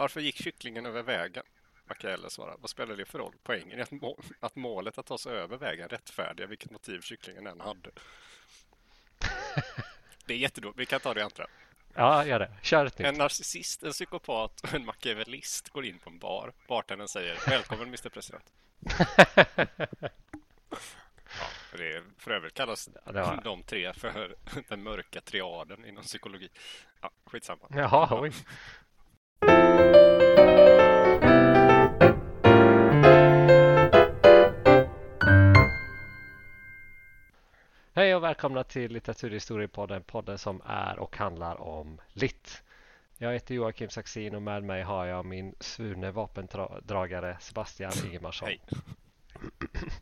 Varför 0.00 0.20
gick 0.20 0.36
kycklingen 0.42 0.86
över 0.86 1.02
vägen? 1.02 1.42
Machiavelli 1.84 2.30
svarar. 2.30 2.56
Vad 2.58 2.70
spelar 2.70 2.96
det 2.96 3.04
för 3.04 3.18
roll? 3.18 3.34
Poängen 3.42 3.78
är 3.78 3.82
att, 3.82 3.90
må 3.90 4.18
att 4.40 4.56
målet 4.56 4.98
att 4.98 5.06
ta 5.06 5.18
sig 5.18 5.32
över 5.32 5.56
vägen 5.56 5.88
rättfärdiga 5.88 6.46
vilket 6.46 6.70
motiv 6.70 7.00
kycklingen 7.00 7.46
än 7.46 7.60
hade. 7.60 7.90
Det 10.26 10.34
är 10.34 10.38
jättedåligt. 10.38 10.78
Vi 10.78 10.86
kan 10.86 11.00
ta 11.00 11.14
det 11.14 11.24
andra. 11.24 11.46
Ja, 11.94 12.26
gör 12.26 12.38
det. 12.38 12.52
Kör 12.62 12.86
ett 12.86 12.98
nytt. 12.98 13.08
En 13.08 13.14
narcissist, 13.14 13.82
en 13.82 13.92
psykopat 13.92 14.60
och 14.60 14.74
en 14.74 14.84
machiavellist 14.84 15.68
går 15.68 15.84
in 15.84 15.98
på 15.98 16.10
en 16.10 16.18
bar. 16.18 16.52
Bartendern 16.68 17.08
säger 17.08 17.38
Välkommen 17.46 17.86
Mr 17.88 18.08
President. 18.08 18.44
Ja, 21.72 21.78
det 21.78 21.92
är, 21.92 22.02
för 22.18 22.30
övrigt 22.30 22.54
kallas 22.54 22.88
Ja, 23.06 23.12
var- 23.12 23.40
de 23.44 23.62
tre 23.62 23.92
för 23.92 24.36
den 24.68 24.82
mörka 24.82 25.20
triaden 25.20 25.84
inom 25.84 26.04
psykologi. 26.04 26.48
Ja, 27.00 27.10
skitsamma. 27.24 27.66
Jaha, 27.70 28.20
oj. 28.20 28.32
Hej 38.00 38.14
och 38.14 38.22
välkomna 38.22 38.64
till 38.64 38.92
Litteraturhistoriepodden, 38.92 40.02
podden 40.02 40.38
som 40.38 40.62
är 40.66 40.98
och 40.98 41.16
handlar 41.16 41.60
om 41.60 42.00
litt. 42.12 42.62
Jag 43.18 43.32
heter 43.32 43.54
Joakim 43.54 43.90
Saxin 43.90 44.34
och 44.34 44.42
med 44.42 44.64
mig 44.64 44.82
har 44.82 45.06
jag 45.06 45.24
min 45.24 45.54
svurne 45.60 46.10
vapendragare 46.10 47.36
Sebastian 47.40 47.92
Ingemarsson. 48.06 48.48
Hej. 48.48 48.60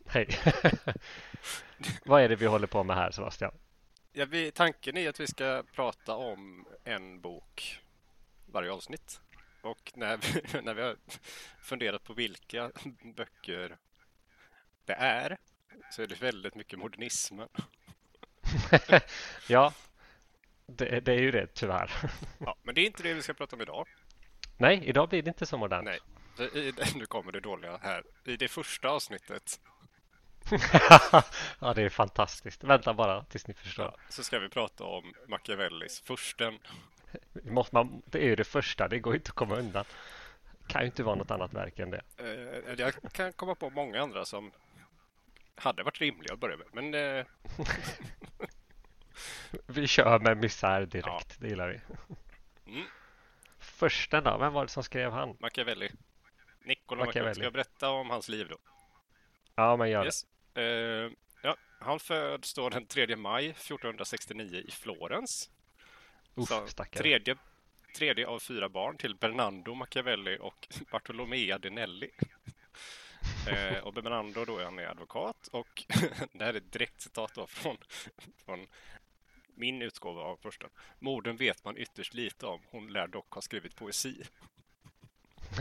Hej. 0.07 0.27
Vad 2.05 2.21
är 2.21 2.29
det 2.29 2.35
vi 2.35 2.45
håller 2.45 2.67
på 2.67 2.83
med 2.83 2.95
här 2.95 3.11
Sebastian? 3.11 3.51
Ja, 4.11 4.25
vi, 4.25 4.51
tanken 4.51 4.97
är 4.97 5.09
att 5.09 5.19
vi 5.19 5.27
ska 5.27 5.63
prata 5.75 6.15
om 6.15 6.65
en 6.83 7.21
bok 7.21 7.79
varje 8.45 8.71
avsnitt. 8.71 9.21
Och 9.61 9.91
när 9.95 10.17
vi, 10.17 10.61
när 10.61 10.73
vi 10.73 10.81
har 10.81 10.97
funderat 11.61 12.03
på 12.03 12.13
vilka 12.13 12.71
böcker 13.15 13.77
det 14.85 14.93
är 14.93 15.37
så 15.91 16.01
är 16.01 16.07
det 16.07 16.21
väldigt 16.21 16.55
mycket 16.55 16.79
modernismen. 16.79 17.49
ja, 19.47 19.73
det, 20.65 20.99
det 20.99 21.13
är 21.13 21.19
ju 21.19 21.31
det 21.31 21.47
tyvärr. 21.47 21.91
Ja, 22.39 22.55
men 22.63 22.75
det 22.75 22.81
är 22.81 22.85
inte 22.85 23.03
det 23.03 23.13
vi 23.13 23.21
ska 23.21 23.33
prata 23.33 23.55
om 23.55 23.61
idag. 23.61 23.87
Nej, 24.57 24.81
idag 24.85 25.09
blir 25.09 25.21
det 25.21 25.27
inte 25.27 25.45
så 25.45 25.57
modernt. 25.57 25.85
Nej, 25.85 25.99
i, 26.53 26.73
nu 26.95 27.05
kommer 27.05 27.31
det 27.31 27.39
dåliga 27.39 27.77
här. 27.77 28.03
I 28.25 28.37
det 28.37 28.47
första 28.47 28.89
avsnittet 28.89 29.59
ja, 31.59 31.73
det 31.73 31.81
är 31.81 31.89
fantastiskt. 31.89 32.63
Vänta 32.63 32.93
bara 32.93 33.23
tills 33.23 33.47
ni 33.47 33.53
förstår. 33.53 33.85
ja, 33.85 33.97
så 34.09 34.23
ska 34.23 34.39
vi 34.39 34.49
prata 34.49 34.83
om 34.83 35.13
Machiavellis 35.27 36.01
Fursten. 36.01 36.59
Det 37.33 37.51
Måste 37.51 37.75
man, 37.75 38.01
det 38.05 38.19
är 38.19 38.25
ju 38.25 38.35
det 38.35 38.43
första, 38.43 38.87
det 38.87 38.99
går 38.99 39.15
inte 39.15 39.29
att 39.29 39.35
komma 39.35 39.55
undan. 39.55 39.85
kan 40.67 40.81
ju 40.81 40.85
inte 40.85 41.03
vara 41.03 41.15
något 41.15 41.31
annat 41.31 41.53
verk 41.53 41.79
än 41.79 41.89
det. 41.91 42.01
Eh, 42.17 42.73
jag 42.77 42.93
kan 43.11 43.33
komma 43.33 43.55
på 43.55 43.69
många 43.69 44.01
andra 44.01 44.25
som 44.25 44.51
hade 45.55 45.83
varit 45.83 46.01
rimliga 46.01 46.33
att 46.33 46.39
börja 46.39 46.57
med. 46.57 46.67
Men 46.71 46.93
eh, 46.93 47.25
Vi 49.67 49.87
kör 49.87 50.19
med 50.19 50.37
misär 50.37 50.85
direkt, 50.85 51.39
det 51.39 51.47
gillar 51.47 51.69
vi. 51.69 51.79
Mm. 52.71 52.85
Försten 53.59 54.23
då, 54.23 54.37
vem 54.37 54.53
var 54.53 54.65
det 54.65 54.71
som 54.71 54.83
skrev 54.83 55.11
han? 55.11 55.37
Machiavelli. 55.39 55.91
Niccolo 56.63 57.05
Machiavelli. 57.05 57.33
Ska 57.35 57.43
jag 57.43 57.53
berätta 57.53 57.89
om 57.89 58.09
hans 58.09 58.29
liv 58.29 58.47
då? 58.49 58.57
Ja, 59.55 59.75
men 59.75 59.89
gör 59.89 59.99
det. 59.99 60.05
Yes. 60.05 60.25
Eh, 60.53 61.11
ja, 61.41 61.55
han 61.79 61.99
föds 61.99 62.53
då 62.53 62.69
den 62.69 62.85
3 62.85 63.15
maj 63.15 63.49
1469 63.49 64.63
i 64.67 64.71
Florens. 64.71 65.49
Uff, 66.35 66.47
Så 66.47 66.67
stackare. 66.67 67.01
tredje, 67.03 67.35
tredje 67.97 68.27
av 68.27 68.39
fyra 68.39 68.69
barn 68.69 68.97
till 68.97 69.15
Bernardo 69.15 69.73
Machiavelli 69.73 70.37
och 70.41 70.67
Bartolomea 70.91 71.57
de 71.57 71.69
Nelli. 71.69 72.11
Eh, 73.47 73.77
och 73.77 73.93
Bernardo 73.93 74.45
då 74.45 74.57
är 74.57 74.63
han 74.63 74.79
är 74.79 74.85
advokat 74.85 75.47
och 75.51 75.83
det 76.33 76.43
här 76.45 76.53
är 76.53 76.57
ett 76.57 76.71
direkt 76.71 77.01
citat 77.01 77.33
då 77.35 77.47
från, 77.47 77.77
från 78.45 78.67
min 79.55 79.81
utgåva 79.81 80.21
av 80.21 80.37
första. 80.37 80.67
Morden 80.99 81.37
vet 81.37 81.65
man 81.65 81.77
ytterst 81.77 82.13
lite 82.13 82.45
om. 82.45 82.61
Hon 82.71 82.87
lär 82.93 83.07
dock 83.07 83.33
ha 83.33 83.41
skrivit 83.41 83.75
poesi. 83.75 84.23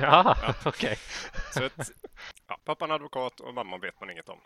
Ja, 0.01 0.55
okej. 0.65 0.99
Så 1.55 1.65
att, 1.65 1.91
ja, 2.47 2.59
pappan 2.65 2.91
är 2.91 2.95
advokat 2.95 3.41
och 3.41 3.55
mamman 3.55 3.81
vet 3.81 4.01
man 4.01 4.11
inget 4.11 4.29
om. 4.29 4.41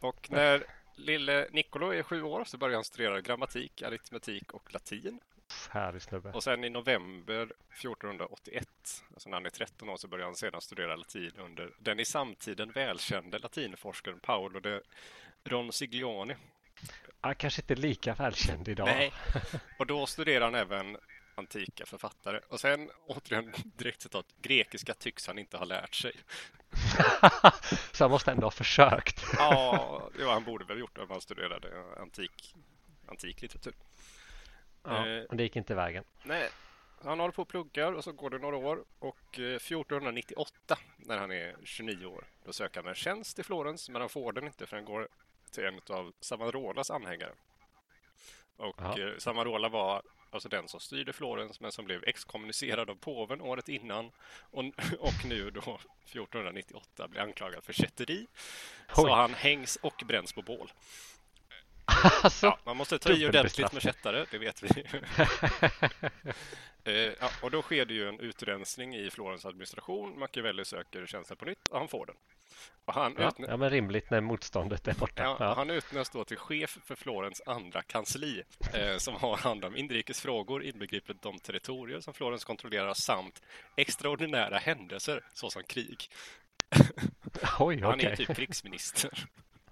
Och 0.00 0.30
när 0.30 0.64
lille 0.96 1.48
Niccolo 1.50 1.90
är 1.94 2.02
sju 2.02 2.22
år 2.22 2.44
så 2.44 2.58
börjar 2.58 2.74
han 2.74 2.84
studera 2.84 3.20
grammatik, 3.20 3.82
aritmetik 3.82 4.52
och 4.52 4.72
latin. 4.74 5.20
Härlig 5.70 6.02
snubbe. 6.02 6.32
Och 6.32 6.42
sen 6.42 6.64
i 6.64 6.70
november 6.70 7.42
1481, 7.42 8.68
alltså 9.14 9.28
när 9.28 9.36
han 9.36 9.46
är 9.46 9.50
13 9.50 9.88
år, 9.88 9.96
så 9.96 10.08
börjar 10.08 10.24
han 10.26 10.36
sedan 10.36 10.60
studera 10.60 10.96
latin 10.96 11.32
under 11.38 11.74
den 11.78 12.00
i 12.00 12.04
samtiden 12.04 12.72
välkände 12.72 13.38
latinforskaren 13.38 14.20
Paolo 14.20 14.60
de 14.60 14.80
Ronsiglione. 15.44 16.36
Ja, 17.22 17.34
kanske 17.34 17.62
inte 17.62 17.74
lika 17.74 18.14
välkänd 18.14 18.68
idag. 18.68 18.86
Nej. 18.86 19.12
Och 19.78 19.86
då 19.86 20.06
studerar 20.06 20.44
han 20.44 20.54
även 20.54 20.96
antika 21.34 21.86
författare. 21.86 22.40
Och 22.48 22.60
sen, 22.60 22.90
återigen 23.06 23.52
direkt 23.64 24.02
citat, 24.02 24.26
grekiska 24.42 24.94
tycks 24.94 25.26
han 25.26 25.38
inte 25.38 25.56
ha 25.56 25.64
lärt 25.64 25.94
sig. 25.94 26.12
Så 27.92 28.04
han 28.04 28.10
måste 28.10 28.30
ändå 28.30 28.46
ha 28.46 28.50
försökt. 28.50 29.24
Ja, 29.38 30.10
jo, 30.18 30.28
han 30.28 30.44
borde 30.44 30.64
väl 30.64 30.78
gjort 30.78 30.96
det 30.96 31.02
om 31.02 31.10
han 31.10 31.20
studerade 31.20 31.68
antik, 32.00 32.54
antik 33.06 33.42
litteratur. 33.42 33.74
Ja, 34.86 35.06
Eh. 35.08 35.24
men 35.28 35.36
det 35.36 35.42
gick 35.42 35.56
inte 35.56 35.74
vägen. 35.74 36.04
Nej, 36.22 36.48
han 37.04 37.20
håller 37.20 37.32
på 37.32 37.42
och 37.42 37.48
pluggar 37.48 37.92
och 37.92 38.04
så 38.04 38.12
går 38.12 38.30
det 38.30 38.38
några 38.38 38.56
år 38.56 38.84
och 38.98 39.38
eh, 39.38 39.54
1498 39.56 40.78
när 40.96 41.18
han 41.18 41.30
är 41.32 41.56
29 41.64 42.06
år 42.06 42.24
då 42.44 42.52
söker 42.52 42.80
han 42.80 42.88
en 42.88 42.94
tjänst 42.94 43.38
i 43.38 43.42
Florens 43.42 43.88
men 43.88 44.00
han 44.00 44.08
får 44.08 44.32
den 44.32 44.44
inte 44.46 44.66
för 44.66 44.76
han 44.76 44.84
går 44.84 45.08
till 45.50 45.64
en 45.64 45.80
av 45.90 46.12
Savonarolas 46.20 46.90
anhängare. 46.90 47.32
Och 48.56 48.74
Ja. 48.78 48.98
eh, 49.00 49.16
Savonarola 49.18 49.68
var 49.68 50.02
alltså 50.30 50.48
den 50.48 50.68
som 50.68 50.80
styrde 50.80 51.12
Florens 51.12 51.60
men 51.60 51.72
som 51.72 51.84
blev 51.84 52.04
exkommunicerad 52.04 52.90
av 52.90 52.94
påven 52.94 53.40
året 53.40 53.68
innan 53.68 54.10
och, 54.50 54.64
och 54.98 55.24
nu 55.24 55.50
då 55.50 55.60
1498 55.60 57.08
blir 57.08 57.20
anklagad 57.20 57.64
för 57.64 57.72
kätteri. 57.72 58.26
Så 58.94 59.14
han 59.14 59.34
hängs 59.34 59.76
och 59.76 60.02
bränns 60.06 60.32
på 60.32 60.42
bål. 60.42 60.72
Alltså, 62.22 62.46
Ja, 62.46 62.58
man 62.64 62.76
måste 62.76 62.98
ta 62.98 63.12
i 63.12 63.28
ordentligt 63.28 63.72
med 63.72 63.82
kättare, 63.82 64.26
det 64.30 64.38
vet 64.38 64.62
vi. 64.62 64.68
Eh, 66.88 66.94
ja, 67.20 67.30
och 67.42 67.50
då 67.50 67.62
sker 67.62 67.84
det 67.84 67.94
ju 67.94 68.08
en 68.08 68.20
utrensning 68.20 68.96
i 68.96 69.10
Florens 69.10 69.46
administration. 69.46 70.18
Machiavelli 70.18 70.64
söker 70.64 71.06
tjänsten 71.06 71.36
på 71.36 71.44
nytt 71.44 71.68
och 71.70 71.78
han 71.78 71.88
får 71.88 72.06
den. 72.06 72.16
Och 72.84 72.94
han, 72.94 73.14
ja, 73.18 73.28
utnä- 73.30 73.46
ja, 73.48 73.56
men 73.56 73.70
rimligt 73.70 74.10
när 74.10 74.20
motståndet 74.20 74.88
är 74.88 74.94
borta. 74.94 75.36
ja, 75.38 75.54
han 75.54 75.70
utnämns 75.70 76.10
då 76.10 76.24
till 76.24 76.36
chef 76.36 76.78
för 76.84 76.94
Florens 76.94 77.42
andra 77.46 77.82
kansli 77.82 78.42
eh, 78.74 78.96
som 78.96 79.14
har 79.14 79.36
hand 79.36 79.64
om 79.64 79.76
inrikes 79.76 80.20
frågor 80.20 80.62
inbegripet 80.64 81.22
de 81.22 81.38
territorier 81.38 82.00
som 82.00 82.14
Florens 82.14 82.44
kontrollerar 82.44 82.94
samt 82.94 83.42
extraordinära 83.76 84.58
händelser 84.58 85.24
såsom 85.32 85.62
krig. 85.62 86.06
Oj, 87.58 87.80
Han 87.82 88.00
är 88.00 88.16
typ 88.16 88.36
krigsminister. 88.36 89.24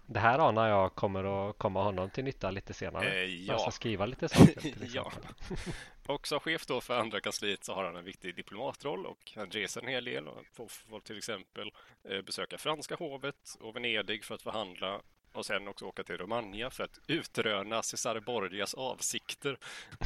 Det 0.07 0.21
här 0.21 0.39
anar 0.39 0.69
jag 0.69 0.95
kommer 0.95 1.51
att 1.51 1.59
komma 1.59 1.83
honom 1.83 2.11
till 2.11 2.25
nytta 2.25 2.51
lite 2.51 2.75
senare. 2.75 3.07
Eh, 3.07 3.29
När 3.29 3.47
jag 3.47 3.61
ska 3.61 3.67
ja. 3.67 3.71
skriva 3.71 4.07
lite 4.07 4.29
saker 4.29 4.61
till 4.61 4.91
ja. 4.95 5.13
Och 6.07 6.27
som 6.27 6.41
chef 6.41 6.67
då 6.67 6.81
för 6.81 6.99
andra 6.99 7.21
kansliet 7.21 7.65
så 7.65 7.75
har 7.75 7.85
han 7.85 7.97
en 7.97 8.05
viktig 8.05 8.37
diplomatroll 8.37 9.07
och 9.07 9.33
han 9.37 9.51
reser 9.51 9.81
en 9.81 9.89
hel 9.89 10.05
del 10.05 10.29
får, 10.53 10.69
får 10.69 11.01
till 11.01 11.19
exempel 11.19 11.73
eh, 12.09 12.23
besöka 12.23 12.59
franska 12.59 12.95
hovet 12.95 13.57
och 13.61 13.77
Venedig 13.77 14.25
för 14.25 14.35
att 14.35 14.43
förhandla 14.43 15.01
och 15.33 15.47
sen 15.47 15.69
också 15.69 15.85
åka 15.85 16.03
till 16.05 16.19
Romagna 16.19 16.71
för 16.71 16.85
att 16.85 16.99
utröna 17.07 17.83
Cesare 17.83 18.21
Borgias 18.21 18.75
avsikter. 18.75 19.59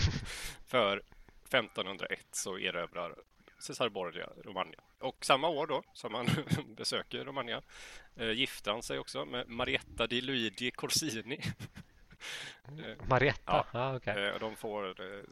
för 0.66 1.02
1501 1.44 2.26
så 2.32 2.58
erövrar 2.58 3.14
Cesare 3.58 3.90
Borgia 3.90 4.28
Romagna. 4.44 4.82
Och 4.98 5.24
samma 5.24 5.48
år 5.48 5.66
då 5.66 5.82
som 5.92 6.14
han 6.14 6.28
besöker 6.76 7.24
Romagna 7.24 7.62
eh, 8.16 8.30
gifter 8.30 8.70
han 8.70 8.82
sig 8.82 8.98
också 8.98 9.24
med 9.24 9.48
Marietta 9.48 10.06
di 10.06 10.20
Luigi 10.20 10.70
Corsini. 10.70 11.40
Eh, 12.68 13.08
Marietta? 13.08 13.66
Ja. 13.72 13.96
Okej. 13.96 14.24
Eh, 14.24 14.34
och 14.34 14.40
de 14.40 14.56
får, 14.56 15.00
eh, 15.00 15.24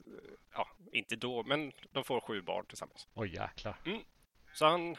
ja, 0.53 0.69
inte 0.93 1.17
då, 1.17 1.43
men 1.43 1.73
de 1.93 2.05
får 2.05 2.21
sju 2.21 2.43
barn 2.43 2.67
tillsammans. 2.67 3.09
Oj, 3.15 3.35
jäklar. 3.35 3.77
Så 4.53 4.67
han, 4.67 4.97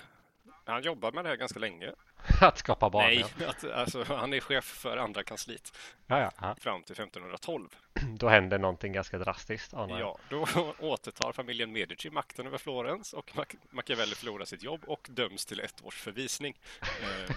han 0.66 0.84
jobbar 0.84 1.12
med 1.12 1.26
det 1.26 1.30
här 1.30 1.36
ganska 1.36 1.60
länge. 1.60 1.94
Att 2.42 2.58
skapa 2.58 2.90
barn, 2.90 3.06
Nej, 3.06 3.26
ja. 3.40 3.48
att, 3.50 3.64
alltså, 3.64 4.04
han 4.04 4.34
är 4.34 4.40
chef 4.40 4.64
för 4.66 4.98
andra 4.98 5.24
kansliet 5.24 5.78
Ja, 6.08 6.32
ja, 6.42 6.56
fram 6.60 6.84
till 6.84 6.94
1512. 6.94 7.70
Då 8.18 8.28
händer 8.30 8.58
någonting 8.60 8.94
ganska 8.94 9.18
drastiskt, 9.18 9.74
jag. 9.74 9.90
Ja, 10.00 10.18
då 10.30 10.48
återtar 10.80 11.32
familjen 11.32 11.72
Medici 11.72 12.10
makten 12.10 12.48
över 12.48 12.58
Florens 12.58 13.14
och 13.14 13.32
Mac- 13.36 13.56
Machiavelli 13.70 14.16
förlorar 14.16 14.46
sitt 14.46 14.64
jobb 14.64 14.84
och 14.88 15.08
döms 15.10 15.46
till 15.46 15.60
ett 15.60 15.84
års 15.84 15.96
förvisning. 16.02 16.58
Eh, 16.82 17.36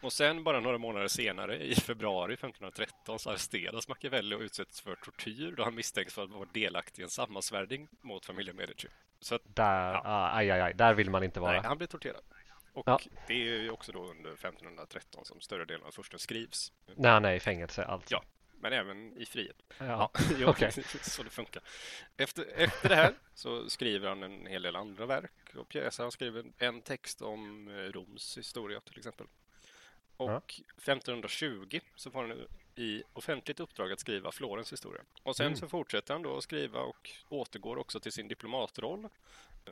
Och 0.00 0.12
sen 0.12 0.44
bara 0.44 0.60
några 0.60 0.78
månader 0.78 1.08
senare, 1.08 1.56
i 1.64 1.74
februari 1.74 2.34
1513, 2.34 3.18
så 3.18 3.30
arresteras 3.30 3.88
Machiavelli 3.88 4.34
och 4.34 4.40
utsätts 4.40 4.80
för 4.80 4.94
tortyr 4.94 5.54
då 5.56 5.64
han 5.64 5.74
misstänks 5.74 6.14
för 6.14 6.24
att 6.24 6.30
vara 6.30 6.48
delaktig 6.52 7.02
i 7.02 7.04
en 7.04 7.10
sammansvärjning 7.10 7.88
mot 8.00 8.26
familjen 8.26 8.56
Medici. 8.56 8.88
Så 9.20 9.34
att, 9.34 9.42
Där, 9.44 9.92
Ja. 9.92 10.30
aj, 10.34 10.50
aj, 10.50 10.60
aj, 10.60 10.74
där 10.74 10.94
vill 10.94 11.10
man 11.10 11.22
inte 11.24 11.40
vara. 11.40 11.52
nej, 11.52 11.60
han 11.64 11.76
blir 11.78 11.86
torterad. 11.88 12.20
Och 12.78 12.84
Ja. 12.88 13.00
det 13.26 13.32
är 13.34 13.36
ju 13.60 13.70
också 13.70 13.92
då 13.92 14.04
under 14.10 14.30
1513 14.32 15.24
som 15.24 15.40
större 15.40 15.64
delen 15.64 15.86
av 15.86 15.90
försten 15.90 16.18
skrivs. 16.18 16.72
När 16.96 17.10
han 17.10 17.24
är 17.24 17.32
i 17.34 17.40
fängelse 17.40 17.84
alltså. 17.84 18.14
Ja. 18.14 18.24
Men 18.60 18.72
även 18.72 19.16
i 19.16 19.26
frihet. 19.26 19.56
Ja. 19.78 20.10
Ja, 20.38 20.46
okej. 20.50 20.72
så 21.02 21.22
det 21.22 21.30
funkar. 21.30 21.62
Efter, 22.16 22.46
efter 22.56 22.88
det 22.88 22.94
här 22.96 23.14
så 23.34 23.70
skriver 23.70 24.08
han 24.08 24.22
en 24.22 24.46
hel 24.46 24.62
del 24.62 24.76
andra 24.76 25.06
verk 25.06 25.54
och 25.56 25.68
pjäser. 25.68 26.02
Han 26.04 26.12
skriver 26.12 26.44
en 26.58 26.82
text 26.82 27.22
om 27.22 27.68
eh, 27.68 27.72
Roms 27.74 28.38
historia 28.38 28.80
till 28.80 28.98
exempel. 28.98 29.26
Och 30.16 30.30
Ja. 30.30 30.42
1520 30.76 31.80
så 31.94 32.10
får 32.10 32.20
han 32.26 32.46
i 32.74 33.02
offentligt 33.12 33.60
uppdrag 33.60 33.92
att 33.92 34.00
skriva 34.00 34.32
Florens 34.32 34.72
historia. 34.72 35.02
Och 35.22 35.36
sen 35.36 35.46
Mm. 35.46 35.56
så 35.58 35.68
fortsätter 35.68 36.14
han 36.14 36.22
då 36.22 36.36
att 36.36 36.42
skriva 36.42 36.80
och 36.80 37.10
återgår 37.28 37.76
också 37.78 38.00
till 38.00 38.12
sin 38.12 38.28
diplomatroll. 38.28 39.08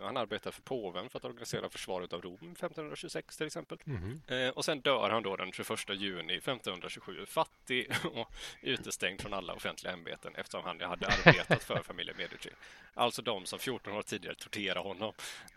Han 0.02 0.16
arbetar 0.16 0.50
för 0.50 0.62
påven 0.62 1.08
för 1.08 1.18
att 1.18 1.24
organisera 1.24 1.68
försvaret 1.68 2.12
av 2.12 2.22
Rom 2.22 2.34
1526 2.34 3.36
till 3.36 3.46
exempel. 3.46 3.78
Mhm. 3.84 4.22
Eh, 4.26 4.48
och 4.48 4.64
sen 4.64 4.80
dör 4.80 5.10
han 5.10 5.22
då 5.22 5.36
den 5.36 5.52
21 5.52 5.88
juni 5.94 6.36
1527, 6.36 7.26
fattig 7.26 7.92
och 8.14 8.32
utestängd 8.62 9.20
från 9.20 9.34
alla 9.34 9.54
offentliga 9.54 9.92
ämbeten 9.92 10.34
eftersom 10.34 10.64
han 10.64 10.80
hade 10.80 11.06
arbetat 11.06 11.62
för 11.62 11.82
familjen 11.82 12.16
Medici. 12.16 12.50
Alltså 12.94 13.22
de 13.22 13.46
som 13.46 13.58
14 13.58 13.92
år 13.92 14.02
tidigare 14.02 14.34
torterade 14.34 14.80
honom. 14.80 15.12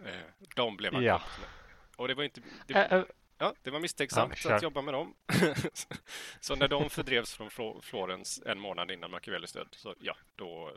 Eh, 0.06 0.46
de 0.56 0.78
blev 0.78 0.94
han 0.94 1.04
Ja. 1.04 1.22
Och 1.96 2.08
det 2.08 2.14
var 2.14 2.24
inte... 2.24 2.42
Det, 2.68 3.06
ja, 3.40 3.54
det 3.64 3.70
var 3.70 3.80
misstänksamt 3.80 4.46
Ja, 4.46 4.56
att 4.56 4.62
jobba 4.64 4.82
med 4.82 4.94
dem. 4.94 5.14
så 6.40 6.56
när 6.56 6.68
de 6.68 6.90
fördrevs 6.90 7.34
från 7.34 7.50
Flo- 7.50 7.82
Florens 7.82 8.42
en 8.46 8.60
månad 8.60 8.92
innan 8.92 9.12
Machiavellis 9.12 9.54
död, 9.54 9.68
så 9.72 9.96
ja, 10.02 10.16
då 10.36 10.72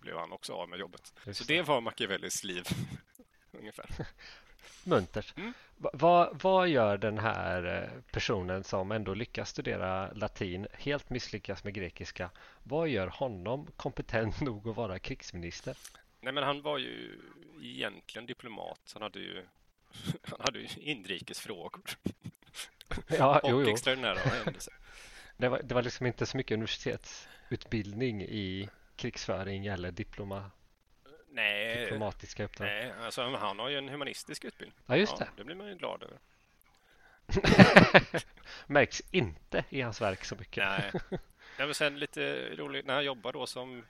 blev 0.00 0.16
han 0.16 0.32
också 0.32 0.52
av 0.52 0.68
med 0.68 0.78
jobbet. 0.78 1.12
Just 1.26 1.38
så 1.38 1.44
det 1.44 1.62
var 1.62 1.80
Machiavellis 1.80 2.44
liv, 2.44 2.64
ungefär. 3.52 3.86
Muntert. 4.84 5.36
Mm. 5.36 5.52
Va- 5.76 5.90
Vad, 5.92 6.42
vad 6.42 6.68
gör 6.68 6.98
den 6.98 7.18
här 7.18 7.82
eh, 7.82 8.00
personen 8.12 8.64
som 8.64 8.92
ändå 8.92 9.14
lyckas 9.14 9.50
studera 9.50 10.12
latin, 10.12 10.66
helt 10.72 11.10
misslyckas 11.10 11.64
med 11.64 11.74
grekiska? 11.74 12.30
Vad 12.62 12.88
gör 12.88 13.06
honom 13.06 13.66
kompetent 13.76 14.40
nog 14.40 14.68
att 14.68 14.76
vara 14.76 14.98
krigsminister? 14.98 15.76
Nej, 16.20 16.32
men 16.32 16.44
han 16.44 16.62
var 16.62 16.78
ju 16.78 17.20
egentligen 17.62 18.26
diplomat. 18.26 18.90
Han 18.92 19.02
hade 19.02 19.18
ju, 19.18 19.44
han 20.22 20.40
hade 20.40 20.58
ju 20.58 20.68
inrikesfrågor 20.80 21.82
Ja, 23.06 23.38
och 23.38 23.50
jo, 23.50 23.62
jo. 23.62 23.70
extraordinära 23.70 24.18
händelser. 24.18 24.74
Det 25.36 25.48
var, 25.48 25.60
det 25.62 25.74
var 25.74 25.82
liksom 25.82 26.06
inte 26.06 26.26
så 26.26 26.36
mycket 26.36 26.54
universitetsutbildning 26.54 28.22
i 28.22 28.68
krigsföring 28.96 29.66
eller 29.66 29.90
diploma, 29.90 30.50
Nej, 31.28 31.80
diplomatiska 31.80 32.44
uppdrag. 32.44 32.66
nej 32.66 32.92
alltså, 33.02 33.22
han 33.36 33.58
har 33.58 33.68
ju 33.68 33.78
en 33.78 33.88
humanistisk 33.88 34.44
utbildning. 34.44 34.78
Ja, 34.86 34.96
just 34.96 35.12
ja, 35.12 35.18
det. 35.24 35.30
det 35.36 35.44
blir 35.44 35.54
man 35.56 35.68
ju 35.68 35.74
glad 35.74 36.02
över. 36.02 36.18
Märks 38.66 39.02
inte 39.10 39.64
i 39.68 39.80
hans 39.80 40.00
verk 40.00 40.24
så 40.24 40.36
mycket. 40.36 40.64
Nej. 40.64 40.92
Ja, 41.58 41.64
men 41.66 41.74
sen 41.74 41.98
lite 41.98 42.54
roligt, 42.56 42.86
när 42.86 42.94
han 42.94 43.04
jobbar 43.04 43.32
då 43.32 43.46
som 43.46 43.84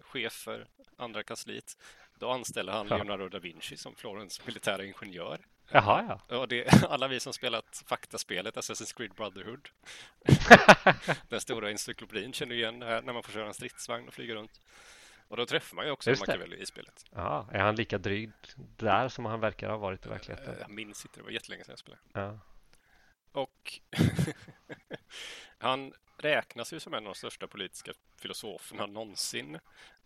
chef 0.00 0.32
för 0.32 0.66
andra 0.96 1.22
kansliet, 1.22 1.76
då 2.22 2.30
anställer 2.30 2.72
han 2.72 2.86
Ja. 2.90 2.96
Leonardo 2.96 3.28
da 3.28 3.38
Vinci 3.38 3.76
som 3.76 3.94
Florens 3.94 4.46
militära 4.46 4.84
ingenjör. 4.84 5.38
Jaha, 5.70 6.20
ja. 6.28 6.36
Och 6.36 6.48
det, 6.48 6.84
alla 6.88 7.08
vi 7.08 7.20
som 7.20 7.32
spelat 7.32 7.82
faktaspelet 7.86 8.56
Assassin's 8.56 8.96
Creed 8.96 9.10
Brotherhood, 9.14 9.68
den 11.28 11.40
stora 11.40 11.70
encyklopedin, 11.70 12.32
känner 12.32 12.54
igen 12.54 12.78
det 12.78 12.86
här 12.86 13.02
när 13.02 13.12
man 13.12 13.22
får 13.22 13.32
köra 13.32 13.46
en 13.46 13.54
stridsvagn 13.54 14.08
och 14.08 14.14
flyga 14.14 14.34
runt. 14.34 14.60
Och 15.28 15.36
då 15.36 15.46
träffar 15.46 15.76
man 15.76 15.84
ju 15.86 15.90
också. 15.90 16.10
Machiavelli 16.10 16.56
i 16.56 16.66
spelet. 16.66 17.04
ja. 17.10 17.48
Är 17.52 17.58
han 17.60 17.74
lika 17.76 17.98
dryg 17.98 18.30
där 18.76 19.08
som 19.08 19.24
han 19.24 19.40
verkar 19.40 19.70
ha 19.70 19.76
varit 19.76 20.06
i 20.06 20.08
verkligheten? 20.08 20.54
Eh, 20.54 20.60
Jag 20.60 20.70
minns 20.70 21.04
inte, 21.04 21.20
det 21.20 21.24
var 21.24 21.30
jättelänge 21.30 21.64
sedan 21.64 21.72
jag 21.72 21.78
spelade. 21.78 22.02
Ja. 22.12 22.38
Och 23.32 23.80
han 25.58 25.92
räknas 26.22 26.72
ju 26.72 26.80
som 26.80 26.94
en 26.94 27.06
av 27.06 27.12
de 27.12 27.18
största 27.18 27.46
politiska 27.46 27.92
filosoferna 28.16 28.86
någonsin. 28.86 29.54
eh, 29.54 29.60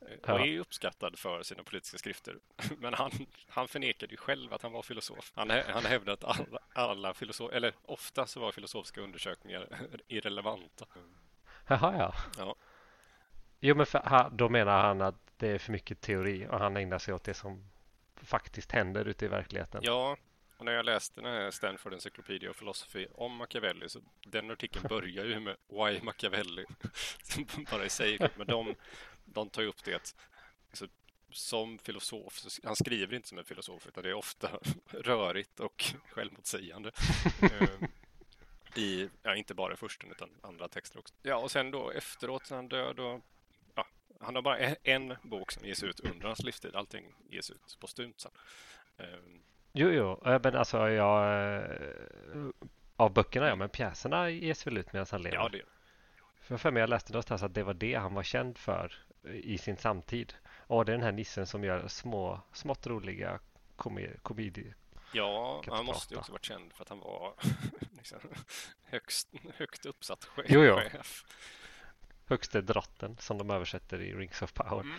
Och 0.06 0.40
Ja. 0.40 0.46
är 0.46 0.58
uppskattad 0.58 1.18
för 1.18 1.42
sina 1.42 1.62
politiska 1.62 1.98
skrifter. 1.98 2.38
Men 2.78 2.94
han, 2.94 3.10
han 3.48 3.68
förnekade 3.68 4.10
ju 4.12 4.16
själv 4.16 4.52
att 4.52 4.62
han 4.62 4.72
var 4.72 4.82
filosof. 4.82 5.32
Han, 5.34 5.50
han 5.50 5.84
hävdade 5.84 6.12
att 6.12 6.24
alla, 6.40 6.58
alla 6.74 7.14
filosof, 7.14 7.52
eller 7.52 7.74
ofta 7.82 8.26
så 8.26 8.40
var 8.40 8.52
filosofiska 8.52 9.00
undersökningar 9.00 9.68
irrelevanta. 10.08 10.86
Jaha, 11.66 11.94
ja. 11.98 12.14
Ja. 12.38 12.54
Jo, 13.60 13.74
men 13.74 13.86
för, 13.86 13.98
ha- 13.98 14.28
då 14.28 14.48
menar 14.48 14.82
han 14.82 15.00
att 15.02 15.14
det 15.36 15.48
är 15.48 15.58
för 15.58 15.72
mycket 15.72 16.00
teori 16.00 16.46
och 16.50 16.58
han 16.58 16.76
ägnar 16.76 16.98
sig 16.98 17.14
åt 17.14 17.24
det 17.24 17.34
som 17.34 17.70
faktiskt 18.16 18.72
händer 18.72 19.04
ute 19.04 19.24
i 19.24 19.28
verkligheten. 19.28 19.80
Ja, 19.84 20.16
och 20.56 20.64
när 20.64 20.72
jag 20.72 20.84
läste 20.84 21.20
den 21.20 21.32
här 21.32 21.50
Stanford 21.50 21.92
Encyclopedia 21.92 22.50
of 22.50 22.58
Philosophy 22.58 23.06
om 23.14 23.36
Machiavelli 23.36 23.88
så 23.88 24.00
den 24.24 24.50
artikeln 24.50 24.86
börjar 24.88 25.24
ju 25.24 25.40
med 25.40 25.56
Why 25.68 26.00
Machiavelli? 26.02 26.64
Bara 27.70 27.84
i 27.84 27.88
sig, 27.88 28.18
men 28.36 28.46
de, 28.46 28.74
de 29.24 29.48
tar 29.48 29.62
ju 29.62 29.68
upp 29.68 29.84
det 29.84 29.94
att 29.94 30.14
alltså, 30.70 30.86
som 31.30 31.78
filosof, 31.78 32.40
han 32.64 32.76
skriver 32.76 33.16
inte 33.16 33.28
som 33.28 33.38
en 33.38 33.44
filosof 33.44 33.86
utan 33.86 34.02
det 34.02 34.10
är 34.10 34.14
ofta 34.14 34.60
rörigt 34.90 35.60
och 35.60 35.84
självmotsägande. 36.10 36.90
Ehm, 37.42 37.88
I, 38.74 39.08
ja, 39.22 39.36
inte 39.36 39.54
bara 39.54 39.72
i 39.72 39.76
försten 39.76 40.10
utan 40.10 40.30
andra 40.40 40.68
texter 40.68 40.98
också. 40.98 41.14
Ja, 41.22 41.36
och 41.36 41.50
sen 41.50 41.70
då 41.70 41.90
efteråt 41.90 42.50
när 42.50 42.56
han 42.56 42.68
död 42.68 42.98
och 42.98 43.20
ja, 43.74 43.86
han 44.20 44.34
har 44.34 44.42
bara 44.42 44.58
en, 44.58 44.76
en 44.82 45.14
bok 45.22 45.52
som 45.52 45.66
ges 45.66 45.82
ut 45.82 46.00
under 46.00 46.26
hans 46.26 46.42
livstid. 46.42 46.74
Allting 46.74 47.14
ges 47.30 47.50
ut 47.50 47.76
postumt 47.80 48.20
sen. 48.20 48.32
Jo, 49.78 49.90
jo, 49.90 50.20
eh, 50.26 50.40
men 50.42 50.56
alltså 50.56 50.88
jag... 50.88 51.24
eh, 51.54 51.70
Av 52.96 53.12
böckerna, 53.12 53.48
ja, 53.48 53.56
men 53.56 53.68
pjäserna 53.68 54.30
ges 54.30 54.66
väl 54.66 54.78
ut 54.78 54.92
medan 54.92 55.06
han 55.10 55.22
lever. 55.22 55.36
ja, 55.36 55.48
det 55.48 55.62
För 56.40 56.54
jag 56.54 56.60
för 56.60 56.70
mig 56.70 56.80
jag 56.80 56.90
läste 56.90 57.12
någonstans 57.12 57.42
att 57.42 57.54
det 57.54 57.62
var 57.62 57.74
det 57.74 57.94
han 57.94 58.14
var 58.14 58.22
känd 58.22 58.58
för 58.58 58.92
i 59.32 59.58
sin 59.58 59.76
samtid. 59.76 60.34
Och 60.66 60.84
det 60.84 60.92
är 60.92 60.96
den 60.96 61.04
här 61.04 61.12
nissen 61.12 61.46
som 61.46 61.64
gör 61.64 61.88
små, 61.88 62.40
smått 62.52 62.86
roliga 62.86 63.40
komedier. 63.76 64.18
komedi 64.22 64.74
Ja, 65.12 65.62
han 65.66 65.84
måste 65.84 66.14
ju 66.14 66.18
också 66.18 66.32
varit 66.32 66.44
känd 66.44 66.72
för 66.72 66.82
att 66.82 66.88
han 66.88 67.00
var 67.00 67.34
liksom, 67.96 68.18
högst, 68.84 69.28
högt 69.54 69.86
uppsatt 69.86 70.24
chef. 70.24 70.46
Jo, 70.48 70.64
jo. 70.64 70.80
Högste 72.26 72.60
drotten 72.60 73.16
som 73.20 73.38
de 73.38 73.50
översätter 73.50 74.00
i 74.00 74.14
Rings 74.14 74.42
of 74.42 74.52
Power. 74.52 74.80
Mm. 74.80 74.96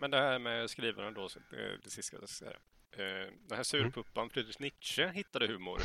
Men 0.00 0.10
det 0.10 0.18
här 0.18 0.38
med 0.38 0.70
skrivaren 0.70 1.14
då, 1.14 1.28
så, 1.28 1.38
eh, 1.38 1.78
det 1.84 1.90
sista 1.90 2.16
jag 2.16 2.28
ska 2.28 2.44
säga. 2.44 2.56
Eh, 2.92 3.32
Den 3.48 3.56
här 3.56 3.62
surpuppan 3.62 4.30
Friedrich 4.30 4.58
Nietzsche 4.58 5.08
hittade 5.08 5.46
humor 5.46 5.80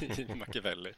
i, 0.00 0.04
i 0.22 0.34
Machiavelli. 0.34 0.92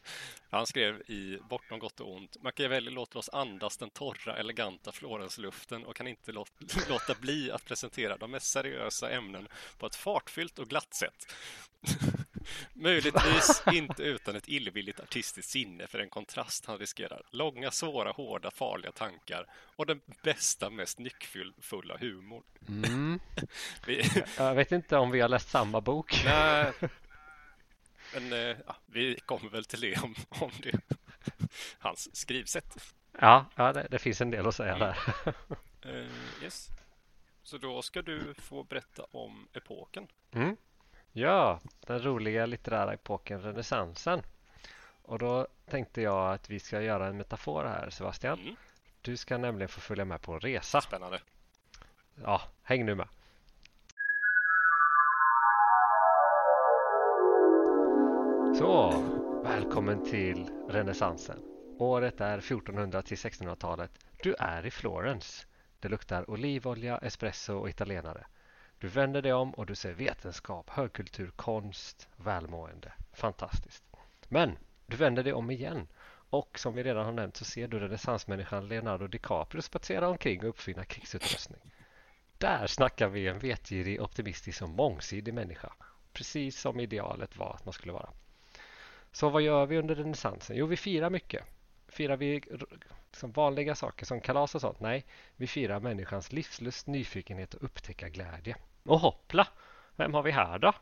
Han 0.50 0.66
skrev 0.66 1.00
i 1.00 1.38
Bortom 1.50 1.78
gott 1.78 2.00
och 2.00 2.12
ont. 2.14 2.42
Machiavelli 2.42 2.90
låter 2.90 3.18
oss 3.18 3.28
andas 3.28 3.76
den 3.76 3.90
torra, 3.90 4.36
eleganta 4.36 4.92
Florensluften 4.92 5.84
och 5.84 5.96
kan 5.96 6.06
inte 6.06 6.32
låta 6.88 7.14
bli 7.20 7.50
att 7.50 7.64
presentera 7.64 8.16
de 8.16 8.30
mest 8.30 8.46
seriösa 8.46 9.10
ämnen 9.10 9.48
på 9.78 9.86
ett 9.86 9.96
fartfyllt 9.96 10.58
och 10.58 10.68
glatt 10.68 10.94
sätt. 10.94 11.34
Möjligtvis 12.72 13.62
inte 13.72 14.02
utan 14.02 14.36
ett 14.36 14.48
illvilligt 14.48 15.00
artistiskt 15.00 15.50
sinne 15.50 15.86
för 15.86 15.98
en 15.98 16.10
kontrast 16.10 16.66
han 16.66 16.78
riskerar. 16.78 17.22
Långa, 17.30 17.70
svåra, 17.70 18.10
hårda, 18.10 18.50
farliga 18.50 18.92
tankar 18.92 19.46
och 19.76 19.86
den 19.86 20.00
bästa, 20.22 20.70
mest 20.70 20.98
nyckfulla 20.98 21.96
humorn. 22.00 22.42
Mm. 22.68 23.20
Vi, 23.86 24.10
Jag 24.38 24.54
vet 24.54 24.72
inte 24.72 24.96
om 24.96 25.10
vi 25.10 25.20
har 25.20 25.28
läst 25.28 25.48
samma 25.48 25.80
bok. 25.80 26.22
nej, 26.24 26.72
men 28.14 28.32
eh, 28.32 28.56
ja, 28.66 28.76
vi 28.86 29.18
kommer 29.26 29.50
väl 29.50 29.64
till 29.64 29.80
det 29.80 29.96
om, 30.02 30.14
om 30.28 30.50
det. 30.62 30.80
Hans 31.78 32.16
skrivsätt. 32.16 32.94
Ja, 33.20 33.46
ja 33.56 33.72
det, 33.72 33.86
det 33.90 33.98
finns 33.98 34.20
en 34.20 34.30
del 34.30 34.46
att 34.46 34.54
säga 34.54 34.78
där. 34.78 34.98
Eh, 35.82 36.06
yes. 36.42 36.68
Så 37.42 37.58
då 37.58 37.82
ska 37.82 38.02
du 38.02 38.34
få 38.38 38.64
berätta 38.64 39.02
om 39.10 39.48
epoken. 39.52 40.06
Mm. 40.32 40.56
Ja, 41.18 41.60
den 41.86 42.02
roliga 42.02 42.46
litterära 42.46 42.92
epoken 42.92 43.40
renässansen. 43.42 44.22
Och 45.02 45.18
då 45.18 45.46
tänkte 45.70 46.02
jag 46.02 46.32
att 46.32 46.50
vi 46.50 46.60
ska 46.60 46.80
göra 46.82 47.06
en 47.06 47.16
metafor 47.16 47.64
här 47.64 47.90
Sebastian. 47.90 48.38
Mm, 48.40 48.56
Du 49.02 49.16
ska 49.16 49.38
nämligen 49.38 49.68
få 49.68 49.80
följa 49.80 50.04
med 50.04 50.22
på 50.22 50.32
en 50.32 50.40
resa. 50.40 50.80
spännande. 50.80 51.20
Ja, 52.22 52.40
häng 52.62 52.86
nu 52.86 52.94
med. 52.94 53.08
Så, 58.58 58.94
välkommen 59.44 60.00
till 60.00 60.50
renässansen. 60.68 61.38
Året 61.78 62.20
är 62.20 62.38
1400 62.38 63.02
till 63.02 63.16
1600-talet. 63.16 63.90
Du 64.22 64.34
är 64.38 64.66
i 64.66 64.70
Florens. 64.70 65.46
Det 65.80 65.88
luktar 65.88 66.30
olivolja, 66.30 66.98
espresso 66.98 67.54
och 67.58 67.68
italienare. 67.68 68.26
Du 68.78 68.88
vänder 68.88 69.22
dig 69.22 69.32
om 69.32 69.54
och 69.54 69.66
du 69.66 69.74
ser 69.74 69.92
vetenskap, 69.92 70.70
högkultur, 70.70 71.30
konst, 71.36 72.08
välmående. 72.16 72.92
Fantastiskt. 73.12 73.84
Men 74.28 74.58
Du 74.86 74.96
vänder 74.96 75.22
dig 75.22 75.32
om 75.32 75.50
igen 75.50 75.88
och 76.30 76.58
som 76.58 76.74
vi 76.74 76.82
redan 76.82 77.04
har 77.04 77.12
nämnt 77.12 77.36
så 77.36 77.44
ser 77.44 77.68
du 77.68 77.78
renässansmänniskan 77.78 78.68
Leonardo 78.68 79.06
DiCaprio 79.06 79.62
spatsera 79.62 80.08
omkring 80.08 80.42
och 80.42 80.48
uppfinna 80.48 80.84
krigsutrustning. 80.84 81.60
Där 82.38 82.66
snackar 82.66 83.08
vi 83.08 83.28
en 83.28 83.38
vetgirig, 83.38 84.02
optimistisk 84.02 84.62
och 84.62 84.68
mångsidig 84.68 85.34
människa. 85.34 85.72
Precis 86.12 86.60
som 86.60 86.80
idealet 86.80 87.36
var 87.36 87.54
att 87.54 87.64
man 87.64 87.72
skulle 87.72 87.92
vara. 87.92 88.10
Så 89.12 89.28
vad 89.28 89.42
gör 89.42 89.66
vi 89.66 89.78
under 89.78 89.94
renässansen? 89.94 90.56
Jo, 90.56 90.66
vi 90.66 90.76
firar 90.76 91.10
mycket. 91.10 91.44
Firar 91.96 92.16
vi 92.16 92.42
liksom 93.06 93.32
vanliga 93.32 93.74
saker 93.74 94.06
som 94.06 94.20
kalas 94.20 94.54
och 94.54 94.60
sånt? 94.60 94.80
Nej, 94.80 95.04
vi 95.36 95.46
firar 95.46 95.80
människans 95.80 96.32
livslust, 96.32 96.86
nyfikenhet 96.86 97.54
och 97.54 97.64
upptäcka 97.64 98.08
glädje. 98.08 98.56
Och 98.84 99.00
hoppla! 99.00 99.48
Vem 99.96 100.14
har 100.14 100.22
vi 100.22 100.30
här 100.30 100.58
då? 100.58 100.72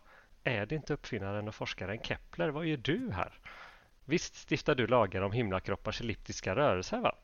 Är 0.45 0.67
det 0.67 0.75
inte 0.75 0.95
uppfinnaren 0.95 1.49
och 1.49 1.55
forskaren 1.55 1.99
Kepler? 2.03 2.49
Vad 2.49 2.67
gör 2.67 2.77
du 2.77 3.11
här? 3.13 3.33
Visst 4.05 4.49
stiftar 4.49 4.75
du 4.75 4.87
lagar 4.87 5.23
om 5.23 5.33
himlakroppars 5.33 6.01
elliptiska 6.01 6.57
rörelser 6.57 6.99
va? 6.99 7.17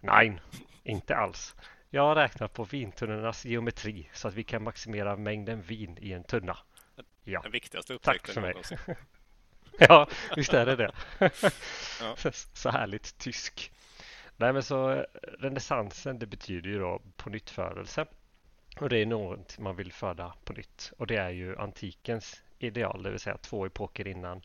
Nej, 0.00 0.40
inte 0.82 1.16
alls. 1.16 1.56
Jag 1.90 2.02
har 2.02 2.14
räknat 2.14 2.52
på 2.52 2.64
vintunnornas 2.64 3.44
geometri 3.44 4.10
så 4.12 4.28
att 4.28 4.34
vi 4.34 4.44
kan 4.44 4.62
maximera 4.62 5.16
mängden 5.16 5.62
vin 5.62 5.98
i 6.00 6.12
en 6.12 6.24
tunna. 6.24 6.58
Ja. 7.24 7.40
Den 7.42 7.52
viktigaste 7.52 7.94
upptäckten 7.94 8.34
Tack 8.34 8.66
för 8.66 8.86
mig. 8.86 8.96
ja, 9.88 10.08
visst 10.36 10.54
är 10.54 10.66
det 10.66 10.76
det. 10.76 10.92
ja. 12.00 12.32
Så 12.52 12.70
härligt 12.70 13.18
tysk. 13.18 13.72
Nej, 14.36 14.52
men 14.52 14.62
så 14.62 14.90
eh, 14.90 15.04
renässansen, 15.38 16.18
det 16.18 16.26
betyder 16.26 16.70
ju 16.70 16.78
då 16.78 17.02
på 17.16 17.30
nyttförelse. 17.30 18.06
Och 18.80 18.88
det 18.88 18.98
är 18.98 19.06
något 19.06 19.58
man 19.58 19.76
vill 19.76 19.92
föda 19.92 20.34
på 20.44 20.52
nytt. 20.52 20.92
Och 20.98 21.06
det 21.06 21.16
är 21.16 21.30
ju 21.30 21.56
antikens 21.56 22.42
ideal, 22.58 23.02
det 23.02 23.10
vill 23.10 23.20
säga 23.20 23.36
två 23.36 23.66
epoker 23.66 24.08
innan 24.08 24.42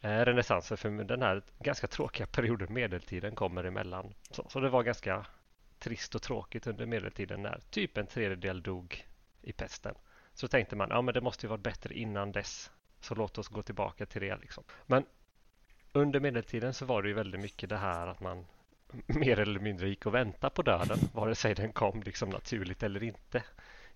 eh, 0.00 0.24
renässansen. 0.24 0.76
För 0.76 0.90
den 0.90 1.22
här 1.22 1.42
ganska 1.58 1.86
tråkiga 1.86 2.26
perioden 2.26 2.74
medeltiden 2.74 3.34
kommer 3.34 3.64
emellan. 3.64 4.14
Så, 4.30 4.46
så 4.48 4.60
det 4.60 4.68
var 4.68 4.82
ganska 4.82 5.26
trist 5.78 6.14
och 6.14 6.22
tråkigt 6.22 6.66
under 6.66 6.86
medeltiden 6.86 7.42
när 7.42 7.60
typ 7.70 7.96
en 7.96 8.06
tredjedel 8.06 8.62
dog 8.62 9.06
i 9.42 9.52
pesten. 9.52 9.94
Så 10.34 10.48
tänkte 10.48 10.76
man, 10.76 10.88
ja 10.90 11.02
men 11.02 11.14
det 11.14 11.20
måste 11.20 11.46
ju 11.46 11.50
varit 11.50 11.62
bättre 11.62 11.94
innan 11.94 12.32
dess. 12.32 12.70
Så 13.00 13.14
låt 13.14 13.38
oss 13.38 13.48
gå 13.48 13.62
tillbaka 13.62 14.06
till 14.06 14.20
det. 14.20 14.36
Liksom. 14.36 14.64
Men 14.86 15.04
under 15.92 16.20
medeltiden 16.20 16.74
så 16.74 16.84
var 16.84 17.02
det 17.02 17.08
ju 17.08 17.14
väldigt 17.14 17.40
mycket 17.40 17.68
det 17.68 17.76
här 17.76 18.06
att 18.06 18.20
man 18.20 18.46
mer 19.06 19.38
eller 19.38 19.60
mindre 19.60 19.88
gick 19.88 20.06
och 20.06 20.14
väntade 20.14 20.54
på 20.54 20.62
döden, 20.62 20.98
vare 21.12 21.34
sig 21.34 21.54
den 21.54 21.72
kom 21.72 22.02
liksom 22.02 22.28
naturligt 22.30 22.82
eller 22.82 23.02
inte. 23.02 23.42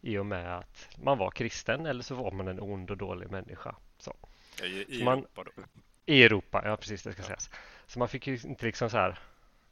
I 0.00 0.19
och 0.19 0.26
med 0.26 0.59
att 0.59 0.88
man 1.02 1.19
var 1.19 1.30
kristen 1.30 1.87
eller 1.87 2.02
så 2.02 2.14
var 2.14 2.30
man 2.30 2.49
en 2.49 2.61
ond 2.61 2.90
och 2.90 2.97
dålig 2.97 3.30
människa. 3.30 3.75
Så. 3.99 4.14
I, 4.64 5.00
i 5.00 5.04
man, 5.04 5.19
Europa 5.19 5.45
då? 5.45 5.62
I 6.07 6.23
Europa, 6.23 6.62
ja 6.64 6.76
precis 6.76 7.02
det 7.02 7.12
ska 7.12 7.23
ja. 7.23 7.26
sägas. 7.26 7.50
Så 7.87 7.99
man 7.99 8.09
fick 8.09 8.26
ju 8.26 8.38
inte 8.45 8.66
liksom 8.66 8.90
så 8.90 8.97
här, 8.97 9.19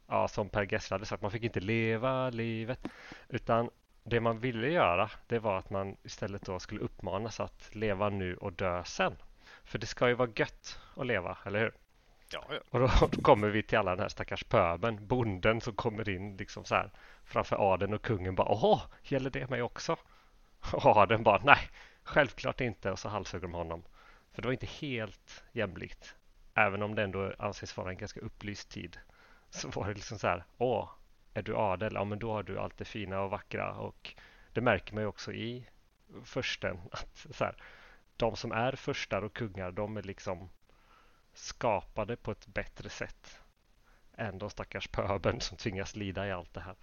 ja, 0.07 0.27
som 0.27 0.49
Per 0.49 0.73
Gessle 0.73 0.93
hade 0.93 1.05
sagt, 1.05 1.21
man 1.21 1.31
fick 1.31 1.43
inte 1.43 1.59
leva 1.59 2.29
livet. 2.29 2.87
Utan 3.29 3.69
det 4.03 4.19
man 4.19 4.39
ville 4.39 4.67
göra, 4.69 5.09
det 5.27 5.39
var 5.39 5.57
att 5.57 5.69
man 5.69 5.97
istället 6.03 6.41
då 6.41 6.59
skulle 6.59 6.81
uppmanas 6.81 7.39
att 7.39 7.75
leva 7.75 8.09
nu 8.09 8.35
och 8.35 8.53
dö 8.53 8.83
sen. 8.83 9.15
För 9.63 9.79
det 9.79 9.85
ska 9.85 10.07
ju 10.07 10.13
vara 10.13 10.29
gött 10.35 10.79
att 10.95 11.05
leva, 11.05 11.37
eller 11.45 11.59
hur? 11.59 11.73
Ja, 12.31 12.45
ja. 12.49 12.59
Och 12.69 12.79
då 13.11 13.21
kommer 13.21 13.49
vi 13.49 13.63
till 13.63 13.77
alla 13.77 13.91
den 13.91 13.99
här 13.99 14.09
stackars 14.09 14.43
pöben, 14.43 15.07
bonden 15.07 15.61
som 15.61 15.73
kommer 15.73 16.09
in 16.09 16.37
liksom 16.37 16.65
så 16.65 16.75
här 16.75 16.91
framför 17.23 17.73
adeln 17.73 17.93
och 17.93 18.01
kungen 18.01 18.35
bara 18.35 18.47
åh, 18.51 18.81
gäller 19.03 19.29
det 19.29 19.49
mig 19.49 19.61
också? 19.61 19.97
Och 20.73 20.85
adeln 20.85 21.23
bara 21.23 21.41
nej, 21.43 21.69
självklart 22.03 22.61
inte 22.61 22.91
och 22.91 22.99
så 22.99 23.09
halshugger 23.09 23.47
de 23.47 23.53
honom. 23.53 23.83
För 24.31 24.41
det 24.41 24.47
var 24.47 24.53
inte 24.53 24.65
helt 24.65 25.43
jämlikt. 25.51 26.15
Även 26.53 26.83
om 26.83 26.95
det 26.95 27.03
ändå 27.03 27.33
anses 27.39 27.77
vara 27.77 27.89
en 27.89 27.97
ganska 27.97 28.19
upplyst 28.19 28.69
tid 28.69 28.97
så 29.49 29.69
var 29.69 29.87
det 29.87 29.93
liksom 29.93 30.19
så 30.19 30.27
här 30.27 30.43
åh, 30.57 30.89
är 31.33 31.41
du 31.41 31.55
adel? 31.55 31.93
Ja, 31.93 32.03
men 32.03 32.19
då 32.19 32.31
har 32.31 32.43
du 32.43 32.59
allt 32.59 32.77
det 32.77 32.85
fina 32.85 33.21
och 33.21 33.29
vackra 33.29 33.73
och 33.73 34.15
det 34.53 34.61
märker 34.61 34.93
man 34.93 35.03
ju 35.03 35.07
också 35.07 35.33
i 35.33 35.65
försten 36.23 36.79
att 36.91 37.27
så 37.31 37.45
här, 37.45 37.55
de 38.17 38.35
som 38.35 38.51
är 38.51 38.71
förstar 38.71 39.21
och 39.21 39.33
kungar, 39.33 39.71
de 39.71 39.97
är 39.97 40.03
liksom 40.03 40.49
skapade 41.33 42.15
på 42.15 42.31
ett 42.31 42.47
bättre 42.47 42.89
sätt 42.89 43.39
än 44.17 44.39
de 44.39 44.49
stackars 44.49 44.87
pöbeln 44.87 45.41
som 45.41 45.57
tvingas 45.57 45.95
lida 45.95 46.27
i 46.27 46.31
allt 46.31 46.53
det 46.53 46.61
här. 46.61 46.75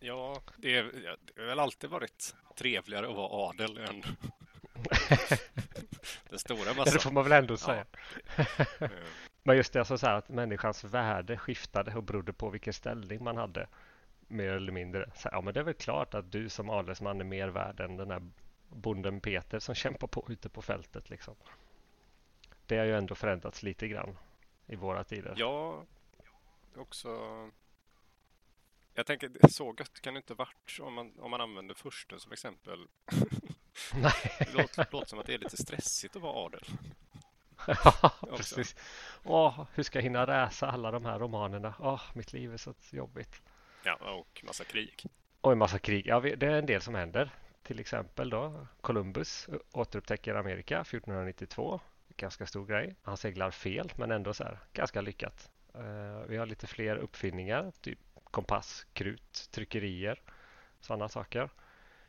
Ja, 0.00 0.42
det, 0.56 0.76
är, 0.76 0.82
det 1.20 1.40
har 1.40 1.46
väl 1.46 1.60
alltid 1.60 1.90
varit 1.90 2.34
trevligare 2.56 3.08
att 3.08 3.16
vara 3.16 3.48
adel 3.48 3.78
än 3.78 4.02
den 6.28 6.38
stora 6.38 6.74
massan. 6.74 6.94
Det 6.94 6.98
får 7.00 7.10
man 7.10 7.24
väl 7.24 7.32
ändå 7.32 7.56
säga. 7.56 7.86
Ja. 8.36 8.88
Men 9.46 9.56
just 9.56 9.72
det, 9.72 9.78
alltså 9.78 9.98
så 9.98 10.06
här 10.06 10.14
att 10.14 10.28
människans 10.28 10.84
värde 10.84 11.36
skiftade 11.36 11.94
och 11.94 12.02
berodde 12.02 12.32
på 12.32 12.50
vilken 12.50 12.72
ställning 12.72 13.24
man 13.24 13.36
hade. 13.36 13.66
Mer 14.26 14.48
eller 14.48 14.72
mindre. 14.72 15.10
Så, 15.14 15.28
ja, 15.32 15.40
men 15.40 15.54
det 15.54 15.60
är 15.60 15.64
väl 15.64 15.74
klart 15.74 16.14
att 16.14 16.32
du 16.32 16.48
som 16.48 16.70
adelsman 16.70 17.20
är 17.20 17.24
mer 17.24 17.48
värd 17.48 17.80
än 17.80 17.96
den 17.96 18.10
här 18.10 18.30
bonden 18.68 19.20
Peter 19.20 19.58
som 19.58 19.74
kämpar 19.74 20.06
på 20.06 20.26
ute 20.28 20.48
på 20.48 20.62
fältet. 20.62 21.10
Liksom 21.10 21.34
det 22.66 22.78
har 22.78 22.84
ju 22.84 22.96
ändå 22.96 23.14
förändrats 23.14 23.62
lite 23.62 23.88
grann 23.88 24.18
i 24.66 24.76
våra 24.76 25.04
tider. 25.04 25.34
Ja, 25.36 25.84
också. 26.76 27.10
Jag 28.94 29.06
tänker 29.06 29.48
så 29.48 29.74
gött 29.78 30.00
kan 30.00 30.14
det 30.14 30.18
inte 30.18 30.34
varit 30.34 30.78
om 30.80 30.94
man, 30.94 31.12
om 31.18 31.30
man 31.30 31.40
använder 31.40 31.74
första 31.74 32.18
som 32.18 32.32
exempel. 32.32 32.88
Nej. 33.94 34.12
det 34.38 34.52
låter, 34.52 34.86
låter 34.90 35.06
som 35.06 35.18
att 35.18 35.26
det 35.26 35.34
är 35.34 35.38
lite 35.38 35.56
stressigt 35.56 36.16
att 36.16 36.22
vara 36.22 36.46
adel. 36.46 36.64
Ja, 37.66 38.12
precis. 38.36 38.76
Åh, 39.24 39.66
hur 39.74 39.82
ska 39.82 39.98
jag 39.98 40.02
hinna 40.02 40.26
läsa 40.26 40.70
alla 40.70 40.90
de 40.90 41.04
här 41.04 41.18
romanerna? 41.18 41.74
Åh, 41.78 42.02
mitt 42.14 42.32
liv 42.32 42.52
är 42.52 42.56
så 42.56 42.74
jobbigt. 42.90 43.42
Ja, 43.84 43.94
och 43.94 44.42
massa 44.46 44.64
krig. 44.64 45.04
Och 45.40 45.52
en 45.52 45.58
massa 45.58 45.78
krig. 45.78 46.06
Ja, 46.06 46.20
det 46.20 46.46
är 46.46 46.50
en 46.50 46.66
del 46.66 46.80
som 46.80 46.94
händer. 46.94 47.30
Till 47.62 47.80
exempel 47.80 48.30
då 48.30 48.66
Columbus 48.80 49.48
återupptäcker 49.72 50.34
Amerika 50.34 50.80
1492 50.80 51.80
ganska 52.16 52.46
stor 52.46 52.66
grej. 52.66 52.94
Han 53.02 53.16
seglar 53.16 53.50
fel 53.50 53.92
men 53.96 54.10
ändå 54.10 54.34
så 54.34 54.44
här, 54.44 54.58
ganska 54.72 55.00
lyckat. 55.00 55.50
Uh, 55.76 56.22
vi 56.28 56.36
har 56.36 56.46
lite 56.46 56.66
fler 56.66 56.96
uppfinningar, 56.96 57.72
typ 57.80 57.98
kompass, 58.24 58.86
krut, 58.92 59.48
tryckerier, 59.50 60.22
sådana 60.80 61.08
saker. 61.08 61.50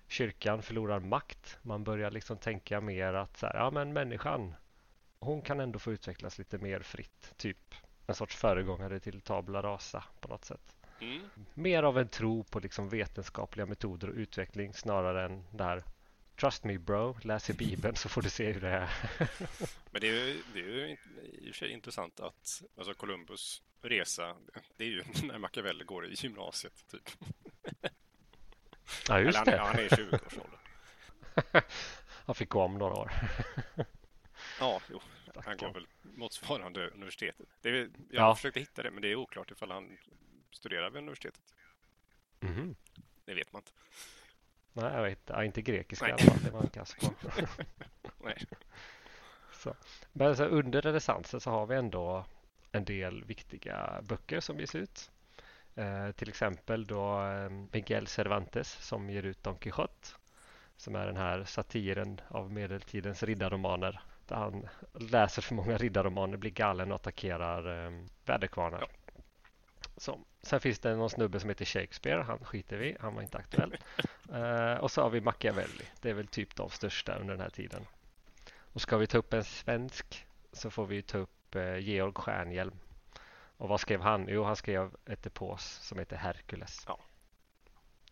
Kyrkan 0.08 0.62
förlorar 0.62 1.00
makt. 1.00 1.58
Man 1.62 1.84
börjar 1.84 2.12
liksom 2.12 2.38
tänka 2.38 2.82
mer 2.82 3.14
att 3.14 3.38
så 3.38 3.46
här, 3.46 3.56
ja, 3.56 3.72
men 3.72 3.94
människan, 3.94 4.56
hon 5.26 5.42
kan 5.42 5.60
ändå 5.60 5.80
få 5.80 5.92
utvecklas 5.92 6.38
lite 6.38 6.58
mer 6.58 6.80
fritt. 6.80 7.34
Typ 7.38 7.76
en 8.08 8.16
sorts 8.16 8.36
föregångare 8.36 9.00
till 9.00 9.22
tabla 9.22 9.64
rasa 9.64 10.04
på 10.20 10.28
något 10.28 10.46
sätt. 10.46 10.76
Mm. 11.00 11.30
Mer 11.54 11.84
av 11.84 11.98
en 11.98 12.08
tro 12.08 12.44
på 12.44 12.60
liksom 12.60 12.90
vetenskapliga 12.90 13.66
metoder 13.66 14.10
och 14.10 14.16
utveckling 14.16 14.74
snarare 14.74 15.26
än 15.26 15.44
det 15.52 15.64
här 15.64 15.84
Trust 16.40 16.64
me 16.64 16.78
bro, 16.78 17.18
läs 17.22 17.50
i 17.50 17.54
Bibeln 17.54 17.96
så 17.96 18.10
får 18.10 18.22
du 18.22 18.30
se 18.30 18.52
hur 18.52 18.62
det 18.62 18.70
är. 18.70 18.90
Men 19.92 20.02
det 20.02 20.08
är 20.08 20.12
ju, 20.12 20.44
det 20.54 20.60
är 20.60 20.64
ju 20.64 20.98
i 21.24 21.52
och 21.52 21.56
för 21.56 21.66
sig 21.66 21.72
intressant 21.72 22.20
att 22.20 22.64
alltså 22.78 22.94
Columbus 22.94 23.62
resa, 23.82 24.36
det 24.78 24.84
är 24.84 24.88
ju 24.88 25.04
när 25.24 25.38
Machiavelli 25.38 25.84
går 25.84 26.08
i 26.08 26.14
gymnasiet 26.14 26.86
typ. 26.92 27.10
Ja, 29.08 29.20
just 29.20 29.38
Eller, 29.38 29.52
det. 29.52 29.58
Han, 29.58 29.68
han 29.68 29.80
är 29.80 29.84
i 29.84 29.88
20-årsåldern. 29.88 30.60
han 32.26 32.36
fick 32.36 32.50
gå 32.50 32.62
om 32.62 32.78
några 32.78 32.94
år. 32.94 33.12
Ja, 34.60 34.82
jo. 34.90 35.02
Han 35.46 35.58
går 35.58 35.74
väl 35.74 35.88
motsvarande 36.02 36.88
universitetet. 36.88 37.48
Det 37.62 37.70
är, 37.70 37.74
jag 37.74 37.90
ja. 38.10 38.36
försökt 38.36 38.58
hitta 38.58 38.84
det, 38.84 38.92
men 38.92 39.02
det 39.02 39.12
är 39.12 39.16
oklart 39.16 39.52
ifall 39.52 39.72
han 39.72 39.98
studerar 40.52 40.90
vid 40.90 40.98
universitetet. 40.98 41.54
Mm. 42.40 42.76
Det 43.26 43.34
vet 43.34 43.54
man 43.54 43.62
inte. 43.62 43.72
Nej, 44.74 44.94
jag 44.94 45.04
vet 45.04 45.30
inte. 45.30 45.46
inte 45.46 45.62
grekiska 45.62 46.06
Nej. 46.06 46.16
i 46.20 46.22
alla 46.22 46.32
fall. 46.32 46.44
Det 46.44 46.52
var 46.52 46.62
en 46.62 46.70
kass 46.70 46.96
på. 46.96 47.14
Nej. 48.24 48.46
Så. 49.54 49.76
Men 50.14 50.36
så 50.36 50.46
under 50.46 50.82
renässansen 50.82 51.40
så 51.40 51.50
har 51.50 51.66
vi 51.66 51.76
ändå 51.76 52.26
en 52.72 52.86
del 52.86 53.24
viktiga 53.24 54.02
böcker 54.04 54.40
som 54.40 54.60
ges 54.60 54.76
ut. 54.76 55.12
Eh, 55.76 56.12
till 56.12 56.30
exempel 56.30 56.86
då 56.86 57.24
eh, 57.24 57.50
Miguel 57.50 58.08
Cervantes 58.08 58.72
som 58.72 59.10
ger 59.10 59.24
ut 59.24 59.44
Don 59.44 59.58
Quijote. 59.58 60.08
Som 60.78 60.96
är 60.96 61.06
den 61.06 61.18
här 61.18 61.44
satiren 61.44 62.22
av 62.28 62.52
medeltidens 62.52 63.24
riddarromaner. 63.24 64.02
Där 64.28 64.36
han 64.36 64.68
läser 64.94 65.42
för 65.42 65.56
många 65.56 65.78
riddarromaner, 65.78 66.38
blir 66.38 66.52
galen 66.52 66.92
och 66.92 66.96
attackerar 66.96 67.86
eh, 67.86 67.92
väderkvarnar. 68.26 68.80
Ja. 68.82 68.88
Så. 69.98 70.20
Sen 70.42 70.60
finns 70.60 70.80
det 70.80 70.96
någon 70.96 71.10
snubbe 71.10 71.40
som 71.40 71.50
heter 71.50 71.66
Shakespeare. 71.66 72.22
Han 72.22 72.40
skiter 72.46 72.78
vi 72.78 72.98
Han 73.00 73.16
var 73.16 73.22
inte 73.22 73.38
aktuell. 73.38 73.78
uh, 74.34 74.74
och 74.82 74.92
så 74.92 75.02
har 75.02 75.10
vi 75.10 75.22
Machiavelli. 75.22 75.86
Det 76.02 76.10
är 76.10 76.14
väl 76.14 76.28
typ 76.28 76.56
de 76.56 76.70
största 76.70 77.16
under 77.16 77.34
den 77.34 77.42
här 77.42 77.50
tiden. 77.50 77.86
Och 78.74 78.82
ska 78.82 78.98
vi 78.98 79.08
ta 79.08 79.18
upp 79.18 79.34
en 79.34 79.44
svensk 79.44 80.28
så 80.52 80.70
får 80.70 80.86
vi 80.86 81.02
ta 81.02 81.18
upp 81.18 81.56
uh, 81.56 81.78
Georg 81.80 82.14
Stjärnhielm. 82.16 82.80
Och 83.58 83.70
vad 83.70 83.80
skrev 83.80 84.02
han? 84.02 84.28
Jo, 84.30 84.44
han 84.44 84.56
skrev 84.56 84.96
ett 85.06 85.26
epos 85.26 85.64
som 85.64 86.00
heter 86.00 86.18
Herkules. 86.18 86.84
Ja. 86.88 87.00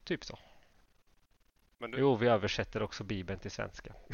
Typ 0.04 0.26
så. 0.26 0.40
Du... 1.92 1.98
Jo, 2.00 2.16
vi 2.16 2.28
översätter 2.28 2.82
också 2.84 3.04
Bibeln 3.04 3.40
till 3.40 3.52
svenska. 3.52 3.94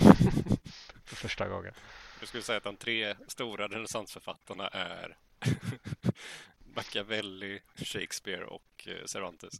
För 1.05 1.15
första 1.15 1.47
gången. 1.47 1.73
Jag 2.19 2.27
skulle 2.27 2.43
säga 2.43 2.57
att 2.57 2.63
de 2.63 2.77
tre 2.77 3.15
stora 3.27 3.67
renässansförfattarna 3.67 4.67
är 4.67 5.17
Machiavelli, 6.75 7.61
Shakespeare 7.75 8.43
och 8.45 8.87
eh, 8.87 9.05
Cervantes. 9.05 9.53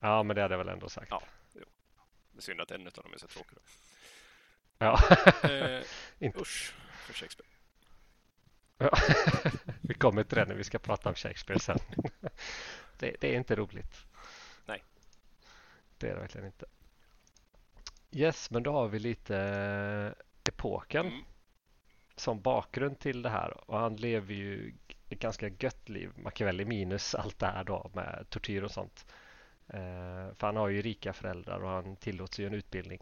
Ja, 0.00 0.22
men 0.22 0.36
det 0.36 0.42
hade 0.42 0.54
jag 0.54 0.58
väl 0.58 0.68
ändå 0.68 0.88
sagt. 0.88 1.06
Ja, 1.10 1.22
jo. 1.54 1.64
Det 2.32 2.38
är 2.38 2.42
synd 2.42 2.60
att 2.60 2.70
en 2.70 2.86
av 2.86 2.92
dem 2.92 3.12
är 3.14 3.18
så 3.18 3.26
tråkig. 3.26 3.58
Ja. 4.78 5.00
Eh, 5.50 5.82
Inte. 6.18 6.40
usch 6.40 6.74
för 7.06 7.12
Shakespeare. 7.12 7.50
Ja. 8.78 8.90
vi 9.80 9.94
kommer 9.94 10.24
till 10.24 10.38
det 10.38 10.44
när 10.44 10.54
vi 10.54 10.64
ska 10.64 10.78
prata 10.78 11.08
om 11.08 11.14
Shakespeare 11.14 11.60
sen. 11.60 11.78
det, 12.98 13.16
det 13.20 13.34
är 13.34 13.36
inte 13.36 13.56
roligt. 13.56 14.06
Nej. 14.66 14.84
Det 15.98 16.08
är 16.08 16.14
det 16.14 16.20
verkligen 16.20 16.46
inte. 16.46 16.66
Yes, 18.14 18.50
men 18.50 18.62
då 18.62 18.72
har 18.72 18.88
vi 18.88 18.98
lite 18.98 19.36
eh, 19.38 20.24
epoken 20.52 21.06
Mm. 21.06 21.24
som 22.16 22.40
bakgrund 22.40 22.98
till 22.98 23.22
det 23.22 23.28
här. 23.30 23.70
Och 23.70 23.78
han 23.78 23.96
lever 23.96 24.34
ju 24.34 24.74
ett 25.10 25.18
ganska 25.18 25.48
gött 25.48 25.88
liv, 25.88 26.10
Machiavelli 26.16 26.64
minus 26.64 27.14
allt 27.14 27.38
det 27.38 27.46
här 27.46 27.64
då 27.64 27.90
med 27.94 28.26
tortyr 28.30 28.62
och 28.62 28.70
sånt. 28.70 29.06
Eh, 29.68 30.34
för 30.34 30.46
han 30.46 30.56
har 30.56 30.68
ju 30.68 30.82
rika 30.82 31.12
föräldrar 31.12 31.60
och 31.64 31.70
han 31.70 31.96
tillåts 31.96 32.38
ju 32.38 32.46
en 32.46 32.54
utbildning. 32.54 33.00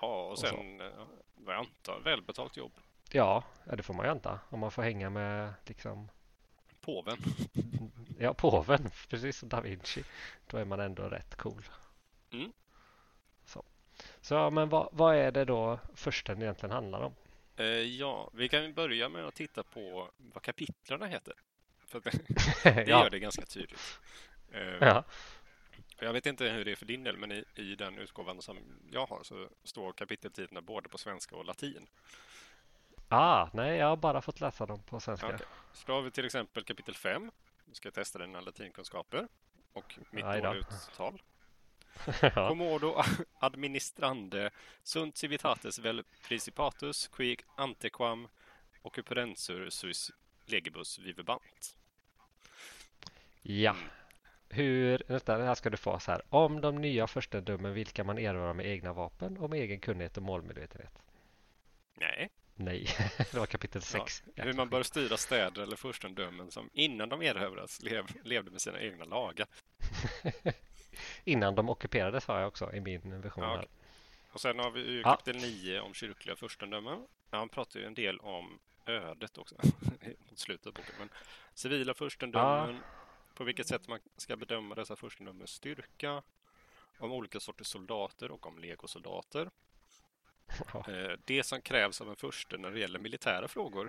Ja, 0.00 0.28
och 0.30 0.38
sen, 0.38 0.80
eh, 0.80 0.86
vad 1.34 1.54
jag 1.54 1.60
antar, 1.60 2.00
välbetalt 2.04 2.56
jobb. 2.56 2.72
Ja, 3.10 3.44
ja, 3.64 3.76
det 3.76 3.82
får 3.82 3.94
man 3.94 4.06
ju 4.06 4.10
anta. 4.10 4.40
Om 4.48 4.60
man 4.60 4.70
får 4.70 4.82
hänga 4.82 5.10
med 5.10 5.54
liksom 5.64 6.08
Påven. 6.80 7.18
Ja, 8.18 8.34
påven, 8.34 8.90
precis 9.08 9.38
som 9.38 9.48
da 9.48 9.60
Vinci. 9.60 10.04
Då 10.46 10.56
är 10.56 10.64
man 10.64 10.80
ändå 10.80 11.02
rätt 11.02 11.34
cool. 11.34 11.62
Mm. 12.32 12.52
Så, 14.24 14.50
men 14.50 14.68
vad, 14.68 14.88
vad 14.92 15.16
är 15.16 15.32
det 15.32 15.44
då 15.44 15.78
försten 15.94 16.42
egentligen 16.42 16.72
handlar 16.72 17.00
om? 17.00 17.14
Eh, 17.56 17.66
ja, 17.66 18.30
vi 18.32 18.48
kan 18.48 18.74
börja 18.74 19.08
med 19.08 19.26
att 19.26 19.34
titta 19.34 19.62
på 19.62 20.10
vad 20.16 20.42
kapitlerna 20.42 21.06
heter. 21.06 21.34
För 21.86 22.00
det, 22.00 22.10
det 22.74 22.84
ja, 22.90 23.04
gör 23.04 23.10
det 23.10 23.18
ganska 23.18 23.46
tydligt. 23.46 24.00
Eh, 24.52 24.62
ja, 24.80 25.04
Jag 25.98 26.12
vet 26.12 26.26
inte 26.26 26.44
hur 26.44 26.64
det 26.64 26.72
är 26.72 26.76
för 26.76 26.86
din 26.86 27.04
del, 27.04 27.16
men 27.16 27.32
i, 27.32 27.44
i 27.54 27.74
den 27.74 27.98
utgåvan 27.98 28.42
som 28.42 28.58
jag 28.90 29.06
har 29.06 29.20
så 29.22 29.48
står 29.64 29.92
kapiteltitlarna 29.92 30.62
både 30.62 30.88
på 30.88 30.98
svenska 30.98 31.36
och 31.36 31.44
latin. 31.44 31.86
ah, 33.08 33.48
nej, 33.52 33.78
jag 33.78 33.86
har 33.86 33.96
bara 33.96 34.20
fått 34.22 34.40
läsa 34.40 34.66
dem 34.66 34.82
på 34.82 35.00
svenska. 35.00 35.26
Okej. 35.26 35.46
Så 35.72 35.86
då 35.86 35.92
har 35.92 36.02
vi 36.02 36.10
till 36.10 36.24
exempel 36.24 36.64
kapitel 36.64 36.94
5. 36.94 37.30
Vi 37.64 37.74
ska 37.74 37.90
testa 37.90 38.18
dina 38.18 38.40
latinkunskaper 38.40 39.28
och 39.72 39.98
mitt 40.10 40.24
dåliga 40.24 40.54
uttal. 40.54 41.22
ja. 42.22 42.48
Commodo 42.48 43.02
administrande 43.38 44.50
sunt 44.82 45.16
civitates 45.16 45.78
vel 45.78 46.02
principatus 46.28 47.08
qui 47.08 47.36
antequam 47.56 48.28
occupensur 48.82 49.70
suis 49.70 50.10
legibus 50.46 50.98
vivebant. 50.98 51.76
ja. 53.42 53.76
Hur, 54.48 55.02
vänta, 55.08 55.38
det 55.38 55.44
här 55.44 55.54
ska 55.54 55.70
du 55.70 55.76
få 55.76 55.98
så 55.98 56.10
här. 56.10 56.22
Om 56.28 56.60
de 56.60 56.80
nya 56.80 57.06
furstendömen 57.06 57.74
vilka 57.74 58.04
man 58.04 58.18
erövrar 58.18 58.54
med 58.54 58.66
egna 58.66 58.92
vapen 58.92 59.36
och 59.36 59.50
med 59.50 59.58
egen 59.58 59.80
kunnighet 59.80 60.16
och 60.16 60.22
målmedvetenhet. 60.22 60.98
Nej, 61.94 62.30
Nej, 62.56 62.86
det 63.18 63.34
var 63.34 63.46
kapitel 63.46 63.82
6. 63.82 64.22
hur 64.34 64.52
man 64.52 64.68
bör 64.68 64.82
styra 64.82 65.16
städer 65.16 65.62
eller 65.62 65.76
furstendömen 65.76 66.50
som 66.50 66.70
innan 66.72 67.08
de 67.08 67.22
erövrats 67.22 67.82
lev, 67.82 68.04
levde 68.24 68.50
med 68.50 68.60
sina 68.60 68.80
egna 68.80 69.04
lagar. 69.04 69.46
Innan 71.24 71.54
de 71.54 71.68
ockuperades 71.68 72.26
har 72.26 72.38
jag 72.38 72.48
också 72.48 72.72
i 72.72 72.80
min 72.80 73.20
version. 73.20 73.44
Ja, 73.44 73.54
okej. 73.56 73.68
Och 74.32 74.40
sen 74.40 74.58
har 74.58 74.70
vi 74.70 74.80
ju 74.92 75.02
kapitel 75.02 75.36
9 75.36 75.80
om 75.80 75.94
kyrkliga 75.94 76.36
furstendömen. 76.36 77.06
Han 77.30 77.48
pratar 77.48 77.80
ju 77.80 77.86
en 77.86 77.94
del 77.94 78.18
om 78.20 78.58
ödet 78.86 79.38
också 79.38 79.54
mot 80.30 80.38
slutet 80.38 80.66
av 80.66 80.72
boken. 80.72 80.94
Men 80.98 81.08
civila 81.54 81.94
furstendömen, 81.94 82.80
på 83.34 83.44
vilket 83.44 83.68
sätt 83.68 83.88
man 83.88 83.98
ska 84.16 84.36
bedöma 84.36 84.74
dessa 84.74 84.96
furstendömens 84.96 85.50
styrka, 85.50 86.22
om 86.98 87.12
olika 87.12 87.40
sorters 87.40 87.66
soldater 87.66 88.30
och 88.30 88.46
om 88.46 88.58
legosoldater. 88.58 89.50
Ja. 90.72 90.84
Eh, 90.92 91.18
Det 91.24 91.42
som 91.42 91.60
krävs 91.60 92.00
av 92.00 92.08
en 92.10 92.16
furste 92.16 92.56
när 92.58 92.70
det 92.70 92.78
gäller 92.80 92.98
militära 92.98 93.48
frågor 93.48 93.88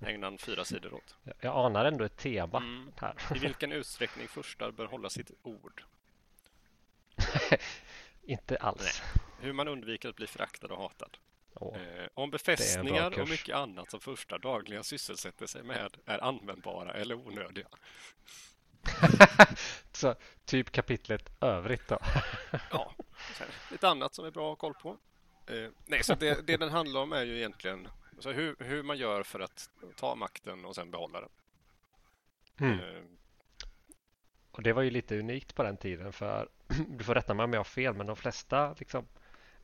ägnar 0.00 0.28
han 0.28 0.38
fyra 0.38 0.64
sidor 0.64 0.94
åt. 0.94 1.16
Jag 1.40 1.56
anar 1.66 1.84
ändå 1.84 2.04
ett 2.04 2.16
tema 2.16 2.58
Mm. 2.58 2.92
här. 2.96 3.14
I 3.36 3.38
vilken 3.38 3.72
utsträckning 3.72 4.28
furstar 4.28 4.70
bör 4.70 4.86
hålla 4.86 5.10
sitt 5.10 5.30
ord. 5.42 5.84
Inte 8.22 8.56
alls. 8.56 9.02
Hur 9.40 9.52
man 9.52 9.68
undviker 9.68 10.08
att 10.08 10.16
bli 10.16 10.26
föraktad 10.26 10.66
och 10.72 10.78
hatad. 10.82 11.16
Åh. 11.54 11.76
Eh, 11.80 12.08
om 12.14 12.30
befästningar 12.30 13.20
och 13.20 13.28
mycket 13.28 13.56
annat 13.56 13.90
som 13.90 14.00
furstar 14.00 14.38
dagligen 14.38 14.84
sysselsätter 14.84 15.46
sig 15.46 15.62
med 15.62 15.96
är 16.06 16.24
användbara 16.24 16.92
eller 16.94 17.14
onödiga. 17.14 17.66
Så 19.92 20.14
typ 20.44 20.70
kapitlet 20.72 21.42
övrigt 21.42 21.88
då. 21.88 21.98
Ja, 22.70 22.94
lite 23.70 23.88
annat 23.88 24.14
som 24.14 24.24
är 24.24 24.30
bra 24.30 24.52
att 24.52 24.60
ha 24.60 24.72
koll 24.72 24.74
på. 24.74 24.96
Eh, 25.46 25.70
nej, 25.86 26.02
så 26.02 26.14
det, 26.14 26.46
det 26.46 26.56
den 26.56 26.70
handlar 26.70 27.00
om 27.00 27.12
är 27.12 27.24
ju 27.24 27.36
egentligen 27.36 27.88
alltså 28.18 28.32
hur, 28.32 28.56
hur 28.58 28.82
man 28.82 28.98
gör 28.98 29.22
för 29.22 29.40
att 29.40 29.70
ta 29.96 30.14
makten 30.14 30.64
och 30.64 30.74
sen 30.74 30.90
behålla 30.90 31.20
den. 31.20 31.30
Mm. 32.60 32.78
Eh, 32.80 33.02
Och 34.50 34.62
det 34.62 34.72
var 34.72 34.82
ju 34.82 34.90
lite 34.90 35.18
unikt 35.18 35.54
på 35.54 35.62
den 35.62 35.76
tiden 35.76 36.12
för 36.12 36.48
du 36.88 37.04
får 37.04 37.14
rätta 37.14 37.34
mig 37.34 37.44
om 37.44 37.52
jag 37.52 37.60
har 37.60 37.64
fel 37.64 37.94
men 37.94 38.06
de 38.06 38.16
flesta 38.16 38.74
liksom, 38.78 39.06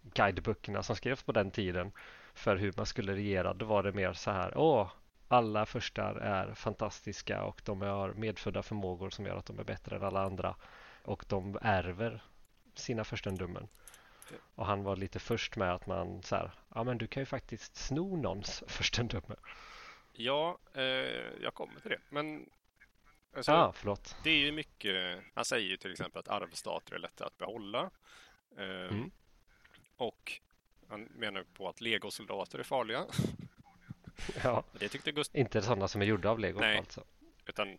guideböckerna 0.03 0.83
som 0.83 0.97
skrevs 0.97 1.23
på 1.23 1.33
den 1.33 1.51
tiden 1.51 1.93
för 2.35 2.57
hur 2.57 2.73
man 2.77 2.87
skulle 2.87 3.15
regera 3.15 3.55
då 3.55 3.67
var 3.67 3.83
det 3.83 3.93
mer 3.93 4.13
så 4.13 4.31
här 4.31 4.59
Åh, 4.59 4.93
alla 5.29 5.67
förstar 5.67 6.15
är 6.17 6.55
fantastiska 6.55 7.45
och 7.45 7.63
de 7.65 7.81
har 7.83 8.13
medfödda 8.15 8.63
förmågor 8.63 9.11
som 9.11 9.27
gör 9.27 9.37
att 9.37 9.47
de 9.47 9.59
är 9.59 9.65
bättre 9.65 9.97
än 9.97 10.05
alla 10.05 10.23
andra 10.25 10.57
och 11.05 11.25
de 11.29 11.59
ärver 11.63 12.23
sina 12.75 13.05
furstendömen. 13.05 13.69
Och 14.55 14.67
han 14.67 14.83
var 14.85 14.97
lite 14.97 15.19
först 15.19 15.57
med 15.57 15.75
att 15.75 15.87
man 15.87 16.23
så 16.23 16.37
här, 16.37 16.51
ja 16.75 16.85
men 16.85 16.99
du 16.99 17.07
kan 17.07 17.21
ju 17.21 17.27
faktiskt 17.27 17.77
sno 17.77 18.17
någons 18.17 18.65
furstendöme. 18.69 19.37
ja, 20.13 20.59
eh, 20.75 20.83
jag 21.43 21.55
kommer 21.55 21.81
till 21.81 21.91
det. 21.91 22.01
Men 22.09 22.51
alltså, 23.37 23.53
ah, 23.53 23.73
förlåt. 23.73 24.17
det 24.23 24.31
är 24.31 24.37
ju 24.39 24.53
mycket. 24.53 25.21
Han 25.35 25.45
säger 25.45 25.69
ju 25.69 25.77
till 25.77 25.93
exempel 25.93 26.21
att 26.21 26.29
arvstater 26.29 26.95
är 26.95 26.99
lättare 26.99 27.27
att 27.27 27.39
behålla. 27.39 27.91
Eh, 28.59 28.65
Mm. 28.65 29.11
Och 29.97 30.41
han 30.89 31.03
menar 31.05 31.45
på 31.55 31.69
att 31.69 31.81
legosoldater 31.81 32.59
är 32.59 32.63
farliga. 32.63 33.07
Ja, 34.43 34.65
Det 34.73 34.89
tyckte 34.89 35.13
Gust 35.13 35.35
inte 35.35 35.63
sådana 35.63 35.89
som 35.89 36.03
är 36.03 36.07
gjorda 36.07 36.31
av 36.31 36.39
lego 36.39 36.61
Nej. 36.61 36.79
alltså. 36.79 37.05
utan 37.47 37.79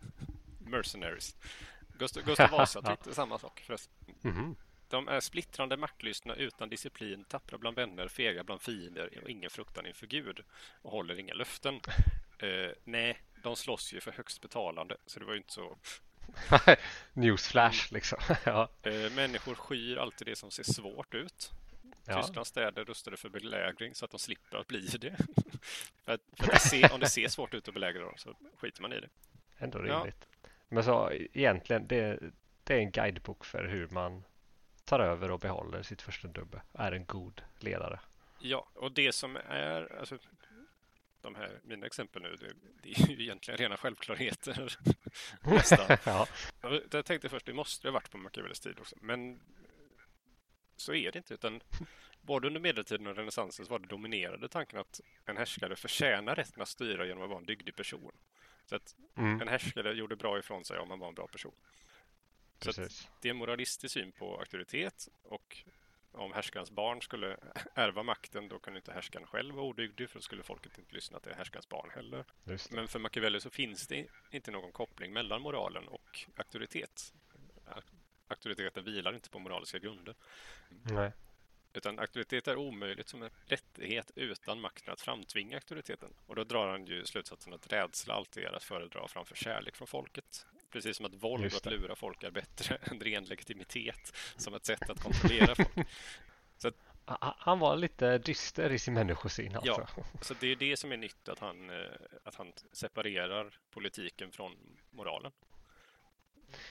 mercenaries. 0.58 1.36
Gustav, 1.98 2.22
Gustav 2.24 2.50
Vasa 2.50 2.82
tyckte 2.82 3.14
samma 3.14 3.38
sak 3.38 3.60
förresten. 3.66 3.94
Mhm. 4.20 4.56
De 4.88 5.08
är 5.08 5.20
splittrande, 5.20 5.76
maktlystna, 5.76 6.34
utan 6.34 6.68
disciplin, 6.68 7.24
tappra 7.24 7.58
bland 7.58 7.76
vänner, 7.76 8.08
fega 8.08 8.44
bland 8.44 8.60
fiender 8.62 9.18
och 9.22 9.30
ingen 9.30 9.50
fruktan 9.50 9.86
inför 9.86 10.06
Gud 10.06 10.40
och 10.82 10.90
håller 10.90 11.18
inga 11.18 11.34
löften. 11.34 11.80
Eh, 12.38 12.70
nej, 12.84 13.18
de 13.42 13.56
slåss 13.56 13.92
ju 13.92 14.00
för 14.00 14.12
högst 14.12 14.40
betalande, 14.40 14.96
så 15.06 15.18
det 15.20 15.24
var 15.26 15.32
ju 15.32 15.38
inte 15.38 15.52
så. 15.52 15.76
Newsflash 17.12 17.92
liksom. 17.92 18.18
ja. 18.44 18.68
Eh, 18.82 19.12
människor 19.12 19.54
skyr 19.54 19.96
alltid 19.96 20.26
det 20.26 20.36
som 20.36 20.50
ser 20.50 20.62
svårt 20.62 21.14
ut. 21.14 21.50
Ja. 22.04 22.22
Tysklands 22.22 22.50
städer 22.50 22.84
rustade 22.84 23.16
för 23.16 23.28
belägring 23.28 23.94
så 23.94 24.04
att 24.04 24.10
de 24.10 24.18
slipper 24.20 24.58
att 24.58 24.66
bli 24.66 24.86
det. 24.86 25.16
för 26.04 26.12
att, 26.12 26.20
för 26.36 26.52
att 26.52 26.62
ser, 26.62 26.92
om 26.92 27.00
det 27.00 27.08
ser 27.08 27.28
svårt 27.28 27.54
ut 27.54 27.68
att 27.68 27.74
belägra 27.74 28.04
dem 28.04 28.14
så 28.16 28.34
skiter 28.56 28.82
man 28.82 28.92
i 28.92 29.00
det. 29.00 29.08
Ändå 29.58 29.86
Ja. 29.86 29.98
rimligt. 29.98 30.26
Men 30.68 30.84
så 30.84 31.12
egentligen, 31.12 31.86
det, 31.86 32.18
det 32.64 32.74
är 32.74 32.78
en 32.78 32.90
guidebok 32.90 33.44
för 33.44 33.64
hur 33.64 33.88
man 33.88 34.24
tar 34.86 35.00
över 35.00 35.30
och 35.30 35.40
behåller 35.40 35.82
sitt 35.82 36.02
furstendöme. 36.02 36.60
Är 36.72 36.92
en 36.92 37.04
god 37.04 37.42
ledare. 37.58 38.00
Ja, 38.38 38.68
och 38.74 38.92
det 38.92 39.12
som 39.12 39.36
är, 39.36 39.98
alltså, 39.98 40.18
de 41.22 41.34
här, 41.34 41.60
mina 41.62 41.86
exempel 41.86 42.22
nu, 42.22 42.36
det, 42.36 42.52
det 42.82 43.02
är 43.02 43.08
ju 43.08 43.22
egentligen 43.22 43.58
rena 43.58 43.76
självklarheter. 43.76 44.78
Nästan. 45.40 45.96
ja. 46.04 46.26
Jag 46.90 47.04
tänkte 47.04 47.28
först, 47.28 47.46
det 47.46 47.52
måste 47.52 47.88
ha 47.88 47.92
varit 47.92 48.10
på 48.10 48.18
Machiavellis 48.18 48.60
tid 48.60 48.80
också, 48.80 48.96
men 49.00 49.40
så 50.76 50.94
är 50.94 51.12
det 51.12 51.18
inte, 51.18 51.34
utan 51.34 51.60
både 52.22 52.46
under 52.46 52.60
medeltiden 52.60 53.06
och 53.06 53.16
renässansen 53.16 53.66
så 53.66 53.70
var 53.70 53.78
det 53.78 53.86
dominerade 53.86 54.48
tanken 54.48 54.78
att 54.78 55.00
en 55.24 55.36
härskare 55.36 55.76
förtjänar 55.76 56.34
rätten 56.34 56.62
att 56.62 56.68
styra 56.68 57.06
genom 57.06 57.22
att 57.22 57.28
vara 57.28 57.38
en 57.38 57.46
dygdig 57.46 57.76
person. 57.76 58.12
Så 58.66 58.76
att 58.76 58.94
Mm, 59.16 59.40
en 59.40 59.48
härskare 59.48 59.92
gjorde 59.92 60.16
bra 60.16 60.38
ifrån 60.38 60.64
sig 60.64 60.78
om 60.78 60.88
man 60.88 60.98
var 60.98 61.08
en 61.08 61.14
bra 61.14 61.26
person. 61.26 61.54
Så 62.58 62.72
det 63.20 63.28
är 63.28 63.30
en 63.30 63.36
moralistisk 63.36 63.92
syn 63.94 64.12
på 64.12 64.38
auktoritet 64.38 65.08
och 65.22 65.64
om 66.12 66.32
härskarens 66.32 66.70
barn 66.70 67.02
skulle 67.02 67.36
ärva 67.74 68.02
makten 68.02 68.48
då 68.48 68.58
kunde 68.58 68.78
inte 68.78 68.92
härskaren 68.92 69.26
själv 69.26 69.54
vara 69.54 69.66
odygdig 69.66 70.10
för 70.10 70.18
då 70.18 70.22
skulle 70.22 70.42
folket 70.42 70.78
inte 70.78 70.94
lyssna 70.94 71.20
till 71.20 71.32
härskarens 71.34 71.68
barn 71.68 71.90
heller. 71.94 72.24
Men 72.70 72.88
för 72.88 72.98
Machiavelli 72.98 73.40
så 73.40 73.50
finns 73.50 73.86
det 73.86 74.06
inte 74.30 74.50
någon 74.50 74.72
koppling 74.72 75.12
mellan 75.12 75.42
moralen 75.42 75.88
och 75.88 76.20
auktoritet. 76.36 77.14
Auktoriteten 78.28 78.84
vilar 78.84 79.14
inte 79.14 79.30
på 79.30 79.38
moraliska 79.38 79.78
grunder. 79.78 80.14
Nej. 80.68 81.12
Utan 81.72 81.98
auktoritet 81.98 82.48
är 82.48 82.56
omöjligt 82.56 83.08
som 83.08 83.22
en 83.22 83.30
rättighet 83.46 84.10
utan 84.14 84.60
makten 84.60 84.92
att 84.92 85.00
framtvinga 85.00 85.56
auktoriteten. 85.56 86.14
Och 86.26 86.36
då 86.36 86.44
drar 86.44 86.68
han 86.68 86.86
ju 86.86 87.04
slutsatsen 87.04 87.52
att 87.52 87.72
rädsla 87.72 88.14
alltid 88.14 88.44
är 88.44 88.52
att 88.52 88.62
föredra 88.62 89.08
framför 89.08 89.34
kärlek 89.34 89.76
från 89.76 89.88
folket. 89.88 90.46
Precis 90.70 90.96
som 90.96 91.06
att 91.06 91.14
våld 91.14 91.46
och 91.46 91.66
att 91.66 91.72
lura 91.72 91.96
folk 91.96 92.22
är 92.22 92.30
bättre 92.30 92.78
än 92.82 93.00
ren 93.00 93.24
legitimitet 93.24 94.12
som 94.36 94.54
ett 94.54 94.66
sätt 94.66 94.90
att 94.90 95.00
kontrollera 95.00 95.54
folk. 95.54 95.88
Så 96.58 96.68
att, 96.68 96.74
han 97.38 97.58
var 97.58 97.76
lite 97.76 98.18
dyster 98.18 98.72
i 98.72 98.78
sin 98.78 98.94
människosyn. 98.94 99.56
Alltså. 99.56 99.86
Ja, 99.96 100.04
så 100.20 100.34
det 100.40 100.46
är 100.46 100.56
det 100.56 100.76
som 100.76 100.92
är 100.92 100.96
nytt, 100.96 101.28
att 101.28 101.38
han, 101.38 101.70
eh, 101.70 101.86
att 102.24 102.34
han 102.34 102.52
separerar 102.72 103.58
politiken 103.70 104.32
från 104.32 104.52
moralen. 104.90 105.32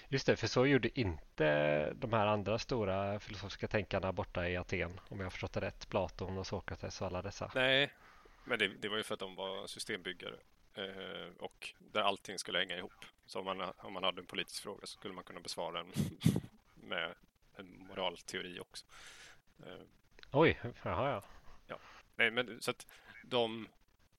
Just 0.07 0.25
det, 0.25 0.35
för 0.35 0.47
så 0.47 0.65
gjorde 0.65 0.99
inte 0.99 1.93
de 1.93 2.13
här 2.13 2.27
andra 2.27 2.59
stora 2.59 3.19
filosofiska 3.19 3.67
tänkarna 3.67 4.13
borta 4.13 4.49
i 4.49 4.57
Aten, 4.57 4.99
om 5.09 5.19
jag 5.19 5.25
har 5.25 5.31
förstått 5.31 5.53
det 5.53 5.61
rätt. 5.61 5.89
Platon 5.89 6.37
och 6.37 6.47
Sokrates 6.47 7.01
och 7.01 7.07
alla 7.07 7.21
dessa. 7.21 7.51
Nej, 7.55 7.93
men 8.43 8.59
det, 8.59 8.67
det 8.67 8.89
var 8.89 8.97
ju 8.97 9.03
för 9.03 9.13
att 9.13 9.19
de 9.19 9.35
var 9.35 9.67
systembyggare 9.67 10.35
eh, 10.73 11.27
och 11.39 11.73
där 11.79 12.01
allting 12.01 12.39
skulle 12.39 12.59
hänga 12.59 12.77
ihop. 12.77 13.05
Så 13.25 13.39
om 13.39 13.45
man, 13.45 13.73
om 13.77 13.93
man 13.93 14.03
hade 14.03 14.21
en 14.21 14.25
politisk 14.25 14.63
fråga 14.63 14.87
så 14.87 14.97
skulle 14.97 15.13
man 15.13 15.23
kunna 15.23 15.39
besvara 15.39 15.83
den 15.83 15.91
med 16.75 17.15
en 17.55 17.87
moralteori 17.87 18.59
också. 18.59 18.85
Eh, 19.65 19.81
Oj, 20.31 20.59
jaha 20.83 21.09
ja. 21.09 21.23
ja. 21.67 21.79
Nej, 22.15 22.31
men 22.31 22.61
så 22.61 22.71
att 22.71 22.87
de, 23.23 23.67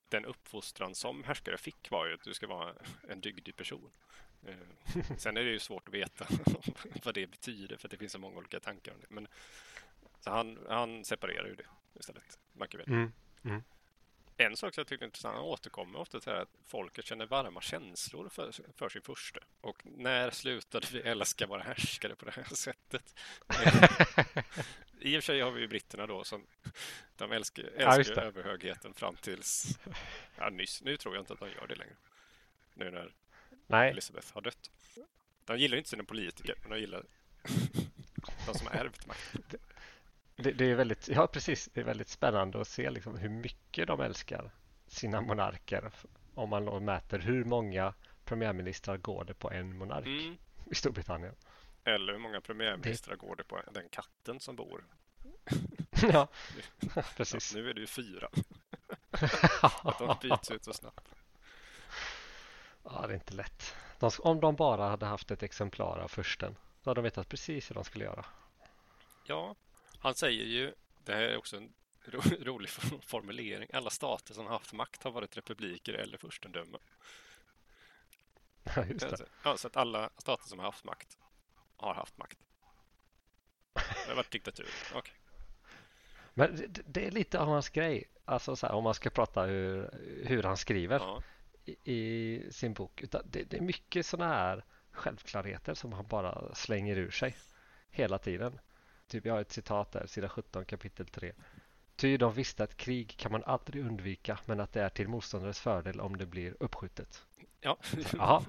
den 0.08 0.24
uppfostran 0.24 0.94
som 0.94 1.24
härskare 1.24 1.58
fick 1.58 1.90
var 1.90 2.06
ju 2.06 2.14
att 2.14 2.22
du 2.22 2.34
ska 2.34 2.46
vara 2.46 2.74
en 3.08 3.20
dygdig 3.20 3.56
person. 3.56 3.90
Eh, 4.46 4.56
sen 5.18 5.36
är 5.36 5.44
det 5.44 5.50
ju 5.50 5.58
svårt 5.58 5.88
att 5.88 5.94
veta 5.94 6.26
vad 7.04 7.14
det 7.14 7.26
betyder 7.26 7.76
för 7.76 7.88
att 7.88 7.90
det 7.90 7.96
finns 7.96 8.12
så 8.12 8.18
många 8.18 8.38
olika 8.38 8.60
tankar 8.60 8.92
om 8.92 9.00
det. 9.00 9.06
Men, 9.10 9.28
så 10.20 10.30
han, 10.30 10.58
han 10.68 11.04
separerar 11.04 11.46
ju 11.46 11.54
det 11.54 11.66
istället, 11.94 12.38
Machiavelli. 12.52 12.92
Mm. 12.92 13.12
Mm. 13.44 13.62
En 14.38 14.56
sak 14.56 14.74
som 14.74 14.80
jag 14.80 14.86
tyckte 14.86 15.02
var 15.02 15.06
intressant, 15.06 15.36
han 15.36 15.44
återkommer 15.44 15.98
ofta 15.98 16.20
till 16.20 16.32
att 16.32 16.48
folket 16.66 17.06
känner 17.06 17.26
varma 17.26 17.60
känslor 17.60 18.28
för, 18.28 18.52
för 18.76 18.88
sin 18.88 19.02
furste. 19.02 19.40
Och 19.60 19.82
när 19.84 20.30
slutade 20.30 20.86
vi 20.92 21.00
älska 21.00 21.46
våra 21.46 21.62
härskare 21.62 22.14
på 22.14 22.24
det 22.24 22.30
här 22.30 22.44
sättet? 22.44 23.14
I 25.00 25.18
och 25.18 25.22
för 25.22 25.26
sig 25.26 25.40
har 25.40 25.50
vi 25.50 25.60
ju 25.60 25.68
britterna 25.68 26.06
då 26.06 26.24
som 26.24 26.46
de 27.16 27.32
älskar, 27.32 27.64
älskar 27.64 28.14
ja, 28.16 28.22
överhögheten 28.22 28.94
fram 28.94 29.16
tills 29.16 29.78
ja, 30.36 30.50
nyss. 30.50 30.82
Nu 30.82 30.96
tror 30.96 31.14
jag 31.14 31.22
inte 31.22 31.32
att 31.32 31.40
de 31.40 31.50
gör 31.50 31.66
det 31.66 31.74
längre. 31.74 31.96
Nu 32.74 32.90
när 32.90 33.14
Nej. 33.66 33.90
Elizabeth 33.90 34.34
har 34.34 34.40
dött. 34.40 34.70
De 35.44 35.58
gillar 35.58 35.76
inte 35.76 35.90
sina 35.90 36.04
politiker, 36.04 36.54
men 36.62 36.70
de 36.70 36.78
gillar 36.78 37.04
de 38.46 38.54
som 38.54 38.66
har 38.66 38.74
ärvt 38.74 39.06
makten. 39.06 39.60
Det, 40.36 40.52
det, 40.52 40.70
är 40.70 40.74
väldigt, 40.74 41.08
ja 41.08 41.26
precis, 41.26 41.68
det 41.74 41.80
är 41.80 41.84
väldigt 41.84 42.08
spännande 42.08 42.60
att 42.60 42.68
se 42.68 42.90
liksom 42.90 43.18
hur 43.18 43.28
mycket 43.28 43.86
de 43.86 44.00
älskar 44.00 44.50
sina 44.86 45.20
monarker. 45.20 45.90
Om 46.34 46.50
man 46.50 46.84
mäter 46.84 47.18
hur 47.18 47.44
många 47.44 47.94
premiärministrar 48.24 48.96
går 48.96 49.24
det 49.24 49.34
på 49.34 49.50
en 49.50 49.78
monark 49.78 50.06
mm. 50.06 50.36
i 50.70 50.74
Storbritannien. 50.74 51.34
Eller 51.84 52.12
hur 52.12 52.20
många 52.20 52.40
premiärministrar 52.40 53.14
det... 53.14 53.26
går 53.26 53.36
det 53.36 53.44
på 53.44 53.60
den 53.72 53.88
katten 53.88 54.40
som 54.40 54.56
bor? 54.56 54.84
ja, 56.02 56.28
precis. 57.16 57.54
Nu 57.54 57.70
är 57.70 57.74
det 57.74 57.80
ju 57.80 57.86
fyra. 57.86 58.28
att 59.62 59.98
de 59.98 60.16
byts 60.22 60.50
ut 60.50 60.64
så 60.64 60.72
snabbt. 60.72 61.08
Ja, 62.84 63.04
det 63.06 63.12
är 63.12 63.14
inte 63.14 63.34
lätt. 63.34 63.74
De, 63.98 64.10
om 64.18 64.40
de 64.40 64.56
bara 64.56 64.88
hade 64.88 65.06
haft 65.06 65.30
ett 65.30 65.42
exemplar 65.42 65.98
av 65.98 66.08
försten, 66.08 66.56
då 66.82 66.90
hade 66.90 66.98
de 66.98 67.04
vetat 67.04 67.28
precis 67.28 67.70
hur 67.70 67.74
de 67.74 67.84
skulle 67.84 68.04
göra. 68.04 68.24
Ja, 69.24 69.54
han 70.00 70.14
säger 70.14 70.44
ju, 70.44 70.74
det 71.04 71.12
här 71.12 71.22
är 71.22 71.36
också 71.36 71.56
en 71.56 71.72
ro, 72.04 72.20
rolig 72.40 72.70
formulering, 73.06 73.68
alla 73.72 73.90
stater 73.90 74.34
som 74.34 74.46
har 74.46 74.52
haft 74.52 74.72
makt 74.72 75.02
har 75.02 75.10
varit 75.10 75.36
republiker 75.36 75.92
eller 75.92 76.18
furstendömen. 76.18 76.80
Ja, 78.76 78.84
just 78.84 79.00
det. 79.00 79.26
Ja, 79.44 79.56
så 79.56 79.66
att 79.66 79.76
alla 79.76 80.10
stater 80.18 80.48
som 80.48 80.58
har 80.58 80.66
haft 80.66 80.84
makt 80.84 81.18
har 81.76 81.94
haft 81.94 82.18
makt. 82.18 82.38
Det 83.74 84.08
har 84.08 84.16
varit 84.16 84.30
diktatur. 84.30 84.68
Okay. 84.94 85.14
Men 86.34 86.56
det, 86.56 86.82
det, 86.86 87.06
är 87.06 87.10
lite 87.10 87.40
av 87.40 87.48
hans 87.48 87.68
grej. 87.68 88.04
Alltså 88.24 88.56
så 88.56 88.66
här, 88.66 88.74
om 88.74 88.84
man 88.84 88.94
ska 88.94 89.10
prata 89.10 89.42
hur, 89.42 89.90
hur 90.24 90.42
han 90.42 90.56
skriver. 90.56 90.98
Ja 90.98 91.22
i, 91.84 92.42
sin 92.50 92.74
bok. 92.74 93.04
Det, 93.24 93.44
det 93.44 93.56
är 93.56 93.60
mycket 93.60 94.06
sådana 94.06 94.34
här 94.34 94.64
självklarheter 94.90 95.74
som 95.74 95.92
han 95.92 96.06
bara 96.06 96.54
slänger 96.54 96.96
ur 96.96 97.10
sig 97.10 97.36
hela 97.90 98.18
tiden. 98.18 98.58
Typ 99.08 99.26
jag 99.26 99.34
har 99.34 99.40
ett 99.40 99.52
citat 99.52 99.92
där, 99.92 100.06
sida 100.06 100.28
17 100.28 100.64
kapitel 100.64 101.06
3. 101.06 101.32
Ty 101.96 102.16
de 102.16 102.32
visste 102.32 102.64
att 102.64 102.76
krig 102.76 103.16
kan 103.16 103.32
man 103.32 103.44
aldrig 103.44 103.86
undvika 103.86 104.38
men 104.44 104.60
att 104.60 104.72
det 104.72 104.82
är 104.82 104.88
till 104.88 105.08
motståndares 105.08 105.60
fördel 105.60 106.00
om 106.00 106.16
det 106.16 106.26
blir 106.26 106.54
uppskjutet. 106.60 107.24
Ja. 107.60 107.78
Jaha, 108.12 108.44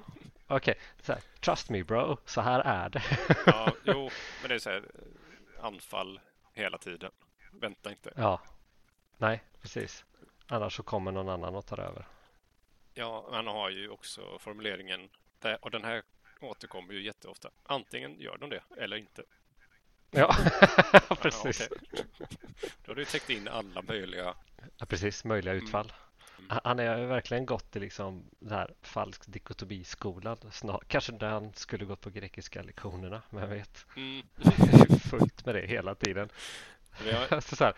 okej. 0.48 0.80
Okay. 1.00 1.22
Trust 1.40 1.70
me 1.70 1.84
bro, 1.84 2.18
så 2.26 2.42
här 2.42 2.60
är 2.60 2.90
det. 2.90 3.04
ja, 3.46 3.74
jo, 3.84 4.10
men 4.42 4.50
det 4.50 4.56
är 4.56 4.60
så 4.60 4.70
här 4.70 4.84
anfall 5.62 6.20
hela 6.54 6.78
tiden. 6.78 7.12
Vänta 7.52 7.92
inte. 7.92 8.14
Ja, 8.16 8.42
nej, 9.18 9.44
precis. 9.62 10.06
Annars 10.48 10.76
så 10.76 10.84
kommer 10.84 11.12
någon 11.12 11.30
annan 11.30 11.56
och 11.56 11.66
tar 11.66 11.80
över. 11.80 12.08
Ja, 12.94 13.30
han 13.32 13.48
har 13.48 13.70
ju 13.70 13.90
också 13.90 14.40
formuleringen, 14.40 15.10
och 15.62 15.72
den 15.72 15.84
här 15.84 16.04
återkommer 16.42 16.94
ju 16.94 17.04
jätteofta. 17.04 17.50
Antingen 17.64 18.20
gör 18.20 18.38
de 18.38 18.50
det 18.50 18.64
eller 18.78 18.98
inte. 18.98 19.24
Ja, 20.12 20.36
precis. 21.22 21.60
Ja, 21.60 21.78
okay. 21.92 22.06
Då 22.86 22.92
har 22.92 22.96
du 22.96 23.06
täckt 23.06 23.30
in 23.30 23.48
alla 23.48 23.82
möjliga... 23.82 24.34
Ja, 24.78 24.86
precis. 24.86 25.24
Möjliga 25.24 25.54
mm. 25.54 25.66
utfall. 25.66 25.94
Mm. 26.38 26.60
Han 26.64 26.80
har 26.80 27.06
verkligen 27.06 27.46
gått 27.46 27.76
i 27.76 27.80
liksom 27.80 28.30
den 28.40 28.58
här 28.58 28.74
falsk 28.82 29.24
dikotomiskolan. 29.28 30.38
Kanske 30.88 31.12
när 31.12 31.30
han 31.30 31.54
skulle 31.54 31.86
gått 31.86 32.02
på 32.02 32.10
grekiska 32.10 32.62
lektionerna, 32.62 33.22
vem 33.30 33.50
vet. 33.50 33.86
Mm. 33.96 34.22
Fullt 35.10 35.46
med 35.46 35.56
det 35.56 35.68
hela 35.68 35.96
tiden. 35.96 36.30
Har... 36.92 37.42
så 37.56 37.64
här, 37.64 37.74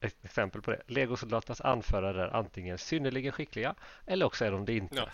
ett 0.00 0.24
exempel 0.24 0.62
på 0.62 0.70
det. 0.70 0.82
Legosoldaternas 0.86 1.60
anförare 1.60 2.24
är 2.24 2.28
antingen 2.28 2.78
synnerligen 2.78 3.32
skickliga 3.32 3.74
eller 4.06 4.26
också 4.26 4.44
är 4.44 4.50
de 4.50 4.64
det 4.64 4.76
inte. 4.76 5.10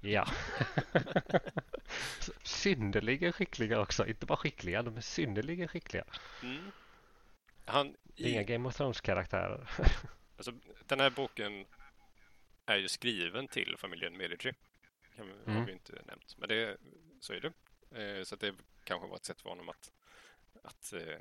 ja. 0.00 0.26
Synnerligen 2.66 3.32
skickliga 3.32 3.80
också. 3.80 4.06
Inte 4.06 4.26
bara 4.26 4.36
skickliga, 4.36 4.82
de 4.82 4.96
är 4.96 5.00
synnerligen 5.00 5.68
skickliga. 5.68 6.04
Mm. 6.42 6.70
Han, 7.64 7.96
i... 8.16 8.30
Inga 8.30 8.42
Game 8.42 8.68
of 8.68 8.76
Thrones-karaktärer. 8.76 9.68
alltså, 10.36 10.52
den 10.86 11.00
här 11.00 11.10
boken 11.10 11.66
är 12.66 12.76
ju 12.76 12.88
skriven 12.88 13.48
till 13.48 13.74
familjen 13.78 14.16
Medici. 14.16 14.52
Det 15.16 15.22
har 15.22 15.52
mm. 15.52 15.66
vi 15.66 15.72
inte 15.72 15.92
nämnt, 15.92 16.36
men 16.38 16.48
det, 16.48 16.76
så 17.20 17.32
är 17.32 17.40
det. 17.40 17.52
Eh, 18.02 18.24
så 18.24 18.36
det 18.36 18.54
kanske 18.84 19.08
var 19.08 19.16
ett 19.16 19.24
sätt 19.24 19.40
för 19.40 19.50
honom 19.50 19.68
att, 19.68 19.92
att 20.62 20.92
eh, 20.92 21.18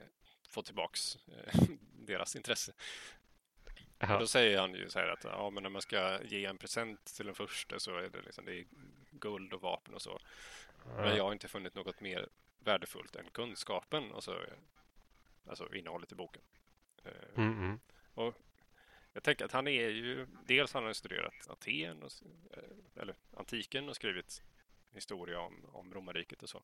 få 0.50 0.62
tillbaks 0.62 1.18
eh, 1.28 1.62
deras 2.06 2.36
intresse. 2.36 2.74
Och 3.98 4.20
då 4.20 4.28
säger 4.28 4.60
han 4.60 4.74
ju 4.74 4.90
så 4.90 5.00
här 5.00 5.08
att 5.08 5.24
ja, 5.24 5.50
men 5.50 5.64
när 5.64 5.70
man 5.70 5.82
ska 5.82 6.24
ge 6.24 6.46
en 6.46 6.58
present 6.58 7.06
till 7.06 7.26
den 7.26 7.36
första 7.36 7.80
så 7.80 7.98
är 7.98 8.10
det, 8.10 8.22
liksom, 8.22 8.46
det 8.46 8.60
är 8.60 8.66
guld 9.12 9.54
och 9.54 9.62
vapen 9.62 9.94
och 9.94 10.02
så. 10.02 10.20
Men 10.86 11.18
jag 11.18 11.24
har 11.24 11.34
inte 11.34 11.48
funnit 11.48 11.76
något 11.76 12.00
mer 12.00 12.30
värdefullt 12.60 13.16
än 13.16 13.26
kunskapen 13.32 14.12
och 14.12 14.24
så, 14.24 14.36
alltså 15.50 15.76
innehållet 15.76 16.12
i 16.12 16.16
boken. 16.16 16.42
Mm 17.36 17.54
-hmm. 17.54 17.80
Och 18.14 18.36
jag 19.14 19.24
tänker 19.24 19.46
att 19.46 19.52
han 19.52 19.68
är 19.68 19.90
ju, 19.90 20.28
dels 20.46 20.74
har 20.74 20.82
han 20.82 20.96
studerat 20.96 21.50
Aten, 21.50 22.04
och, 22.04 22.12
eh, 22.52 23.02
eller 23.02 23.16
antiken 23.38 23.90
och 23.90 23.96
skrivit 23.96 24.44
historia 24.94 25.40
om, 25.40 25.66
om 25.74 25.94
romarriket 25.94 26.44
och 26.44 26.50
så. 26.50 26.64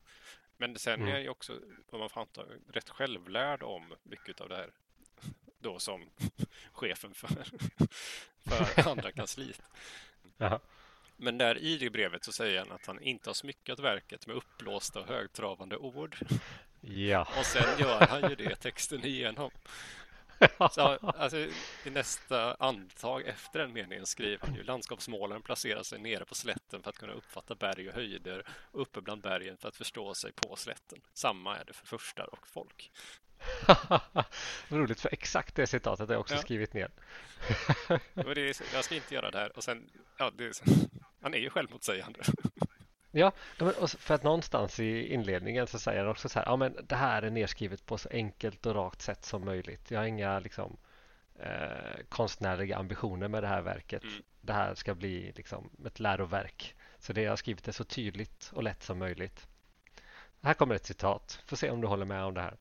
Men 0.56 0.78
sen 0.78 1.00
mm. 1.00 1.14
är 1.14 1.20
jag 1.20 1.32
också, 1.32 1.60
om 1.90 2.00
man 2.00 2.10
får 2.10 2.20
anta, 2.20 2.44
rätt 2.68 2.88
självlärd 2.88 3.62
om 3.62 3.94
mycket 4.02 4.40
av 4.40 4.48
det 4.48 4.56
här 4.56 4.72
då 5.58 5.78
som 5.78 6.10
chefen 6.72 7.14
för, 7.14 7.44
för 8.64 8.90
andra 8.90 9.12
kansliet. 9.12 9.62
Jaha. 10.36 10.60
Men 11.22 11.38
där 11.38 11.58
i 11.58 11.78
det 11.78 11.90
brevet 11.90 12.24
så 12.24 12.32
säger 12.32 12.58
han 12.58 12.72
att 12.72 12.86
han 12.86 13.02
inte 13.02 13.28
har 13.28 13.34
smyckat 13.34 13.78
verket 13.78 14.26
med 14.26 14.36
uppblåsta 14.36 15.00
och 15.00 15.06
högtravande 15.06 15.76
ord. 15.76 16.16
Ja. 16.80 17.28
Och 17.38 17.46
sen 17.46 17.78
gör 17.78 18.06
han 18.06 18.30
ju 18.30 18.36
det 18.36 18.54
texten 18.54 19.04
igenom. 19.04 19.50
Så, 20.70 20.98
alltså, 21.18 21.36
I 21.84 21.90
nästa 21.90 22.54
andetag 22.54 23.22
efter 23.26 23.58
den 23.58 23.72
meningen 23.72 24.06
skriver 24.06 24.46
han 24.46 24.54
ju 24.54 24.62
landskapsmålaren 24.62 25.42
placerar 25.42 25.82
sig 25.82 25.98
nere 25.98 26.24
på 26.24 26.34
slätten 26.34 26.82
för 26.82 26.90
att 26.90 26.98
kunna 26.98 27.12
uppfatta 27.12 27.54
berg 27.54 27.88
och 27.88 27.94
höjder 27.94 28.44
och 28.48 28.80
uppe 28.80 29.00
bland 29.00 29.22
bergen 29.22 29.56
för 29.56 29.68
att 29.68 29.76
förstå 29.76 30.14
sig 30.14 30.32
på 30.32 30.56
slätten. 30.56 31.00
Samma 31.14 31.56
är 31.56 31.64
det 31.64 31.72
för 31.72 31.86
furstar 31.86 32.28
och 32.32 32.48
folk. 32.48 32.92
Roligt, 34.68 35.00
för 35.00 35.08
exakt 35.12 35.54
det 35.54 35.66
citatet 35.66 36.08
har 36.08 36.14
jag 36.14 36.20
också 36.20 36.34
ja. 36.34 36.40
skrivit 36.40 36.74
ner. 36.74 36.90
är, 38.14 38.74
jag 38.74 38.84
ska 38.84 38.94
inte 38.94 39.14
göra 39.14 39.30
det 39.30 39.38
här. 39.38 39.56
Och 39.56 39.64
sen, 39.64 39.90
ja, 40.18 40.32
det, 40.36 40.62
han 41.22 41.34
är 41.34 41.38
ju 41.38 41.50
självmotsägande. 41.50 42.20
Ja, 43.14 43.32
för 43.98 44.14
att 44.14 44.22
någonstans 44.22 44.80
i 44.80 45.14
inledningen 45.14 45.66
så 45.66 45.78
säger 45.78 46.00
han 46.00 46.08
också 46.08 46.28
så 46.28 46.38
här, 46.38 46.46
ja 46.46 46.56
men 46.56 46.76
det 46.88 46.96
här 46.96 47.22
är 47.22 47.30
nedskrivet 47.30 47.86
på 47.86 47.98
så 47.98 48.08
enkelt 48.08 48.66
och 48.66 48.74
rakt 48.74 49.02
sätt 49.02 49.24
som 49.24 49.44
möjligt. 49.44 49.90
Jag 49.90 50.00
har 50.00 50.06
inga 50.06 50.38
liksom 50.38 50.76
eh, 51.38 52.04
konstnärliga 52.08 52.76
ambitioner 52.76 53.28
med 53.28 53.42
det 53.42 53.46
här 53.46 53.62
verket. 53.62 54.02
Mm. 54.02 54.22
Det 54.40 54.52
här 54.52 54.74
ska 54.74 54.94
bli 54.94 55.32
liksom 55.36 55.70
ett 55.86 56.00
läroverk. 56.00 56.74
Så 56.98 57.12
det 57.12 57.22
jag 57.22 57.32
har 57.32 57.36
skrivit 57.36 57.68
är 57.68 57.72
så 57.72 57.84
tydligt 57.84 58.50
och 58.54 58.62
lätt 58.62 58.82
som 58.82 58.98
möjligt. 58.98 59.46
Här 60.42 60.54
kommer 60.54 60.74
ett 60.74 60.86
citat. 60.86 61.42
Får 61.46 61.56
se 61.56 61.70
om 61.70 61.80
du 61.80 61.86
håller 61.86 62.06
med 62.06 62.24
om 62.24 62.34
det 62.34 62.42
här. 62.42 62.56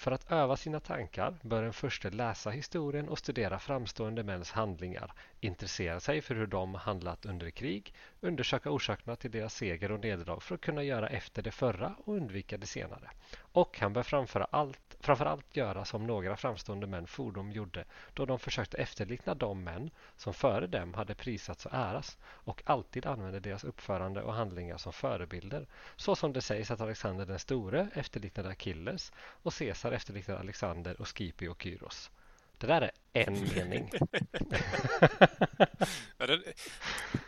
För 0.00 0.12
att 0.12 0.32
öva 0.32 0.56
sina 0.56 0.80
tankar 0.80 1.34
bör 1.42 1.62
en 1.62 1.72
förste 1.72 2.10
läsa 2.10 2.50
historien 2.50 3.08
och 3.08 3.18
studera 3.18 3.58
framstående 3.58 4.22
mäns 4.22 4.50
handlingar, 4.52 5.12
intressera 5.40 6.00
sig 6.00 6.20
för 6.20 6.34
hur 6.34 6.46
de 6.46 6.74
handlat 6.74 7.26
under 7.26 7.50
krig, 7.50 7.94
undersöka 8.22 8.70
orsakerna 8.70 9.16
till 9.16 9.30
deras 9.30 9.54
seger 9.54 9.92
och 9.92 10.00
nederlag 10.00 10.40
för 10.40 10.54
att 10.54 10.60
kunna 10.60 10.82
göra 10.82 11.08
efter 11.08 11.42
det 11.42 11.50
förra 11.50 11.94
och 12.04 12.14
undvika 12.14 12.58
det 12.58 12.66
senare. 12.66 13.10
Och 13.38 13.78
han 13.80 13.92
bör 13.92 14.02
framför 14.02 14.46
allt, 14.50 14.96
framför 15.00 15.26
allt 15.26 15.56
göra 15.56 15.84
som 15.84 16.06
några 16.06 16.36
framstående 16.36 16.86
män 16.86 17.06
fordom 17.06 17.52
gjorde 17.52 17.84
då 18.14 18.26
de 18.26 18.38
försökte 18.38 18.76
efterlikna 18.78 19.34
de 19.34 19.64
män 19.64 19.90
som 20.16 20.34
före 20.34 20.66
dem 20.66 20.94
hade 20.94 21.14
prisats 21.14 21.66
och 21.66 21.74
äras 21.74 22.18
och 22.22 22.62
alltid 22.66 23.06
använde 23.06 23.40
deras 23.40 23.64
uppförande 23.64 24.22
och 24.22 24.34
handlingar 24.34 24.76
som 24.76 24.92
förebilder. 24.92 25.66
Så 25.96 26.16
som 26.16 26.32
det 26.32 26.40
sägs 26.40 26.70
att 26.70 26.80
Alexander 26.80 27.26
den 27.26 27.38
store 27.38 27.88
efterliknade 27.94 28.48
Achilles 28.48 29.12
och 29.16 29.54
Caesar 29.54 29.92
efterliknade 29.92 30.40
Alexander 30.40 31.00
och 31.00 31.08
Scipio 31.08 31.48
och 31.48 31.62
Kyros. 31.62 32.10
Det 32.66 32.66
där 32.66 32.90
är 33.12 33.28
en 33.28 33.54
mening. 33.54 33.90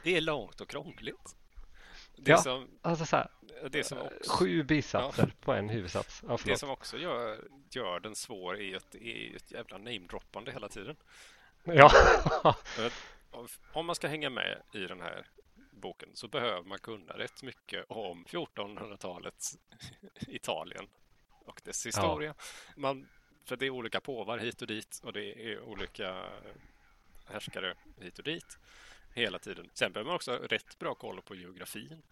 det, 0.02 0.16
är 0.16 0.20
långt 0.20 0.60
och 0.60 0.68
krångligt. 0.68 1.36
Det 2.16 2.30
ja, 2.30 2.38
som, 2.38 2.68
alltså 2.82 3.06
så 3.06 3.16
här, 3.16 3.28
det 3.70 3.84
som 3.84 3.98
också, 3.98 4.30
sju 4.30 4.62
bisatser 4.62 5.26
ja, 5.26 5.32
på 5.40 5.52
en 5.52 5.68
huvudsats. 5.68 6.22
Ja, 6.28 6.38
det 6.44 6.58
som 6.58 6.70
också 6.70 6.98
gör, 6.98 7.38
gör 7.70 8.00
den 8.00 8.14
svår 8.14 8.60
är 8.60 8.76
att 8.76 8.90
det 8.90 9.06
är 9.06 9.36
ett 9.36 9.50
jävla 9.50 9.78
namedroppande 9.78 10.52
hela 10.52 10.68
tiden. 10.68 10.96
Ja. 11.64 11.90
Om 13.72 13.86
man 13.86 13.94
ska 13.94 14.08
hänga 14.08 14.30
med 14.30 14.62
i 14.72 14.78
den 14.78 15.00
här 15.00 15.26
boken 15.70 16.08
så 16.14 16.28
behöver 16.28 16.62
man 16.62 16.78
kunna 16.78 17.12
rätt 17.18 17.42
mycket 17.42 17.84
om 17.88 18.24
1400-talets 18.24 19.58
Italien 20.28 20.88
och 21.46 21.60
dess 21.64 21.86
historia. 21.86 22.34
Ja. 22.38 22.44
Man, 22.76 23.08
för 23.44 23.56
det 23.56 23.66
är 23.66 23.70
olika 23.70 24.00
påvar 24.00 24.38
hit 24.38 24.62
och 24.62 24.68
dit 24.68 25.00
och 25.04 25.12
det 25.12 25.52
är 25.52 25.60
olika 25.60 26.24
härskare 27.26 27.74
hit 28.00 28.18
och 28.18 28.24
dit 28.24 28.58
hela 29.14 29.38
tiden. 29.38 29.70
Sen 29.74 29.92
behöver 29.92 30.08
man 30.08 30.16
också 30.16 30.30
ha 30.30 30.38
rätt 30.38 30.78
bra 30.78 30.94
koll 30.94 31.22
på 31.22 31.34
geografin 31.34 32.02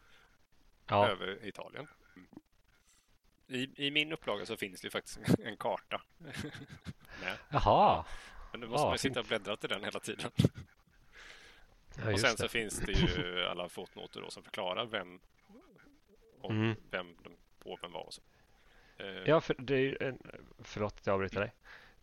ja. 0.87 1.09
över 1.09 1.47
Italien. 1.47 1.87
I, 3.47 3.87
I 3.87 3.91
min 3.91 4.13
upplaga 4.13 4.47
så 4.47 4.57
finns 4.57 4.81
det 4.81 4.91
faktiskt 4.91 5.19
en 5.45 5.57
karta. 5.57 6.03
Jaha. 7.51 8.05
Men 8.51 8.61
nu 8.61 8.67
måste 8.67 8.85
ja, 8.85 8.89
man 8.89 8.99
sitta 8.99 9.21
och 9.21 9.27
bläddra 9.27 9.57
till 9.57 9.69
den 9.69 9.85
hela 9.85 10.01
tiden. 10.01 10.31
Ja, 11.97 12.13
och 12.13 12.21
sen 12.21 12.31
det. 12.31 12.39
så 12.39 12.49
finns 12.49 12.79
det 12.79 12.93
ju 12.93 13.45
alla 13.45 13.69
fotnoter 13.69 14.21
då 14.21 14.31
som 14.31 14.43
förklarar 14.43 14.87
vem 14.87 15.21
och 16.41 16.51
mm. 16.51 16.77
vem 16.91 17.17
påven 17.59 17.93
var 17.93 18.07
och 18.07 18.15
så. 18.15 18.23
Eh, 19.01 19.23
ja, 19.27 19.41
för 19.41 19.57
det 19.59 19.75
är 19.75 19.79
ju 19.79 19.97
en, 20.01 20.19
förlåt 20.59 20.95
att 21.01 21.07
jag 21.07 21.15
avbryter 21.15 21.41
dig. 21.41 21.53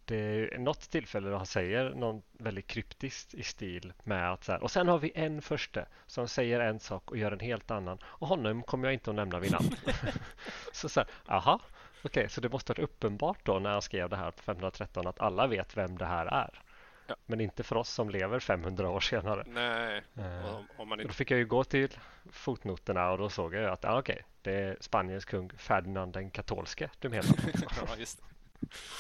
Det 0.06 0.16
är 0.16 0.58
något 0.58 0.90
tillfälle 0.90 1.30
då 1.30 1.38
han 1.38 1.46
säger 1.46 1.90
något 1.90 2.26
väldigt 2.32 2.68
kryptiskt 2.68 3.34
i 3.34 3.44
stil 3.44 3.94
med 4.04 4.34
att 4.34 4.44
så 4.44 4.52
här, 4.52 4.64
och 4.64 4.72
sen 4.72 4.88
har 4.88 5.00
vi 5.00 5.12
en 5.16 5.42
förste 5.42 5.86
som 6.06 6.28
säger 6.28 6.60
en 6.60 6.80
sak 6.80 7.12
och 7.12 7.18
gör 7.18 7.32
en 7.32 7.40
helt 7.40 7.72
annan 7.72 7.98
och 8.04 8.28
honom 8.28 8.64
kommer 8.64 8.88
jag 8.88 8.94
inte 8.94 9.10
att 9.10 9.16
nämna 9.16 9.40
vid 9.40 9.52
namn. 9.52 9.76
så 10.72 10.90
så 10.90 11.00
här, 11.00 11.10
aha, 11.28 11.60
okej, 12.00 12.10
okay, 12.10 12.30
så 12.30 12.42
det 12.42 12.50
måste 12.50 12.72
varit 12.72 12.80
uppenbart 12.80 13.46
då 13.46 13.60
när 13.60 13.70
han 13.70 13.82
skrev 13.82 14.10
det 14.10 14.16
här 14.16 14.32
på 14.32 14.44
513 14.44 15.08
att 15.08 15.20
alla 15.20 15.48
vet 15.48 15.78
vem 15.78 15.98
det 15.98 16.06
här 16.06 16.26
är. 16.26 16.62
Ja. 17.08 17.16
Men 17.26 17.42
inte 17.42 17.64
för 17.64 17.76
oss 17.76 17.90
som 17.90 18.10
lever 18.10 18.40
500 18.40 18.90
år 18.90 19.00
senare. 19.00 19.44
Nej. 19.48 20.04
Eh, 20.18 20.56
om, 20.56 20.68
om 20.78 20.90
man 20.90 21.00
inte... 21.00 21.10
Då 21.10 21.14
fick 21.14 21.32
jag 21.32 21.38
ju 21.38 21.46
gå 21.46 21.64
till 21.64 21.98
fotnoterna 22.32 23.12
och 23.12 23.18
då 23.18 23.30
såg 23.30 23.54
jag 23.54 23.66
att 23.66 23.86
ah, 23.86 24.00
okej, 24.00 24.14
okay, 24.14 24.26
det 24.42 24.54
är 24.54 24.78
Spaniens 24.80 25.26
kung 25.26 25.50
Ferdinand 25.58 26.14
den 26.14 26.32
katolske 26.32 26.90
du 27.00 27.10
menar. 27.10 27.26
ja, 27.88 27.96
just 27.98 28.22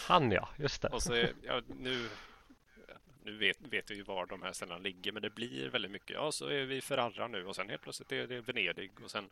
Han 0.08 0.32
ja, 0.32 0.50
just 0.58 0.82
det. 0.82 0.88
Och 0.88 1.04
så 1.04 1.14
är, 1.14 1.34
ja, 1.44 1.62
nu 1.68 2.10
nu 3.28 3.38
vet, 3.38 3.62
vet 3.62 3.92
vi 3.92 3.96
ju 3.96 4.04
var 4.04 4.26
de 4.26 4.42
här 4.42 4.54
ställena 4.54 4.80
ligger, 4.80 5.12
men 5.12 5.22
det 5.22 5.30
blir 5.30 5.70
väldigt 5.70 5.92
mycket. 5.92 6.10
Ja, 6.10 6.32
så 6.32 6.48
är 6.48 6.66
vi 6.66 6.82
Ferrara 6.82 7.28
nu 7.28 7.46
och 7.46 7.56
sen 7.56 7.70
helt 7.70 7.82
plötsligt 7.82 8.12
är 8.12 8.28
det 8.28 8.42
Venedig 8.42 8.92
och 9.04 9.12
sen 9.12 9.30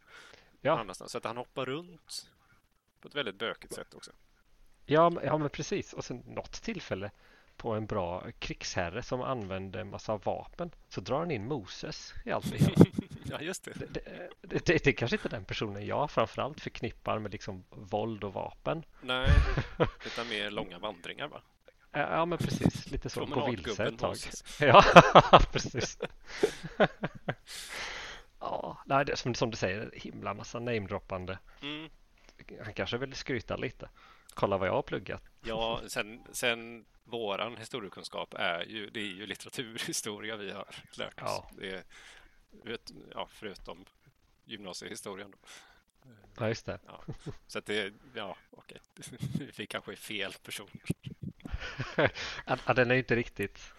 ja. 0.61 0.79
annanstans. 0.79 1.11
Så 1.11 1.17
att 1.17 1.23
han 1.23 1.37
hoppar 1.37 1.65
runt 1.65 2.31
på 3.01 3.07
ett 3.07 3.15
väldigt 3.15 3.35
bökigt 3.35 3.73
sätt 3.73 3.93
också. 3.93 4.11
Ja, 4.85 5.11
ja 5.23 5.37
men 5.37 5.49
precis. 5.49 5.93
Och 5.93 6.05
sen 6.05 6.17
något 6.17 6.51
tillfälle 6.51 7.11
på 7.57 7.73
en 7.73 7.85
bra 7.85 8.23
krigsherre 8.39 9.03
som 9.03 9.21
använde 9.21 9.81
en 9.81 9.89
massa 9.89 10.17
vapen 10.17 10.71
så 10.89 11.01
drar 11.01 11.19
han 11.19 11.31
in 11.31 11.47
Moses 11.47 12.13
i 12.25 12.31
allt 12.31 12.51
det 12.51 12.57
hela. 12.57 12.75
ja, 13.23 13.41
just 13.41 13.63
det. 13.63 13.73
Det, 13.73 13.87
det, 13.93 14.03
det. 14.41 14.65
det, 14.65 14.87
är 14.87 14.91
kanske 14.91 15.15
inte 15.15 15.29
den 15.29 15.45
personen 15.45 15.85
jag 15.85 16.11
framförallt 16.11 16.61
förknippar 16.61 17.19
med 17.19 17.31
liksom 17.31 17.65
våld 17.69 18.23
och 18.23 18.33
vapen. 18.33 18.83
Nej, 19.01 19.29
utan 20.05 20.29
mer 20.29 20.51
långa 20.51 20.79
vandringar 20.79 21.27
va? 21.27 21.41
Ja, 21.91 22.25
men 22.25 22.37
precis. 22.37 22.91
Lite 22.91 23.09
så. 23.09 23.25
Gå 23.25 23.49
vilse 23.51 23.85
ett 23.87 23.99
tag. 23.99 24.15
Ja, 24.59 24.83
precis. 25.51 25.97
ja, 28.39 28.77
nej, 28.85 29.05
som, 29.13 29.35
som 29.35 29.51
du 29.51 29.57
säger, 29.57 29.91
himla 29.93 30.33
massa 30.33 30.59
namedroppande. 30.59 31.39
Mm. 31.61 31.89
Han 32.63 32.73
kanske 32.73 32.97
vill 32.97 33.13
skryta 33.13 33.55
lite. 33.55 33.89
Kolla 34.35 34.57
vad 34.57 34.67
jag 34.67 34.73
har 34.73 34.81
pluggat. 34.81 35.23
Ja, 35.43 35.81
sen, 35.87 36.23
sen 36.31 36.85
våran 37.03 37.57
historiekunskap 37.57 38.33
är 38.33 38.65
ju, 38.65 38.89
det 38.89 38.99
är 38.99 39.03
ju 39.03 39.25
litteraturhistoria 39.25 40.35
vi 40.35 40.51
har 40.51 40.67
lärt 40.97 41.21
oss. 41.21 41.29
Ja. 41.29 41.49
Det 41.57 41.69
är, 41.69 41.83
ja, 43.11 43.27
förutom 43.31 43.85
gymnasiehistorien. 44.45 45.31
Då. 45.31 45.37
Ja, 46.39 46.47
just 46.47 46.65
det. 46.65 46.79
Ja. 46.87 47.03
Så 47.47 47.59
att 47.59 47.65
det, 47.65 47.93
ja, 48.13 48.37
okej. 48.51 48.81
Vi 49.57 49.67
kanske 49.67 49.91
är 49.91 49.95
fel 49.95 50.33
personer. 50.43 50.81
ja, 52.65 52.73
den 52.73 52.91
är 52.91 52.95
inte 52.95 53.15
riktigt 53.15 53.73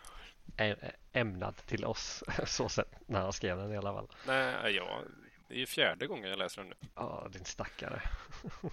ämnad 1.12 1.56
till 1.56 1.84
oss 1.84 2.24
så 2.46 2.68
sett 2.68 3.08
när 3.08 3.20
han 3.20 3.32
skrev 3.32 3.58
den 3.58 3.72
i 3.72 3.76
alla 3.76 3.92
fall. 3.92 4.08
Nej, 4.26 4.74
ja, 4.74 5.02
det 5.48 5.54
är 5.54 5.58
ju 5.58 5.66
fjärde 5.66 6.06
gången 6.06 6.30
jag 6.30 6.38
läser 6.38 6.62
den 6.62 6.68
nu. 6.68 6.88
Ja, 6.94 7.28
din 7.32 7.44
stackare. 7.44 8.02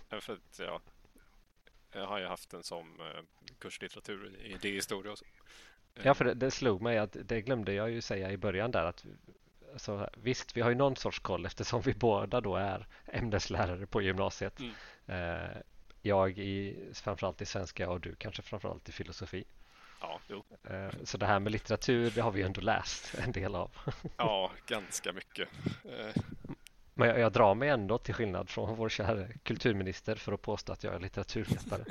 För 0.09 0.33
att, 0.33 0.59
ja, 0.59 0.81
jag 1.93 2.07
har 2.07 2.19
ju 2.19 2.25
haft 2.25 2.49
den 2.49 2.63
som 2.63 2.99
eh, 2.99 3.23
kurslitteratur 3.59 4.35
i 4.41 4.53
idéhistoria 4.53 5.11
och 5.11 5.17
så. 5.17 5.25
Ja, 6.03 6.13
för 6.13 6.25
det, 6.25 6.33
det 6.33 6.51
slog 6.51 6.81
mig 6.81 6.97
att 6.97 7.17
det 7.23 7.41
glömde 7.41 7.73
jag 7.73 7.91
ju 7.91 8.01
säga 8.01 8.31
i 8.31 8.37
början 8.37 8.71
där 8.71 8.85
att 8.85 9.05
alltså, 9.73 10.09
visst, 10.17 10.57
vi 10.57 10.61
har 10.61 10.69
ju 10.69 10.75
någon 10.75 10.95
sorts 10.95 11.19
koll 11.19 11.45
eftersom 11.45 11.81
vi 11.81 11.93
båda 11.93 12.41
då 12.41 12.55
är 12.55 12.87
ämneslärare 13.05 13.85
på 13.85 14.01
gymnasiet. 14.01 14.59
Mm. 14.59 14.73
Eh, 15.07 15.57
jag 16.01 16.37
i 16.37 16.77
framförallt 16.93 17.41
i 17.41 17.45
svenska 17.45 17.89
och 17.89 18.01
du 18.01 18.15
kanske 18.15 18.41
framförallt 18.41 18.89
i 18.89 18.91
filosofi. 18.91 19.43
Ja, 20.01 20.19
jo. 20.27 20.43
Eh, 20.69 20.89
så 21.03 21.17
det 21.17 21.25
här 21.25 21.39
med 21.39 21.51
litteratur, 21.51 22.11
det 22.15 22.21
har 22.21 22.31
vi 22.31 22.39
ju 22.39 22.45
ändå 22.45 22.61
läst 22.61 23.15
en 23.15 23.31
del 23.31 23.55
av. 23.55 23.71
Ja, 24.17 24.51
ganska 24.67 25.13
mycket. 25.13 25.49
Eh. 26.93 26.99
Men 26.99 27.07
jag, 27.07 27.19
jag, 27.19 27.31
drar 27.31 27.55
mig 27.55 27.69
ändå 27.69 27.97
till 27.97 28.13
skillnad 28.13 28.49
från 28.49 28.75
vår 28.75 28.89
kära 28.89 29.27
kulturminister 29.43 30.15
för 30.15 30.31
att 30.31 30.41
påstå 30.41 30.73
att 30.73 30.83
jag 30.83 30.93
är 30.93 30.99
litteraturvetare. 30.99 31.85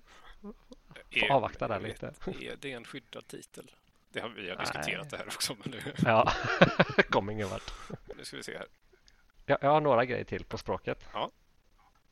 det 1.09 1.19
får 1.19 1.31
avvakta 1.31 1.67
där 1.67 1.79
lite. 1.79 2.13
Är 2.41 2.55
det 2.59 2.71
en 2.71 2.85
skyddad 2.85 3.27
titel? 3.27 3.71
Det 4.11 4.19
har, 4.19 4.29
vi 4.29 4.49
har 4.49 4.57
diskuterat 4.57 5.01
Nej. 5.01 5.07
det 5.09 5.17
här 5.17 5.27
också. 5.27 5.55
Men 5.63 5.71
nu... 5.71 5.93
Ja, 5.97 6.31
kom 7.09 7.29
ingen 7.29 7.49
vart. 7.49 7.73
Nu 8.17 8.25
ska 8.25 8.37
vi 8.37 8.43
se 8.43 8.57
här. 8.57 8.67
Jag, 9.45 9.57
jag 9.61 9.69
har 9.69 9.81
några 9.81 10.05
grejer 10.05 10.23
till 10.23 10.45
på 10.45 10.57
språket. 10.57 11.07
Ja. 11.13 11.31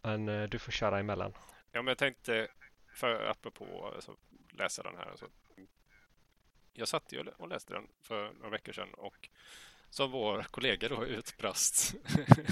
Men 0.01 0.29
uh, 0.29 0.49
du 0.49 0.59
får 0.59 0.71
köra 0.71 0.99
emellan. 0.99 1.33
Ja, 1.71 1.81
men 1.81 1.87
jag 1.87 1.97
tänkte, 1.97 2.47
för 2.93 3.25
apropå 3.29 3.91
alltså, 3.95 4.15
läsa 4.49 4.83
den 4.83 4.95
här. 4.97 5.05
Alltså, 5.11 5.25
jag 6.73 6.87
satt 6.87 7.11
ju 7.11 7.25
och 7.37 7.47
läste 7.47 7.73
den 7.73 7.87
för 8.01 8.33
några 8.33 8.49
veckor 8.49 8.73
sedan 8.73 8.93
och 8.93 9.29
som 9.93 10.11
vår 10.11 10.43
kollega 10.51 10.89
då 10.89 11.05
utbrast. 11.05 11.95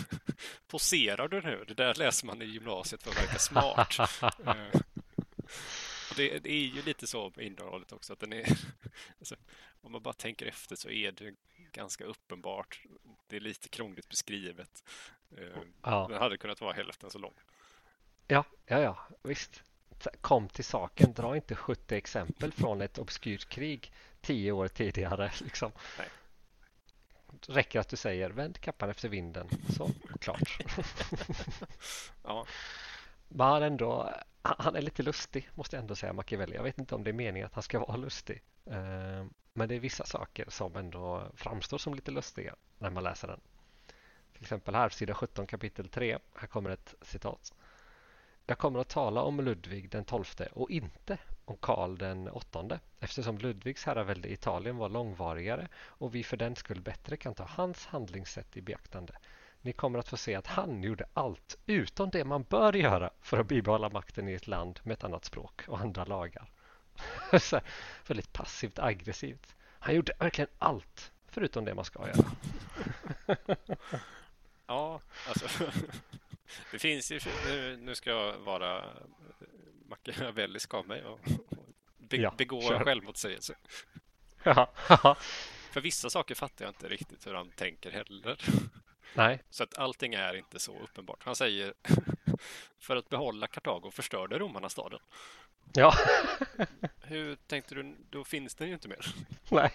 Poserar 0.68 1.28
du 1.28 1.42
nu? 1.42 1.64
Det 1.68 1.74
där 1.74 1.96
läser 1.96 2.26
man 2.26 2.42
i 2.42 2.46
gymnasiet 2.46 3.04
för 3.04 3.12
att 3.12 3.18
verka 3.18 3.40
smart. 3.40 3.98
Eh, 4.46 6.16
det, 6.16 6.40
det, 6.40 6.50
är 6.50 6.66
ju 6.66 6.82
lite 6.82 7.08
så 7.08 7.32
med 7.36 7.46
innehållet 7.46 7.92
också. 7.92 8.14
Att 8.14 8.20
den 8.20 8.34
är, 8.34 8.46
alltså, 9.20 9.36
om 9.82 9.92
man 9.92 10.02
bara 10.02 10.14
tänker 10.14 10.46
efter 10.46 10.76
så 10.76 10.90
är 10.90 11.12
det 11.12 11.36
ganska 11.72 12.04
uppenbart. 12.04 12.82
Det 13.28 13.36
är 13.36 13.40
lite 13.40 13.70
krångligt 13.70 14.10
beskrivet. 14.10 14.84
Eh, 15.38 15.62
ja. 15.82 16.08
Den 16.10 16.22
hade 16.22 16.38
kunnat 16.38 16.62
vara 16.62 16.74
hälften 16.74 17.10
så 17.10 17.20
lång. 17.20 17.34
Ja, 18.28 18.44
ja, 18.66 18.80
ja, 18.80 19.08
visst. 19.24 19.64
Kom 20.22 20.50
till 20.50 20.66
saken. 20.66 21.14
Dra 21.14 21.36
inte 21.36 21.56
70 21.56 21.96
exempel 21.96 22.52
från 22.52 22.82
ett 22.82 22.98
obskyrt 22.98 23.50
krig 23.50 23.92
tio 24.22 24.52
år 24.52 24.68
tidigare. 24.68 25.32
Liksom. 25.42 25.72
Nej. 25.98 26.08
Räcker 27.48 27.80
att 27.80 27.90
du 27.90 27.96
säger 27.98 28.30
vänd 28.30 28.60
kappan 28.60 28.90
efter 28.90 29.10
vinden. 29.10 29.48
Så, 29.70 29.90
klart. 30.20 30.58
Ja, 32.24 32.46
Men 33.28 33.64
ändå, 33.64 34.14
han 34.42 34.56
han 34.60 34.76
är 34.76 34.82
lite 34.82 35.04
lustig 35.04 35.50
måste 35.56 35.76
jag 35.76 35.82
ändå 35.82 35.96
säga, 35.96 36.14
Machiavelli. 36.14 36.56
Jag 36.56 36.64
vet 36.64 36.78
inte 36.80 36.96
om 36.96 37.04
det 37.04 37.12
är 37.12 37.14
meningen 37.14 37.46
att 37.46 37.54
han 37.54 37.64
ska 37.64 37.80
vara 37.88 37.98
lustig. 37.98 38.42
Eh, 38.66 39.26
Men 39.54 39.70
det 39.70 39.76
är 39.76 39.80
vissa 39.80 40.06
saker 40.06 40.46
som 40.50 40.76
ändå 40.76 41.32
framstår 41.36 41.78
som 41.78 41.94
lite 41.96 42.12
lustiga 42.12 42.56
när 42.80 42.90
man 42.90 43.04
läser 43.04 43.28
den. 43.28 43.40
Till 44.34 44.42
exempel 44.42 44.76
här, 44.76 44.90
sida 44.90 45.14
17 45.14 45.48
kapitel 45.48 45.90
3. 45.90 46.18
Här 46.36 46.48
kommer 46.48 46.70
ett 46.70 46.96
citat. 47.02 47.54
Jag 48.52 48.58
kommer 48.58 48.80
att 48.80 48.90
tala 48.90 49.22
om 49.22 49.42
Ludvig 49.42 49.90
den 49.90 50.06
tolfte 50.06 50.50
och 50.54 50.72
inte 50.72 51.18
om 51.46 51.58
Karl 51.58 51.98
den 51.98 52.30
åttonde 52.30 52.80
eftersom 53.00 53.38
Ludvigs 53.38 53.86
herravälde 53.86 54.28
i 54.28 54.34
Italien 54.34 54.78
var 54.78 54.90
långvarigare 54.90 55.68
och 55.76 56.16
vi 56.16 56.24
för 56.24 56.38
den 56.38 56.56
skull 56.56 56.82
bättre 56.82 57.18
kan 57.18 57.34
ta 57.34 57.44
hans 57.44 57.86
handlingssätt 57.86 58.58
i 58.58 58.62
beaktande. 58.62 59.14
Ni 59.62 59.74
kommer 59.74 60.00
att 60.00 60.08
få 60.08 60.18
se 60.18 60.36
att 60.36 60.48
han 60.48 60.84
gjorde 60.84 61.06
allt 61.14 61.58
utom 61.66 62.10
det 62.10 62.26
man 62.26 62.44
bör 62.44 62.74
göra 62.74 63.10
för 63.22 63.38
att 63.38 63.48
bibehålla 63.48 63.90
makten 63.90 64.30
i 64.30 64.34
ett 64.34 64.48
land 64.48 64.80
med 64.84 64.94
ett 64.94 65.04
annat 65.04 65.26
språk 65.26 65.62
och 65.68 65.80
andra 65.80 66.06
lagar. 66.06 66.52
Så 67.40 67.62
väldigt 68.08 68.34
passivt 68.34 68.80
aggressivt. 68.80 69.56
Han 69.64 69.96
gjorde 69.96 70.14
verkligen 70.20 70.50
allt 70.60 71.12
förutom 71.28 71.66
det 71.66 71.74
man 71.74 71.86
ska 71.86 72.08
göra. 72.08 72.32
ja 74.68 75.02
alltså. 75.28 75.72
Det 76.72 76.80
finns 76.80 77.12
ju, 77.12 77.20
nu, 77.48 77.78
nu 77.78 77.96
ska 77.96 78.10
jag 78.10 78.38
vara 78.38 78.86
machiavellisk 79.90 80.74
av 80.74 80.88
mig 80.88 81.04
och 81.04 81.20
be, 81.98 82.18
Ja, 82.18 82.34
begå 82.38 82.62
kör. 82.62 82.84
självmotsägelse. 82.86 83.56
För 85.72 85.82
vissa 85.82 86.10
saker 86.10 86.36
fattar 86.36 86.66
jag 86.66 86.70
inte 86.70 86.88
riktigt 86.90 87.28
hur 87.28 87.34
han 87.34 87.52
tänker 87.52 87.92
heller. 87.92 88.38
Nej, 89.16 89.44
Så 89.50 89.64
att 89.64 89.78
allting 89.78 90.14
är 90.14 90.34
inte 90.34 90.60
så 90.60 90.80
uppenbart. 90.80 91.24
Han 91.24 91.36
säger 91.36 91.74
för 92.80 92.96
att 92.96 93.10
behålla 93.10 93.48
Kartago 93.48 93.92
förstörde 93.92 94.40
romarna 94.40 94.70
staden. 94.70 95.00
ja, 95.74 95.94
Hur 97.02 97.36
tänkte 97.36 97.76
du? 97.76 97.96
Då 98.10 98.24
finns 98.24 98.56
den 98.56 98.68
ju 98.68 98.74
inte 98.74 98.88
mer. 98.88 99.06
nej. 99.50 99.72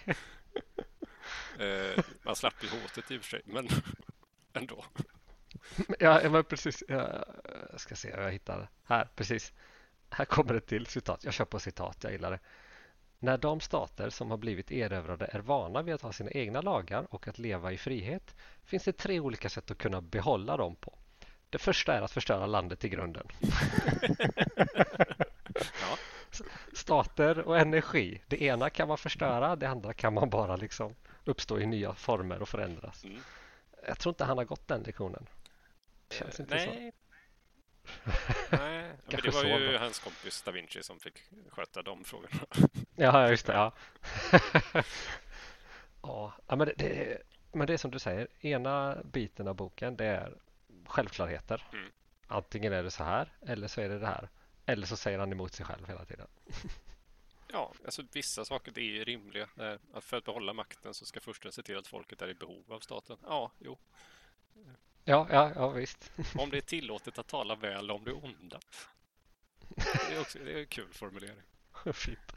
Eh, 1.59 2.03
man 2.23 2.35
slapp 2.35 2.63
ju 2.63 2.69
hotet 2.69 3.11
i 3.11 3.17
och 3.17 3.21
för 3.21 3.29
sig, 3.29 3.41
men 3.45 3.67
ändå. 4.53 4.85
Ja, 5.99 6.29
men 6.29 6.43
precis. 6.43 6.83
Jag 6.87 7.25
ska 7.77 7.95
se 7.95 8.15
vad 8.15 8.25
jag 8.25 8.31
hittar. 8.31 8.69
Här, 8.83 9.07
precis. 9.15 9.53
Här 10.09 10.25
kommer 10.25 10.53
ett 10.53 10.67
till 10.67 10.85
citat. 10.85 11.23
Jag 11.23 11.33
kör 11.33 11.45
på 11.45 11.59
citat, 11.59 11.97
jag 12.01 12.11
gillar 12.11 12.31
det. 12.31 12.39
När 13.19 13.37
de 13.37 13.59
stater 13.59 14.09
som 14.09 14.31
har 14.31 14.37
blivit 14.37 14.71
erövrade 14.71 15.25
är 15.31 15.39
vana 15.39 15.81
vid 15.81 15.95
att 15.95 16.01
ha 16.01 16.11
sina 16.11 16.31
egna 16.31 16.61
lagar 16.61 17.07
och 17.09 17.27
att 17.27 17.39
leva 17.39 17.71
i 17.71 17.77
frihet 17.77 18.35
finns 18.63 18.83
det 18.83 18.93
tre 18.93 19.19
olika 19.19 19.49
sätt 19.49 19.71
att 19.71 19.77
kunna 19.77 20.01
behålla 20.01 20.57
dem 20.57 20.75
på. 20.75 20.97
Det 21.49 21.57
första 21.57 21.93
är 21.93 22.01
att 22.01 22.11
förstöra 22.11 22.45
landet 22.45 22.85
i 22.85 22.89
grunden. 22.89 23.27
Ja. 25.81 25.97
Stater 26.73 27.39
och 27.39 27.59
energi. 27.59 28.21
Det 28.27 28.41
ena 28.41 28.69
kan 28.69 28.87
man 28.87 28.97
förstöra, 28.97 29.55
det 29.55 29.69
andra 29.69 29.93
kan 29.93 30.13
man 30.13 30.29
bara 30.29 30.55
liksom 30.55 30.95
uppstå 31.25 31.59
i 31.59 31.65
nya 31.65 31.93
former 31.93 32.41
och 32.41 32.49
förändras. 32.49 33.03
Mm. 33.03 33.19
Jag 33.87 33.99
tror 33.99 34.11
inte 34.11 34.25
han 34.25 34.37
har 34.37 34.45
gått 34.45 34.67
den 34.67 34.81
lektionen. 34.81 35.27
Känns 36.09 36.39
inte 36.39 36.59
så. 36.59 36.65
Nej. 36.65 36.91
Nej, 38.51 38.95
men 39.05 39.21
det 39.23 39.33
var 39.33 39.43
ju 39.43 39.71
då. 39.71 39.77
hans 39.77 39.99
kompis 39.99 40.41
Da 40.41 40.51
Vinci 40.51 40.83
som 40.83 40.99
fick 40.99 41.19
sköta 41.49 41.81
de 41.81 42.03
frågorna. 42.03 42.39
Ja, 42.95 43.29
just 43.29 43.45
det. 43.45 43.53
Ja. 46.01 46.33
ja, 46.47 46.55
men 46.55 46.59
det, 46.67 46.73
det, 46.77 47.21
men 47.51 47.67
det 47.67 47.73
är 47.73 47.77
som 47.77 47.91
du 47.91 47.99
säger. 47.99 48.27
Ena 48.41 48.97
biten 49.03 49.47
av 49.47 49.55
boken 49.55 49.95
det 49.97 50.05
är 50.05 50.37
självklarheter. 50.85 51.67
Mm. 51.73 51.91
Antingen 52.27 52.73
är 52.73 52.83
det 52.83 52.91
så 52.91 53.03
här 53.03 53.31
eller 53.41 53.67
så 53.67 53.81
är 53.81 53.89
det 53.89 53.99
det 53.99 54.07
här. 54.07 54.29
Eller 54.65 54.87
så 54.87 54.97
säger 54.97 55.19
han 55.19 55.31
emot 55.31 55.53
sig 55.53 55.65
själv 55.65 55.87
hela 55.87 56.05
tiden. 56.05 56.27
Ja, 57.51 57.73
alltså 57.85 58.03
vissa 58.13 58.45
saker 58.45 58.71
det 58.71 58.81
är 58.81 58.85
ju 58.85 59.03
rimliga. 59.03 59.47
Eh, 59.59 59.73
Att 59.93 60.03
för 60.03 60.17
att 60.17 60.25
behålla 60.25 60.53
makten 60.53 60.93
så 60.93 61.05
ska 61.05 61.19
försten 61.19 61.51
se 61.51 61.63
till 61.63 61.77
att 61.77 61.87
folket 61.87 62.21
är 62.21 62.27
i 62.27 62.33
behov 62.33 62.63
av 62.73 62.79
staten. 62.79 63.17
Ja, 63.23 63.51
jo. 63.59 63.77
Ja, 65.09 65.27
ja, 65.31 65.51
ja 65.55 65.69
visst. 65.69 66.11
Om 66.37 66.49
det 66.49 66.57
är 66.57 66.61
tillåtet 66.61 67.17
att 67.17 67.27
tala 67.27 67.55
väl 67.55 67.91
om 67.91 68.03
det 68.03 68.11
onda. 68.11 68.59
Det 70.09 70.15
är 70.15 70.21
också 70.21 70.39
det 70.39 70.53
är 70.53 70.59
en 70.59 70.65
kul 70.65 70.87
formulering. 70.91 71.41
Fint. 71.93 72.33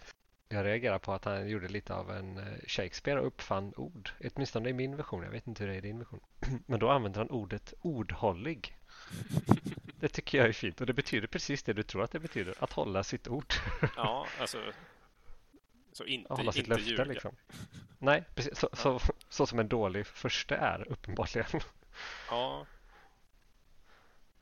Jag 0.48 0.64
reagerar 0.64 0.98
på 0.98 1.12
att 1.12 1.24
han 1.24 1.48
gjorde 1.48 1.68
lite 1.68 1.94
av 1.94 2.10
en 2.10 2.38
eh, 2.38 2.44
Shakespeare 2.66 3.20
och 3.20 3.26
uppfann 3.26 3.74
ord. 3.76 4.10
Åtminstone 4.34 4.68
i 4.68 4.72
min 4.72 4.96
version. 4.96 5.22
Jag 5.22 5.30
vet 5.30 5.46
inte 5.46 5.62
hur 5.62 5.70
det 5.70 5.74
är 5.74 5.78
i 5.78 5.80
din 5.80 5.98
version. 5.98 6.20
Men 6.66 6.80
då 6.80 6.90
använder 6.90 7.20
han 7.20 7.30
ordet 7.30 7.74
ordhållig. 7.80 8.76
Det 10.00 10.08
tycker 10.08 10.38
jag 10.38 10.48
är 10.48 10.52
fint 10.52 10.80
och 10.80 10.86
det 10.86 10.92
betyder 10.92 11.26
precis 11.26 11.62
det 11.62 11.72
du 11.72 11.82
tror 11.82 12.02
att 12.02 12.10
det 12.10 12.20
betyder. 12.20 12.54
Att 12.58 12.72
hålla 12.72 13.04
sitt 13.04 13.28
ord. 13.28 13.54
Ja, 13.96 14.26
alltså. 14.40 14.58
Så 15.92 16.04
inte, 16.04 16.34
hålla 16.34 16.52
sitt 16.52 16.58
inte 16.58 16.70
löfte 16.70 16.90
ljuga. 16.90 17.04
liksom. 17.04 17.36
Nej, 17.98 18.24
precis. 18.34 18.58
Så, 18.58 18.68
så, 18.72 19.00
så 19.28 19.46
som 19.46 19.58
en 19.58 19.68
dålig 19.68 20.06
första 20.06 20.56
är 20.56 20.88
uppenbarligen. 20.88 21.60
Ja, 22.30 22.66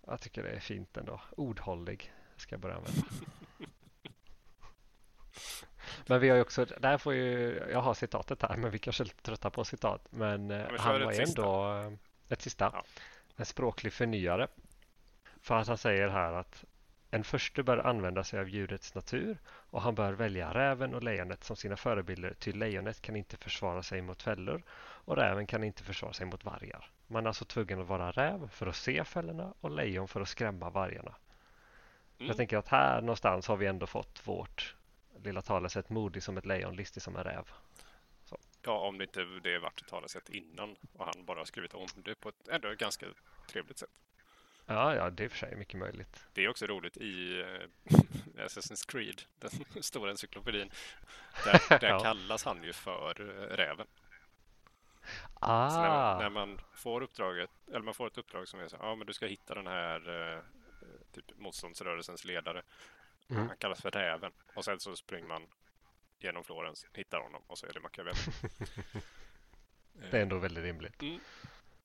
Jag 0.07 0.21
tycker 0.21 0.43
det 0.43 0.51
är 0.51 0.61
fint 0.61 0.97
ändå. 0.97 1.21
Ordhållig 1.37 2.13
ska 2.37 2.55
jag 2.55 2.61
börja 2.61 2.77
använda. 2.77 3.03
Men 6.07 6.21
vi 6.21 6.29
har 6.29 6.37
ju 6.37 6.43
också, 6.43 6.65
där 6.65 6.99
får 6.99 7.15
ju, 7.15 7.59
jag 7.71 7.81
har 7.81 7.95
citatet 7.95 8.43
här 8.43 8.57
men 8.57 8.71
vi 8.71 8.79
kanske 8.79 9.03
är 9.03 9.05
lite 9.05 9.23
trötta 9.23 9.51
på 9.51 9.65
citat. 9.65 10.07
Men, 10.11 10.51
eh, 10.51 10.59
men 10.59 10.69
kör 10.69 10.79
han 10.79 11.01
var 11.03 11.13
ju 11.13 11.27
sista. 11.27 11.43
ändå 11.43 11.75
eh, 11.75 11.93
ett 12.29 12.43
sista. 12.43 12.71
Ja. 12.75 12.85
En 13.37 13.47
språklig 13.47 13.93
förnyare. 13.93 14.49
För 15.41 15.55
att 15.55 15.69
han 15.69 15.79
säger 15.79 16.09
här 16.09 16.33
att 16.33 16.65
en 17.11 17.25
förste 17.25 17.63
bör 17.63 17.79
använda 17.79 18.25
sig 18.25 18.41
av 18.41 18.49
djurets 18.49 18.95
natur 18.95 19.39
och 19.47 19.83
han 19.83 19.95
bör 19.95 20.13
välja 20.13 20.55
räven 20.55 20.95
och 20.95 21.03
lejonet 21.03 21.45
som 21.45 21.57
sina 21.57 21.77
förebilder 21.77 22.35
ty 22.39 22.53
lejonet 22.53 23.01
kan 23.01 23.17
inte 23.17 23.37
försvara 23.37 23.83
sig 23.83 24.03
mot 24.03 24.23
fällor 24.23 24.63
och 24.79 25.17
räven 25.17 25.47
kan 25.47 25.65
inte 25.65 25.83
försvara 25.83 26.13
sig 26.13 26.27
mot 26.27 26.45
vargar. 26.45 26.91
Man 27.11 27.25
är 27.25 27.29
alltså 27.29 27.45
tvungen 27.45 27.81
att 27.81 27.87
vara 27.87 28.11
räv 28.11 28.49
för 28.51 28.67
att 28.67 28.77
se 28.77 29.05
fällorna 29.05 29.55
och 29.61 29.71
lejon 29.71 30.09
för 30.09 30.21
att 30.21 30.29
skrämma 30.29 30.71
vargarna. 30.71 31.15
Mm. 32.19 32.29
Jag 32.29 32.37
tänker 32.37 32.57
att 32.57 32.69
här 32.69 33.01
någonstans 33.01 33.49
har 33.49 33.57
vi 33.57 33.67
ändå 33.67 33.87
fått 33.87 34.27
vårt 34.29 34.77
lilla 35.25 35.43
talesätt 35.43 35.89
modig 35.91 36.23
som 36.23 36.37
ett 36.37 36.47
lejon, 36.47 36.77
listig 36.77 37.03
som 37.03 37.17
en 37.17 37.25
räv. 37.25 37.51
ja, 38.63 38.79
om 38.79 38.99
det 38.99 39.05
inte 39.05 39.25
det 39.43 39.59
varit 39.59 39.81
ett 39.81 39.89
talesätt 39.89 40.29
innan 40.29 40.77
och 40.93 41.05
han 41.05 41.25
bara 41.25 41.45
skrivit 41.45 41.75
om 41.75 41.87
det 41.95 42.15
på 42.15 42.29
ett 42.29 42.49
ändå 42.49 42.75
ganska 42.75 43.07
trevligt 43.51 43.79
sätt. 43.79 43.91
Ja, 44.67 44.95
ja, 44.95 45.11
det 45.11 45.25
är 45.25 45.29
för 45.29 45.37
sig 45.39 45.57
mycket 45.57 45.81
möjligt. 45.81 46.27
Det 46.33 46.45
är 46.45 46.49
också 46.49 46.67
roligt 46.67 46.97
i 46.97 47.41
eh, 47.41 47.95
Assassin's 48.45 48.91
Creed, 48.91 49.23
den 49.39 49.51
stora 49.83 50.11
encyklopedin. 50.11 50.71
Där, 51.45 51.63
där 51.81 51.89
Ja. 51.89 52.01
kallas 52.01 52.45
han 52.45 52.63
ju 52.63 52.73
för 52.73 53.21
eh, 53.21 53.57
räven. 55.41 55.71
Så 55.71 55.77
Ah, 55.77 56.19
när, 56.19 56.19
när 56.23 56.31
man 56.31 56.61
får 56.75 57.01
uppdraget, 57.03 57.51
eller 57.69 57.81
man 57.81 57.95
får 57.95 58.07
ett 58.07 58.19
uppdrag 58.19 58.49
som 58.49 58.61
är 58.61 58.69
så 58.69 58.77
ja 58.81 58.95
men 58.95 59.07
du 59.07 59.13
ska 59.13 59.27
hitta 59.27 59.55
den 59.55 59.67
här 59.67 60.33
eh, 60.35 60.43
typ 61.13 61.39
motståndsrörelsens 61.39 62.25
ledare. 62.25 62.63
Mm. 63.31 63.49
Han 63.49 63.57
kallas 63.57 63.83
för 63.83 63.91
räven. 63.91 64.33
Och 64.55 64.65
sen 64.65 64.81
så 64.81 64.97
springer 64.97 65.29
man 65.29 65.47
genom 66.19 66.45
Florens, 66.45 66.87
hittar 66.93 67.21
honom 67.21 67.43
och 67.47 67.59
så 67.59 67.67
är 67.67 67.73
det 67.73 67.81
Machiavelli. 67.81 68.19
det 70.11 70.19
är 70.19 70.23
ändå 70.23 70.39
väldigt 70.39 70.65
rimligt. 70.65 71.03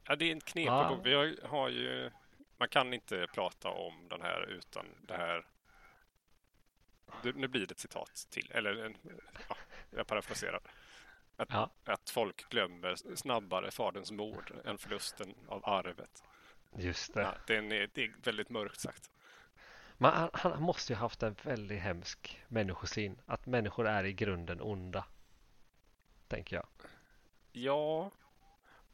Ja, 0.08 0.16
det 0.16 0.26
är 0.26 0.32
en 0.32 0.42
knepig 0.42 0.70
Ah. 0.72 0.90
bok. 0.90 1.06
Vi 1.06 1.14
har, 1.14 1.48
har 1.48 1.70
ju, 1.70 2.12
man 2.58 2.70
kan 2.70 2.94
inte 2.94 3.28
prata 3.34 3.70
om 3.70 4.08
den 4.10 4.22
här 4.22 4.46
utan 4.50 4.86
det 5.02 5.18
här. 5.18 5.46
Nu 7.22 7.48
blir 7.48 7.66
det 7.68 7.72
ett 7.72 7.80
citat 7.80 8.28
till, 8.30 8.52
eller 8.52 8.96
ja, 9.50 9.58
jag 9.90 10.08
parafraserar. 10.08 10.62
Att, 11.36 11.50
Ja. 11.52 11.70
att 11.86 12.10
folk 12.10 12.50
glömmer 12.50 13.16
snabbare 13.16 13.72
faderns 13.72 14.12
mord 14.12 14.52
än 14.66 14.78
förlusten 14.78 15.36
av 15.48 15.70
arvet. 15.70 16.24
Just 16.76 17.14
det. 17.14 17.22
Ja, 17.22 17.34
den 17.48 17.72
är, 17.72 17.90
det 17.94 18.04
är 18.04 18.14
väldigt 18.24 18.50
mörkt 18.50 18.80
sagt. 18.80 19.12
Men 19.98 20.12
han, 20.14 20.30
han 20.34 20.62
måste 20.62 20.94
ju 20.94 20.98
haft 20.98 21.24
en 21.24 21.36
väldigt 21.44 21.82
hemsk 21.82 22.42
människosyn. 22.48 23.18
Att 23.26 23.46
människor 23.46 23.88
är 23.88 24.04
i 24.04 24.14
grunden 24.14 24.62
onda. 24.62 25.06
Tänker 26.28 26.56
jag. 26.56 26.66
Ja, 27.52 28.12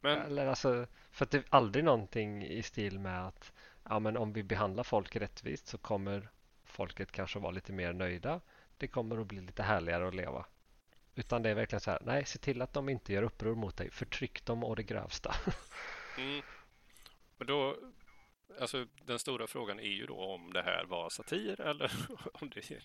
men 0.00 0.18
Eller 0.18 0.46
alltså, 0.46 0.86
för 1.10 1.24
att 1.24 1.30
det 1.30 1.38
är 1.38 1.44
aldrig 1.48 1.84
någonting 1.84 2.44
i 2.44 2.62
stil 2.62 2.98
med 2.98 3.26
att 3.26 3.52
ja, 3.88 3.98
men 3.98 4.16
om 4.16 4.32
vi 4.32 4.42
behandlar 4.42 4.84
folk 4.84 5.16
rättvist 5.16 5.68
så 5.68 5.78
kommer 5.78 6.30
folket 6.64 7.12
kanske 7.12 7.38
vara 7.38 7.52
lite 7.52 7.72
mer 7.72 7.92
nöjda. 7.92 8.40
Det 8.78 8.88
kommer 8.88 9.20
att 9.20 9.26
bli 9.26 9.40
lite 9.40 9.62
härligare 9.62 10.08
att 10.08 10.14
leva. 10.14 10.46
Utan 11.20 11.42
det 11.42 11.50
är 11.50 11.54
verkligen 11.54 11.80
så 11.80 11.90
här, 11.90 12.00
nej, 12.02 12.24
se 12.24 12.38
till 12.38 12.62
att 12.62 12.72
de 12.72 12.88
inte 12.88 13.12
gör 13.12 13.22
uppror 13.22 13.54
mot 13.54 13.76
dig. 13.76 13.90
Förtryck 13.90 14.44
dem 14.44 14.64
å 14.64 14.74
det 14.74 14.82
grövsta. 14.82 15.34
Mm. 16.18 16.42
Men 17.38 17.46
då, 17.46 17.76
alltså 18.60 18.86
den 19.06 19.18
stora 19.18 19.46
frågan 19.46 19.80
är 19.80 19.88
ju 19.92 20.06
då 20.06 20.16
om 20.20 20.52
det 20.52 20.62
här 20.62 20.84
var 20.84 21.10
satir 21.10 21.60
eller 21.60 21.92
om 22.32 22.50
det 22.50 22.80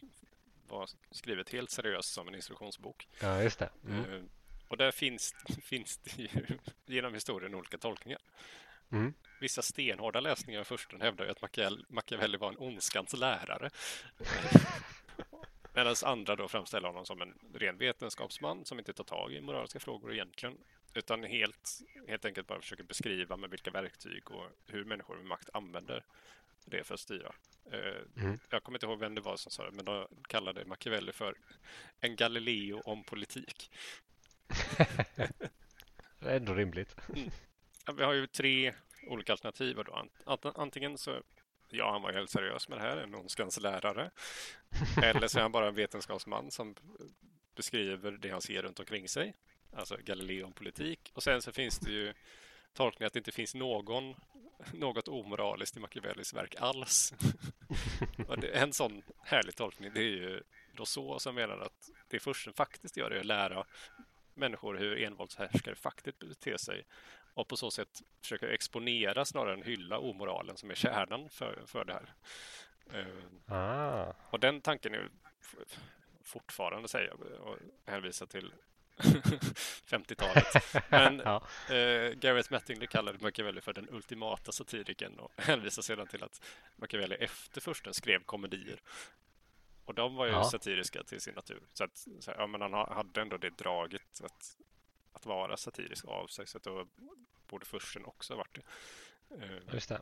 var 0.68 0.90
skrivet 1.12 1.50
helt 1.50 1.72
seriöst 1.72 2.14
som 2.14 2.28
en 2.28 2.36
instruktionsbok. 2.36 3.08
Ja, 3.22 3.44
just 3.44 3.60
det. 3.60 3.70
Mm. 3.88 4.14
Eh, 4.14 4.22
Och 4.68 4.78
där 4.78 4.92
finns, 4.92 5.36
finns 5.64 5.98
det 5.98 6.18
ju 6.18 6.30
genom 6.86 7.14
historien 7.14 7.56
olika 7.56 7.78
tolkningar. 7.78 8.22
Mm. 8.92 9.14
Vissa 9.42 9.62
stenhårda 9.62 10.20
läsningar 10.20 10.60
av 10.60 10.64
försten 10.64 11.02
hävdar 11.02 11.26
ju 11.26 11.32
att 11.32 11.42
Machiavelli, 11.42 11.86
Machiavelli 11.90 12.38
var 12.38 12.50
en 12.50 12.58
ondskans 12.58 13.14
lärare. 13.14 13.70
Medan 15.76 15.96
andra 16.06 16.36
då 16.36 16.48
framställer 16.48 16.88
honom 16.88 17.06
som 17.06 17.22
en 17.22 17.34
ren 17.54 17.78
vetenskapsman 17.78 18.66
som 18.66 18.80
inte 18.80 18.94
tar 18.94 19.04
tag 19.04 19.34
i 19.34 19.42
moraliska 19.42 19.80
frågor 19.80 20.14
egentligen. 20.14 20.58
Utan 20.94 21.24
helt, 21.24 21.80
helt 22.08 22.26
enkelt 22.26 22.48
bara 22.48 22.62
försöker 22.62 22.84
beskriva 22.84 23.38
med 23.38 23.50
vilka 23.50 23.72
verktyg 23.72 24.32
och 24.32 24.46
hur 24.68 24.84
människor 24.86 25.16
med 25.16 25.26
makt 25.26 25.50
använder 25.54 26.06
det 26.66 26.84
för 26.84 26.94
att 26.94 27.00
styra. 27.00 27.36
Eh, 27.72 27.96
Mm. 28.18 28.40
Jag 28.50 28.64
kommer 28.64 28.78
inte 28.78 28.86
ihåg 28.86 29.00
vem 29.00 29.16
det 29.16 29.22
var 29.22 29.36
som 29.38 29.52
sa 29.52 29.66
det, 29.66 29.72
men 29.72 29.86
de 29.86 30.08
kallade 30.30 30.66
Machiavelli 30.66 31.12
för 31.14 31.38
en 32.00 32.16
Galileo 32.16 32.82
om 32.86 33.04
politik. 33.04 33.72
Det 36.20 36.32
är 36.32 36.38
ändå 36.38 36.54
rimligt. 36.54 36.96
Ja, 37.86 37.94
Vi 37.94 38.04
har 38.04 38.14
ju 38.14 38.28
tre 38.28 38.74
olika 39.08 39.32
alternativ. 39.34 39.76
Då. 39.76 39.82
Ant- 39.84 40.24
ant- 40.26 40.52
Antingen 40.56 40.98
så 40.98 41.22
ja, 41.70 41.92
han 41.92 42.02
var 42.02 42.14
helt 42.14 42.30
seriös 42.30 42.70
med 42.70 42.78
det 42.78 42.82
här, 42.82 42.98
en 42.98 43.16
ondskans 43.16 43.60
lärare. 43.60 44.12
Eller 45.04 45.28
så 45.28 45.38
är 45.38 45.42
han 45.42 45.52
bara 45.52 45.68
en 45.68 45.76
vetenskapsman 45.76 46.52
som 46.52 46.76
beskriver 47.56 48.12
det 48.12 48.30
han 48.30 48.42
ser 48.42 48.62
runt 48.62 48.80
omkring 48.80 49.08
sig. 49.08 49.36
Alltså 49.74 49.98
Galileo-politik. 50.04 51.12
Och 51.14 51.24
sen 51.24 51.42
så 51.42 51.52
finns 51.52 51.80
det 51.80 51.92
ju 51.92 52.14
tolkningen 52.74 53.08
att 53.08 53.14
det 53.14 53.20
inte 53.20 53.32
finns 53.32 53.56
någon, 53.56 54.16
något 54.74 55.08
omoraliskt 55.08 55.78
i 55.78 55.80
Machiavellis 55.80 56.34
verk 56.34 56.56
alls. 56.60 57.14
Och 58.28 58.40
det, 58.40 58.48
en 58.48 58.74
sån 58.74 59.02
härlig 59.24 59.56
tolkning 59.56 59.92
det 59.94 60.00
är 60.00 60.04
ju 60.04 60.44
Rousseau 60.74 61.20
som 61.20 61.36
menar 61.36 61.58
att 61.58 61.90
det 62.08 62.20
första 62.20 62.54
faktiskt 62.54 62.98
gör 62.98 63.12
är 63.12 63.20
att 63.20 63.26
lära 63.26 63.66
människor 64.36 64.76
hur 64.76 65.04
envåldshärskare 65.04 65.76
faktiskt 65.76 66.20
beter 66.20 66.58
sig 66.58 66.86
och 67.34 67.48
på 67.48 67.58
så 67.58 67.72
sätt 67.72 68.02
försöka 68.22 68.50
exponera 68.54 69.26
snarare 69.26 69.54
än 69.54 69.64
hylla 69.64 70.00
omoralen 70.00 70.58
som 70.58 70.72
är 70.72 70.76
kärnan 70.76 71.30
för, 71.30 71.64
för 71.66 71.86
det 71.86 71.94
här. 71.94 72.14
Eh, 72.94 73.56
Ah. 73.56 74.14
och 74.30 74.40
den 74.40 74.62
tanken 74.62 74.94
är 74.94 75.10
fortfarande, 76.24 76.88
säger 76.88 77.08
jag, 77.08 77.22
och 77.42 77.58
hänvisar 77.86 78.26
till 78.26 78.54
50-talet. 79.88 80.46
Men 80.90 81.18
Ja. 81.26 81.44
eh, 81.76 82.12
Gareth 82.12 82.52
Mattingly 82.52 82.88
kallade 82.88 83.18
Machiavelli 83.22 83.62
för 83.62 83.74
den 83.74 83.90
ultimata 83.90 84.52
satiriken 84.52 85.20
och 85.20 85.32
hänvisar 85.42 85.82
sedan 85.82 86.08
till 86.08 86.24
att 86.24 86.42
Machiavelli 86.76 87.16
efter 87.16 87.62
försten 87.62 87.94
skrev 87.94 88.24
komedier. 88.24 88.80
Och 89.86 89.94
de 89.96 90.16
var 90.16 90.26
ju 90.26 90.32
Ja. 90.32 90.44
satiriska 90.44 91.04
till 91.04 91.22
sin 91.22 91.34
natur. 91.36 91.62
Så 91.74 91.84
att, 91.84 91.98
så 92.20 92.32
ja, 92.38 92.48
men 92.48 92.62
han 92.62 92.74
ha- 92.74 92.94
hade 92.94 93.22
ändå 93.22 93.38
det 93.38 93.50
draget 93.58 94.22
att, 94.24 94.58
att 95.14 95.26
vara 95.26 95.58
satirisk 95.58 96.06
av 96.06 96.28
sig. 96.28 96.48
Så 96.48 96.58
att 96.58 96.64
då 96.64 96.88
borde 97.48 97.66
försten 97.66 98.06
också 98.06 98.34
ha 98.34 98.38
varit 98.38 98.56
det. 99.30 99.46
Eh, 99.46 99.74
Just 99.74 99.90
det. 99.90 100.02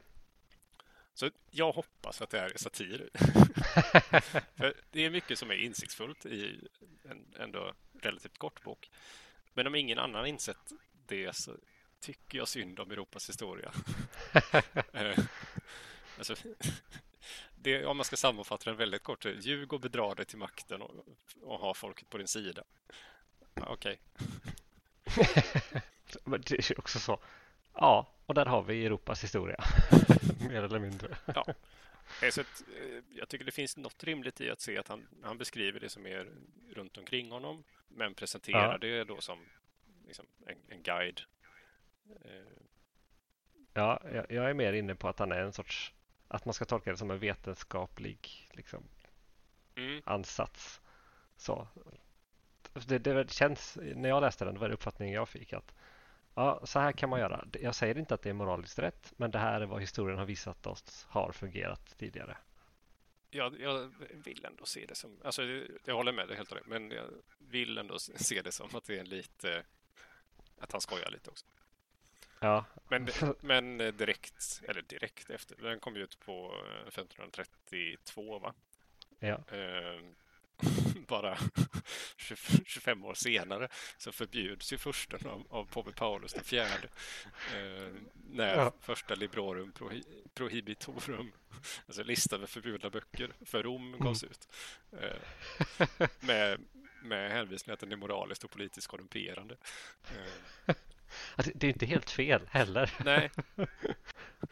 så 1.14 1.30
jag 1.52 1.72
hoppas 1.72 2.22
att 2.22 2.30
det 2.30 2.40
här 2.40 2.50
är 2.50 2.58
satir. 2.58 3.10
För 4.58 4.74
det 4.92 5.06
är 5.06 5.10
mycket 5.10 5.40
som 5.40 5.52
är 5.52 5.56
insiktsfullt 5.56 6.26
i 6.26 6.68
en 7.04 7.34
ändå 7.40 7.74
relativt 8.02 8.38
kort 8.38 8.64
bok. 8.64 8.92
Men 9.54 9.68
om 9.68 9.76
ingen 9.76 10.00
annan 10.00 10.26
insett 10.26 10.72
det 11.08 11.36
så 11.36 11.58
tycker 12.00 12.38
jag 12.38 12.48
synd 12.48 12.80
om 12.80 12.92
Europas 12.92 13.30
historia. 13.30 13.72
Eh, 14.94 15.18
alltså, 16.18 16.36
det, 17.64 17.86
om 17.86 17.98
man 17.98 18.04
ska 18.06 18.16
sammanfatta 18.18 18.70
den 18.70 18.78
väldigt 18.78 19.04
kort, 19.04 19.26
ljug 19.26 19.74
och 19.74 19.80
bedra 19.80 20.16
dig 20.16 20.26
till 20.26 20.38
makten 20.38 20.82
och, 20.82 21.06
och 21.42 21.60
ha 21.60 21.74
folket 21.74 22.10
på 22.10 22.18
din 22.18 22.28
sida. 22.28 22.64
Ja, 23.54 23.66
Okej, 23.70 24.00
Men 26.24 26.42
det 26.42 26.72
är 26.72 26.80
också 26.80 27.00
så. 27.00 27.20
Ja, 27.74 28.14
och 28.26 28.34
där 28.34 28.46
har 28.46 28.64
vi 28.64 28.86
Europas 28.86 29.24
historia. 29.24 29.64
Mer 30.50 30.64
eller 30.64 30.80
mindre. 30.80 31.18
Eh, 32.22 32.30
Så 32.32 32.42
att, 32.42 32.64
eh, 32.78 33.04
jag 33.10 33.30
tycker 33.30 33.46
det 33.46 33.52
finns 33.52 33.78
något 33.78 34.04
rimligt 34.04 34.42
i 34.42 34.50
att 34.50 34.62
se 34.62 34.78
att 34.78 34.88
han, 34.88 35.08
han 35.24 35.38
beskriver 35.38 35.80
det 35.80 35.90
som 35.90 36.06
är 36.08 36.28
runt 36.74 36.98
omkring 36.98 37.32
honom 37.32 37.64
men 37.88 38.14
presenterar 38.14 38.72
Ja. 38.72 38.78
det 38.78 39.04
då 39.04 39.22
som 39.22 39.40
liksom, 40.08 40.26
en, 40.46 40.58
en 40.70 40.84
guide. 40.84 41.22
Eh, 42.26 42.32
Ja, 43.76 44.02
jag, 44.14 44.32
jag 44.32 44.50
är 44.50 44.54
mer 44.54 44.74
inne 44.74 44.96
på 44.96 45.08
att 45.10 45.20
han 45.20 45.32
är 45.32 45.40
en 45.40 45.54
sorts 45.54 45.94
att 46.34 46.46
man 46.46 46.54
ska 46.54 46.66
tolka 46.66 46.92
det 46.92 46.98
som 46.98 47.12
en 47.12 47.20
vetenskaplig 47.20 48.50
liksom, 48.52 48.84
Mm, 49.76 50.02
ansats. 50.06 50.82
Så. 51.38 51.68
Det, 52.88 53.00
det 53.00 53.32
känns, 53.32 53.78
när 53.96 54.10
jag 54.10 54.22
läste 54.22 54.46
den, 54.46 54.54
det 54.54 54.60
var 54.60 54.68
den 54.68 54.74
uppfattningen 54.74 55.16
jag 55.16 55.30
fick 55.30 55.54
att 55.54 55.74
ja, 56.36 56.62
så 56.64 56.80
här 56.80 56.92
kan 56.92 57.10
man 57.10 57.20
göra. 57.20 57.46
Jag 57.62 57.76
säger 57.76 57.98
inte 57.98 58.14
att 58.14 58.22
det 58.22 58.30
är 58.30 58.34
moraliskt 58.34 58.80
rätt, 58.80 59.14
men 59.18 59.32
det 59.32 59.40
här 59.40 59.62
är 59.62 59.66
vad 59.66 59.82
historien 59.82 60.18
har 60.20 60.26
visat 60.26 60.68
oss 60.68 61.06
har 61.10 61.32
fungerat 61.32 61.96
tidigare. 61.98 62.38
jag, 63.30 63.60
jag 63.62 63.92
vill 64.14 64.46
ändå 64.46 64.66
se 64.66 64.86
det 64.86 64.96
som, 64.96 65.18
alltså 65.24 65.42
det- 65.42 65.68
jag 65.86 65.96
håller 65.96 66.12
med 66.12 66.28
dig 66.28 66.38
helt 66.38 66.52
och 66.52 66.58
hållet, 66.58 66.68
men 66.70 66.92
jag 66.92 67.10
vill 67.38 67.78
ändå 67.78 68.00
se 68.00 68.42
det 68.42 68.52
som 68.52 68.76
att 68.76 68.86
det 68.86 69.00
är 69.00 69.04
lite, 69.06 69.64
att 70.60 70.72
han 70.72 70.82
skojar 70.82 71.12
lite 71.12 71.30
också. 71.30 71.46
Ja, 72.44 72.66
Men, 72.90 73.10
men 73.42 73.78
direkt, 73.78 74.62
eller 74.68 74.82
direkt 74.82 75.30
efter, 75.30 75.56
den 75.56 75.80
kom 75.80 75.96
ju 75.96 76.04
ut 76.04 76.20
på 76.20 76.54
eh, 76.68 76.88
1532 76.88 78.40
va? 78.40 78.54
ja, 79.20 79.40
Eh, 79.52 80.02
bara 81.08 81.38
20 82.18 82.36
25 82.66 83.06
år 83.06 83.14
senare 83.14 83.68
så 83.98 84.12
förbjuds 84.12 84.74
ju 84.74 84.78
försten 84.78 85.28
av, 85.28 85.44
av 85.50 85.66
påve 85.66 85.92
Paulus 85.92 86.34
den 86.34 86.44
fjärde. 86.44 86.88
Eh, 87.56 87.94
när 88.32 88.58
Ja. 88.58 88.74
första 88.82 89.16
Librorum 89.16 89.72
prohi, 89.72 90.04
Prohibitorum, 90.34 91.32
alltså 91.88 92.04
listan 92.04 92.40
med 92.40 92.50
förbjudna 92.50 92.90
böcker 92.90 93.34
för 93.46 93.64
Rom 93.64 93.96
gavs 94.00 94.24
ut. 94.24 94.48
Eh, 94.92 95.18
med, 96.20 96.60
med 97.02 97.32
hänvisning 97.32 97.74
att 97.74 97.80
den 97.80 97.92
är 97.92 97.96
moraliskt 97.96 98.44
och 98.44 98.52
politiskt 98.52 98.88
korrumperande. 98.88 99.58
Eh, 100.04 100.76
Alltså, 101.36 101.52
det 101.56 101.68
är 101.68 101.72
inte 101.72 101.86
helt 101.86 102.10
fel 102.10 102.42
heller. 102.52 102.94
nej, 103.06 103.30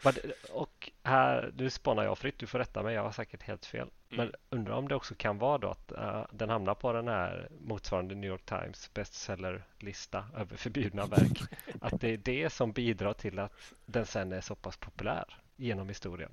Men, 0.04 0.14
och 0.52 0.90
här, 1.02 1.52
nu 1.56 1.70
spanar 1.70 2.04
jag 2.04 2.18
fritt, 2.18 2.38
du 2.38 2.46
får 2.46 2.58
rätta 2.58 2.82
mig, 2.82 2.94
jag 2.94 3.02
har 3.02 3.12
säkert 3.12 3.42
helt 3.42 3.66
fel. 3.66 3.88
Men 4.08 4.20
Mm. 4.20 4.34
undrar 4.50 4.74
om 4.74 4.88
det 4.88 4.94
också 4.94 5.14
kan 5.14 5.38
vara 5.38 5.58
då 5.58 5.68
att 5.68 5.92
eh, 5.92 6.26
den 6.32 6.48
hamnar 6.48 6.74
på 6.74 6.92
den 6.92 7.08
här 7.08 7.48
motsvarande 7.60 8.14
New 8.14 8.30
York 8.30 8.44
Times 8.44 8.94
bestsellerlista 8.94 10.26
över 10.36 10.56
förbjudna 10.56 11.06
verk. 11.06 11.40
att 11.80 12.00
det 12.00 12.08
är 12.08 12.16
det 12.16 12.50
som 12.50 12.72
bidrar 12.72 13.12
till 13.12 13.38
att 13.38 13.72
den 13.86 14.06
sen 14.06 14.32
är 14.32 14.40
så 14.40 14.54
pass 14.54 14.76
populär 14.76 15.24
genom 15.56 15.88
historien. 15.88 16.32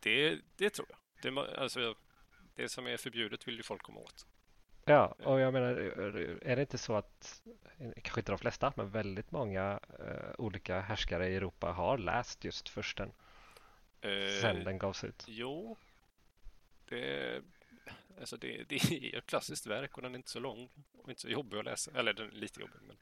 det, 0.00 0.38
det 0.56 0.70
tror 0.70 0.88
jag. 0.90 0.98
Det, 1.34 1.58
alltså, 1.58 1.94
det 2.54 2.68
som 2.68 2.86
är 2.86 2.96
förbjudet 2.96 3.48
vill 3.48 3.56
ju 3.56 3.62
folk 3.62 3.82
komma 3.82 4.00
åt. 4.00 4.26
Ja, 4.88 5.14
och 5.24 5.40
jag 5.40 5.52
menar, 5.52 5.68
är 6.42 6.56
det 6.56 6.60
inte 6.60 6.78
så 6.78 6.96
att, 6.96 7.42
kanske 8.02 8.20
inte 8.20 8.32
de 8.32 8.38
flesta, 8.38 8.72
men 8.76 8.90
väldigt 8.90 9.30
många 9.30 9.80
eh, 9.98 10.30
olika 10.38 10.80
härskare 10.80 11.28
i 11.28 11.36
Europa 11.36 11.72
har 11.72 11.98
läst 11.98 12.44
just 12.44 12.68
försten 12.68 13.12
Eh, 14.00 14.40
sen 14.40 14.64
den 14.64 14.78
gavs 14.78 15.04
ut? 15.04 15.24
Jo, 15.28 15.76
det, 16.88 17.42
alltså 18.20 18.36
det, 18.36 18.68
det 18.68 18.76
är 18.76 19.18
ett 19.18 19.26
klassiskt 19.26 19.66
verk 19.66 19.96
och 19.96 20.02
den 20.02 20.14
är 20.14 20.16
inte 20.16 20.30
så 20.30 20.40
lång 20.40 20.68
och 20.98 21.08
inte 21.08 21.20
så 21.20 21.28
jobbig 21.28 21.58
att 21.58 21.64
läsa. 21.64 21.90
Eller 21.94 22.12
den 22.12 22.26
är 22.26 22.32
lite 22.32 22.60
jobbig. 22.60 22.80
Men 22.86 22.96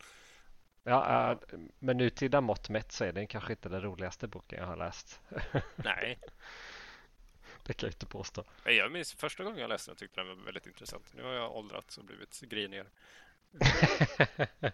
Ja, 0.82 1.30
äh, 1.32 1.38
med 1.78 1.96
nutida 1.96 2.40
mått 2.40 2.68
mätt 2.68 2.92
så 2.92 3.04
är 3.04 3.12
den 3.12 3.26
kanske 3.26 3.52
inte 3.52 3.68
den 3.68 3.82
roligaste 3.82 4.28
boken 4.28 4.58
jag 4.58 4.66
har 4.66 4.76
läst. 4.76 5.20
nej, 5.76 6.18
Det 7.66 7.74
kan 7.74 7.86
jag 7.86 7.94
inte 7.94 8.06
påstå. 8.06 8.44
jag 8.64 8.92
minns 8.92 9.12
första 9.12 9.44
gången 9.44 9.58
jag 9.58 9.68
läste 9.68 9.90
den 9.90 9.96
tyckte 9.96 10.20
den 10.20 10.28
var 10.28 10.34
väldigt 10.44 10.66
intressant. 10.66 11.12
Nu 11.14 11.22
har 11.22 11.32
jag 11.32 11.56
åldrats 11.56 11.98
och 11.98 12.04
blivit 12.04 12.40
grinigare. 12.40 12.86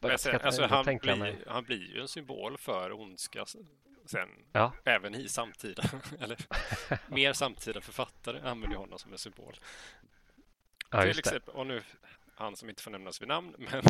Men 0.00 0.18
sen, 0.18 0.40
alltså, 0.40 0.66
han, 0.66 0.84
blir, 0.84 1.16
mig. 1.16 1.44
han 1.46 1.64
blir 1.64 1.94
ju 1.94 2.00
en 2.00 2.08
symbol 2.08 2.58
för 2.58 2.92
ondska 2.92 3.46
sen, 4.06 4.28
Ja. 4.52 4.72
även 4.84 5.14
i 5.14 5.28
samtida, 5.28 5.82
eller 6.20 6.38
mer 7.08 7.32
samtida 7.32 7.80
författare 7.80 8.40
använder 8.40 8.76
honom 8.78 8.98
som 8.98 9.12
en 9.12 9.18
symbol. 9.18 9.56
Ja, 10.90 11.02
Till 11.02 11.18
exempel, 11.18 11.54
och 11.54 11.66
nu, 11.66 11.82
han 12.34 12.56
som 12.56 12.68
inte 12.68 12.82
får 12.82 12.90
nämnas 12.90 13.20
vid 13.22 13.28
namn, 13.28 13.54
men 13.58 13.82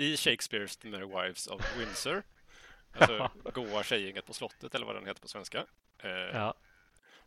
i 0.00 0.16
Shakespeares 0.16 0.76
The 0.76 0.88
Merry 0.88 1.06
Wives 1.06 1.46
of 1.46 1.78
Windsor, 1.78 2.22
alltså 2.92 3.30
goa 3.54 3.82
tjejgänget 3.82 4.26
på 4.26 4.32
slottet, 4.32 4.74
eller 4.74 4.86
vad 4.86 4.94
den 4.96 5.06
heter 5.06 5.20
på 5.20 5.28
svenska, 5.28 5.66
Ja, 6.02 6.54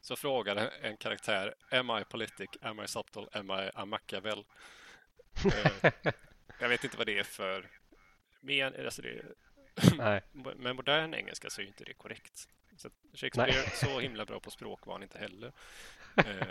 så 0.01 0.15
frågar 0.15 0.72
en 0.82 0.97
karaktär 0.97 1.55
Am 1.72 1.89
I 1.89 2.03
politic? 2.03 2.49
Am 2.61 2.80
I 2.80 2.88
subtle? 2.88 3.28
Am 3.32 3.51
I 3.51 3.70
a 3.74 3.86
Machiavel? 3.86 4.43
Eh, 5.45 5.91
jag 6.59 6.70
vet 6.70 6.84
inte 6.84 6.97
vad 6.97 7.05
det 7.07 7.20
är 7.20 7.24
för... 7.24 7.70
Men, 8.41 8.86
alltså 8.86 9.01
det, 9.01 9.22
nej. 9.97 10.22
med 10.55 10.76
modern 10.76 11.13
engelska 11.13 11.49
så 11.49 11.61
är 11.61 11.63
ju 11.63 11.67
inte 11.67 11.84
det 11.84 11.93
korrekt. 11.93 12.47
Så 12.78 12.89
Shakespeare, 13.13 13.70
så 13.74 13.99
himla 13.99 14.26
bra 14.26 14.39
på 14.39 14.51
språk 14.51 14.86
var 14.86 14.93
han 14.93 15.03
inte 15.03 15.17
heller. 15.20 15.51
Eh, 16.15 16.47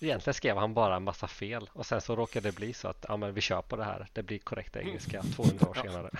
Egentligen 0.00 0.34
skrev 0.34 0.56
han 0.56 0.74
bara 0.74 0.96
en 0.96 1.02
massa 1.02 1.28
fel 1.28 1.70
och 1.72 1.86
sen 1.86 2.00
så 2.00 2.16
råkade 2.16 2.48
det 2.48 2.56
bli 2.56 2.72
så 2.72 2.88
att 2.88 3.04
ja, 3.08 3.16
men 3.16 3.34
vi 3.34 3.40
kör 3.40 3.62
på 3.62 3.76
det 3.76 3.84
här. 3.84 4.06
Det 4.12 4.22
blir 4.22 4.38
korrekt 4.38 4.76
engelska 4.76 5.22
200 5.22 5.68
år 5.68 5.76
Ja. 5.76 5.82
senare. 5.82 6.10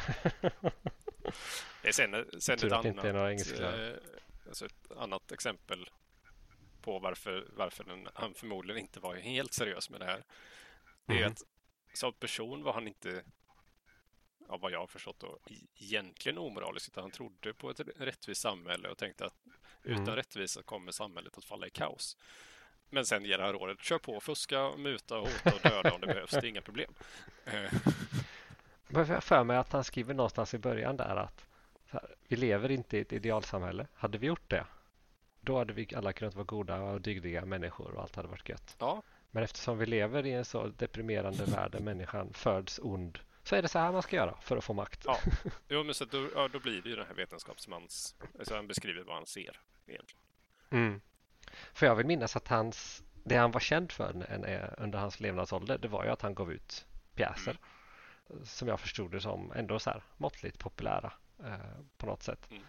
Det 1.83 1.89
är 1.89 1.93
sen, 1.93 2.27
sen 2.39 2.59
Tur 2.59 2.67
ett 2.67 2.73
att 2.73 2.83
det 2.83 2.89
inte 2.89 3.09
är 3.09 3.13
några 3.13 3.33
eh, 3.33 3.95
alltså 4.49 4.67
ett 4.67 4.93
annat 4.97 5.33
exempel 5.33 5.91
på 6.83 6.99
varför, 6.99 7.49
varför 7.57 7.85
den, 7.85 8.09
han 8.15 8.35
förmodligen 8.35 8.81
inte 8.83 9.01
var 9.01 9.17
helt 9.17 9.53
seriös 9.53 9.91
med 9.91 10.01
det 10.01 10.07
här. 10.07 10.25
Det 11.07 11.15
är 11.15 11.19
Mhm. 11.25 11.33
att 11.33 11.43
som 11.93 12.13
person 12.13 12.63
var 12.63 12.73
han 12.73 12.89
inte, 12.89 13.25
av 14.49 14.61
vad 14.61 14.73
jag 14.73 14.79
har 14.81 14.87
förstått, 14.87 15.21
då, 15.21 15.39
egentligen 15.75 16.39
omoralisk, 16.39 16.89
utan 16.89 17.03
han 17.03 17.11
trodde 17.11 17.55
på 17.55 17.71
ett 17.71 17.81
rättvist 17.97 18.41
samhälle 18.41 18.89
och 18.89 18.99
tänkte 18.99 19.27
att 19.27 19.35
utan 19.83 20.03
Mm. 20.03 20.17
rättvisa 20.17 20.63
kommer 20.63 20.93
samhället 20.93 21.39
att 21.39 21.45
falla 21.45 21.67
i 21.67 21.71
kaos. 21.71 22.17
Men 22.91 23.07
sen 23.07 23.25
ger 23.25 23.39
han 23.39 23.53
rådet, 23.53 23.83
kör 23.83 23.99
på, 23.99 24.21
fuska, 24.21 24.77
muta, 24.77 25.17
hota 25.19 25.55
och 25.55 25.61
döda 25.63 25.93
om 25.95 26.01
det 26.01 26.07
behövs, 26.07 26.31
det 26.31 26.37
är 26.39 26.45
inga 26.45 26.63
problem. 26.63 26.95
Eh, 27.45 27.73
jag 29.09 29.25
för 29.25 29.45
mig 29.45 29.57
att 29.57 29.73
han 29.73 29.85
skriver 29.85 30.15
någonstans 30.15 30.55
i 30.55 30.59
början 30.59 30.97
där 30.97 31.17
att 31.17 31.48
här, 31.89 32.15
vi 32.29 32.37
lever 32.37 32.71
inte 32.71 32.97
i 32.97 33.01
ett 33.01 33.13
idealsamhälle. 33.13 33.87
Hade 33.95 34.19
vi 34.19 34.27
gjort 34.27 34.51
det, 34.51 34.67
då 35.41 35.59
hade 35.59 35.73
vi 35.73 35.89
alla 35.97 36.13
kunnat 36.13 36.35
vara 36.35 36.45
goda 36.45 36.81
och 36.83 37.01
dygdiga 37.01 37.45
människor 37.45 37.95
och 37.95 38.03
allt 38.03 38.17
hade 38.17 38.29
varit 38.29 38.49
gött. 38.49 38.77
Ja, 38.79 39.03
Men 39.31 39.43
eftersom 39.43 39.79
vi 39.79 39.87
lever 39.87 40.27
i 40.27 40.33
en 40.33 40.45
så 40.45 40.67
deprimerande 40.67 41.45
värld 41.45 41.73
där 41.73 41.81
människan 41.81 42.33
föds 42.33 42.81
ond 42.83 43.19
så 43.43 43.57
är 43.57 43.63
det 43.63 43.69
så 43.69 43.79
här 43.79 43.93
man 43.93 44.03
ska 44.03 44.17
göra 44.17 44.35
för 44.41 44.57
att 44.57 44.65
få 44.65 44.73
makt. 44.73 45.03
Ja. 45.05 45.19
jo, 45.69 45.85
men 45.85 45.95
så 45.95 46.05
då, 46.05 46.29
ja, 46.35 46.49
då 46.49 46.61
blir 46.61 46.83
det 46.83 46.89
ju 46.89 46.97
den 46.97 47.07
här 47.07 47.15
vetenskapsmans... 47.15 48.17
Alltså 48.39 48.55
han 48.55 48.67
beskriver 48.67 49.03
vad 49.03 49.15
han 49.15 49.27
ser 49.27 49.61
egentligen. 49.87 50.23
Mm. 50.71 51.01
För 51.73 51.87
jag 51.87 51.97
vill 51.97 52.07
minnas 52.07 52.37
att 52.37 52.49
hans, 52.49 53.03
det 53.25 53.37
han 53.37 53.51
var 53.51 53.61
känd 53.61 53.93
för 53.93 54.11
under 54.79 54.99
hans 54.99 55.21
levnadsålder 55.21 55.79
det 55.79 55.89
var 55.89 56.05
ju 56.05 56.11
att 56.11 56.23
han 56.23 56.35
gav 56.35 56.53
ut 56.53 56.87
pjäser 57.15 57.59
som 58.45 58.69
jag 58.69 58.81
förstod 58.81 59.11
det 59.11 59.21
som 59.21 59.53
ändå 59.53 59.79
så 59.79 59.91
här 59.91 60.03
måttligt 60.17 60.59
populära 60.59 61.13
på 61.97 62.07
något 62.07 62.23
sätt. 62.23 62.49
Mm. 62.51 62.63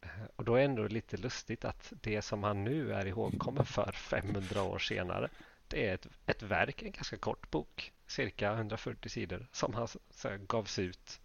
Eh, 0.00 0.08
Och 0.36 0.44
då 0.44 0.54
är 0.54 0.58
det 0.58 0.64
ändå 0.64 0.88
lite 0.88 1.16
lustigt 1.16 1.64
att 1.64 1.92
det 2.00 2.22
som 2.22 2.42
han 2.42 2.64
nu 2.64 2.92
är 2.92 3.06
ihågkommen 3.06 3.64
för 3.64 3.92
500 3.92 4.62
år 4.62 4.78
senare 4.78 5.28
det 5.68 5.88
är 5.88 5.94
ett, 5.94 6.06
ett 6.26 6.42
verk, 6.42 6.82
en 6.82 6.92
ganska 6.92 7.16
kort 7.16 7.50
bok, 7.50 7.92
cirka 8.06 8.52
140 8.52 9.08
sidor 9.08 9.46
som 9.52 9.74
han 9.74 9.88
så 10.10 10.28
gavs 10.48 10.78
ut 10.78 11.20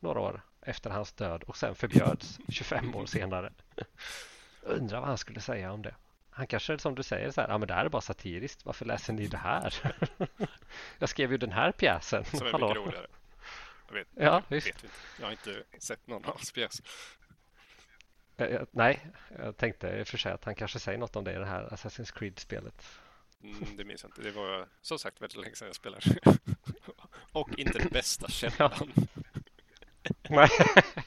några 0.00 0.20
år 0.20 0.40
efter 0.60 0.90
hans 0.90 1.12
död 1.12 1.42
och 1.42 1.56
sen 1.56 1.74
förbjöds 1.74 2.38
25 2.48 2.94
år 2.94 3.06
senare. 3.06 3.52
Undrar 4.62 4.98
vad 4.98 5.08
han 5.08 5.18
skulle 5.18 5.40
säga 5.40 5.72
om 5.72 5.82
det. 5.82 5.94
Han 6.30 6.46
kanske 6.46 6.78
som 6.78 6.94
du 6.94 7.02
säger 7.02 7.30
så 7.30 7.40
här, 7.40 7.48
ja 7.48 7.58
men 7.58 7.68
det 7.68 7.74
här 7.74 7.84
är 7.84 7.88
bara 7.88 8.02
satiriskt, 8.02 8.64
varför 8.66 8.84
läser 8.84 9.12
ni 9.12 9.26
det 9.26 9.36
här? 9.36 9.94
Jag 10.98 11.08
skrev 11.08 11.32
ju 11.32 11.38
den 11.38 11.52
här 11.52 11.72
pjäsen. 11.72 12.24
Som 12.24 12.38
är 12.38 12.44
mycket 12.44 12.76
roligare. 12.76 13.06
Jag 13.86 13.94
vet, 13.94 14.08
Ja, 14.14 14.42
jag 14.48 14.60
vet. 14.60 14.84
Jag 15.18 15.26
har 15.26 15.32
inte 15.32 15.64
sett 15.78 16.06
någon 16.06 16.24
av 16.24 16.36
hans 16.36 16.52
pjäser. 16.52 16.86
Eh, 18.36 18.46
eh, 18.46 18.62
Nej, 18.70 19.06
jag 19.38 19.56
tänkte 19.56 19.88
i 19.88 20.02
och 20.02 20.08
för 20.08 20.18
sig 20.18 20.32
att 20.32 20.44
han 20.44 20.54
kanske 20.54 20.78
säger 20.78 20.98
något 20.98 21.16
om 21.16 21.24
det 21.24 21.32
i 21.32 21.38
det 21.38 21.46
här 21.46 21.68
Assassin's 21.68 22.18
Creed-spelet. 22.18 22.98
Mm, 23.42 23.76
det 23.76 23.84
minns 23.84 24.02
jag 24.02 24.08
inte. 24.08 24.22
Det 24.22 24.30
var 24.30 24.68
som 24.80 24.98
sagt 24.98 25.20
väldigt 25.22 25.40
länge 25.40 25.54
sedan 25.54 25.66
jag 25.68 25.74
spelade. 25.76 26.02
Och 27.32 27.58
inte 27.58 27.78
den 27.78 27.88
bästa 27.88 28.28
källan. 28.28 28.92
Nej. 30.28 30.48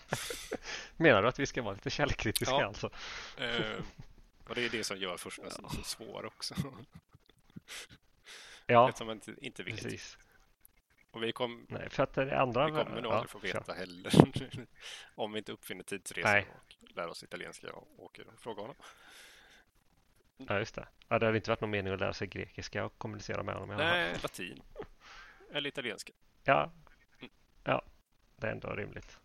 Menar 0.97 1.21
du 1.21 1.27
att 1.27 1.39
vi 1.39 1.45
ska 1.45 1.61
vara 1.61 1.73
lite 1.73 1.89
källkritiska 1.89 2.55
Ja. 2.55 2.65
alltså? 2.65 2.89
Eh, 3.37 3.79
och 4.47 4.55
det 4.55 4.65
är 4.65 4.69
det 4.69 4.83
som 4.83 4.97
gör 4.97 5.17
första 5.17 5.43
ja. 5.61 5.69
så 5.69 5.83
svår 5.83 6.25
också. 6.25 6.55
Ja, 8.65 8.89
Eftersom 8.89 9.07
man 9.07 9.15
inte, 9.15 9.35
inte 9.37 9.63
vet. 9.63 9.81
precis. 9.83 10.17
Och 11.15 11.23
vi, 11.23 11.31
kom, 11.31 11.65
Nej, 11.69 11.89
för 11.89 12.03
att 12.03 12.13
det 12.13 12.39
andra... 12.39 12.65
vi 12.65 12.71
kommer 12.71 13.01
nog 13.01 13.11
ja, 13.11 13.15
aldrig 13.15 13.29
få 13.29 13.39
veta 13.39 13.73
heller. 13.73 14.11
Om 15.15 15.31
vi 15.31 15.37
inte 15.37 15.51
uppfinner 15.51 15.83
tidsresor 15.83 16.29
Nej. 16.31 16.47
och 16.55 16.75
lär 16.95 17.07
oss 17.07 17.23
italienska 17.23 17.73
och 17.73 18.03
åker 18.03 18.27
och 18.27 18.39
frågar 18.39 18.61
honom. 18.61 18.75
Ja, 20.37 20.59
just 20.59 20.75
det. 20.75 20.87
Ja, 21.07 21.19
det 21.19 21.25
hade 21.25 21.37
inte 21.37 21.51
varit 21.51 21.61
någon 21.61 21.69
mening 21.69 21.93
att 21.93 21.99
lära 21.99 22.13
sig 22.13 22.27
grekiska 22.27 22.85
och 22.85 22.97
kommunicera 22.97 23.43
med 23.43 23.55
honom. 23.55 23.77
Nej, 23.77 24.17
latin. 24.23 24.61
Eller 25.51 25.67
italienska. 25.69 26.13
Ja. 26.43 26.71
ja, 27.63 27.81
det 28.35 28.47
är 28.47 28.51
ändå 28.51 28.69
rimligt. 28.75 29.19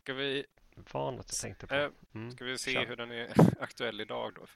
Ska 0.00 0.14
vi, 0.14 0.46
var 0.74 1.12
något 1.12 1.26
jag 1.28 1.40
tänkte 1.40 1.66
på. 1.66 1.74
eh, 1.74 1.90
Mm. 2.14 2.30
ska 2.30 2.44
vi 2.44 2.58
se 2.58 2.72
kör. 2.72 2.86
hur 2.86 2.96
den 2.96 3.10
är 3.10 3.32
aktuell 3.62 4.00
idag 4.00 4.34
då? 4.34 4.46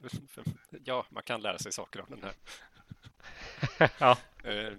Ja, 0.84 1.06
man 1.10 1.22
kan 1.22 1.40
lära 1.42 1.58
sig 1.58 1.72
saker 1.72 2.00
av 2.00 2.10
den 2.10 2.22
här. 2.22 2.32
Ja, 3.98 4.18
Eh, 4.44 4.72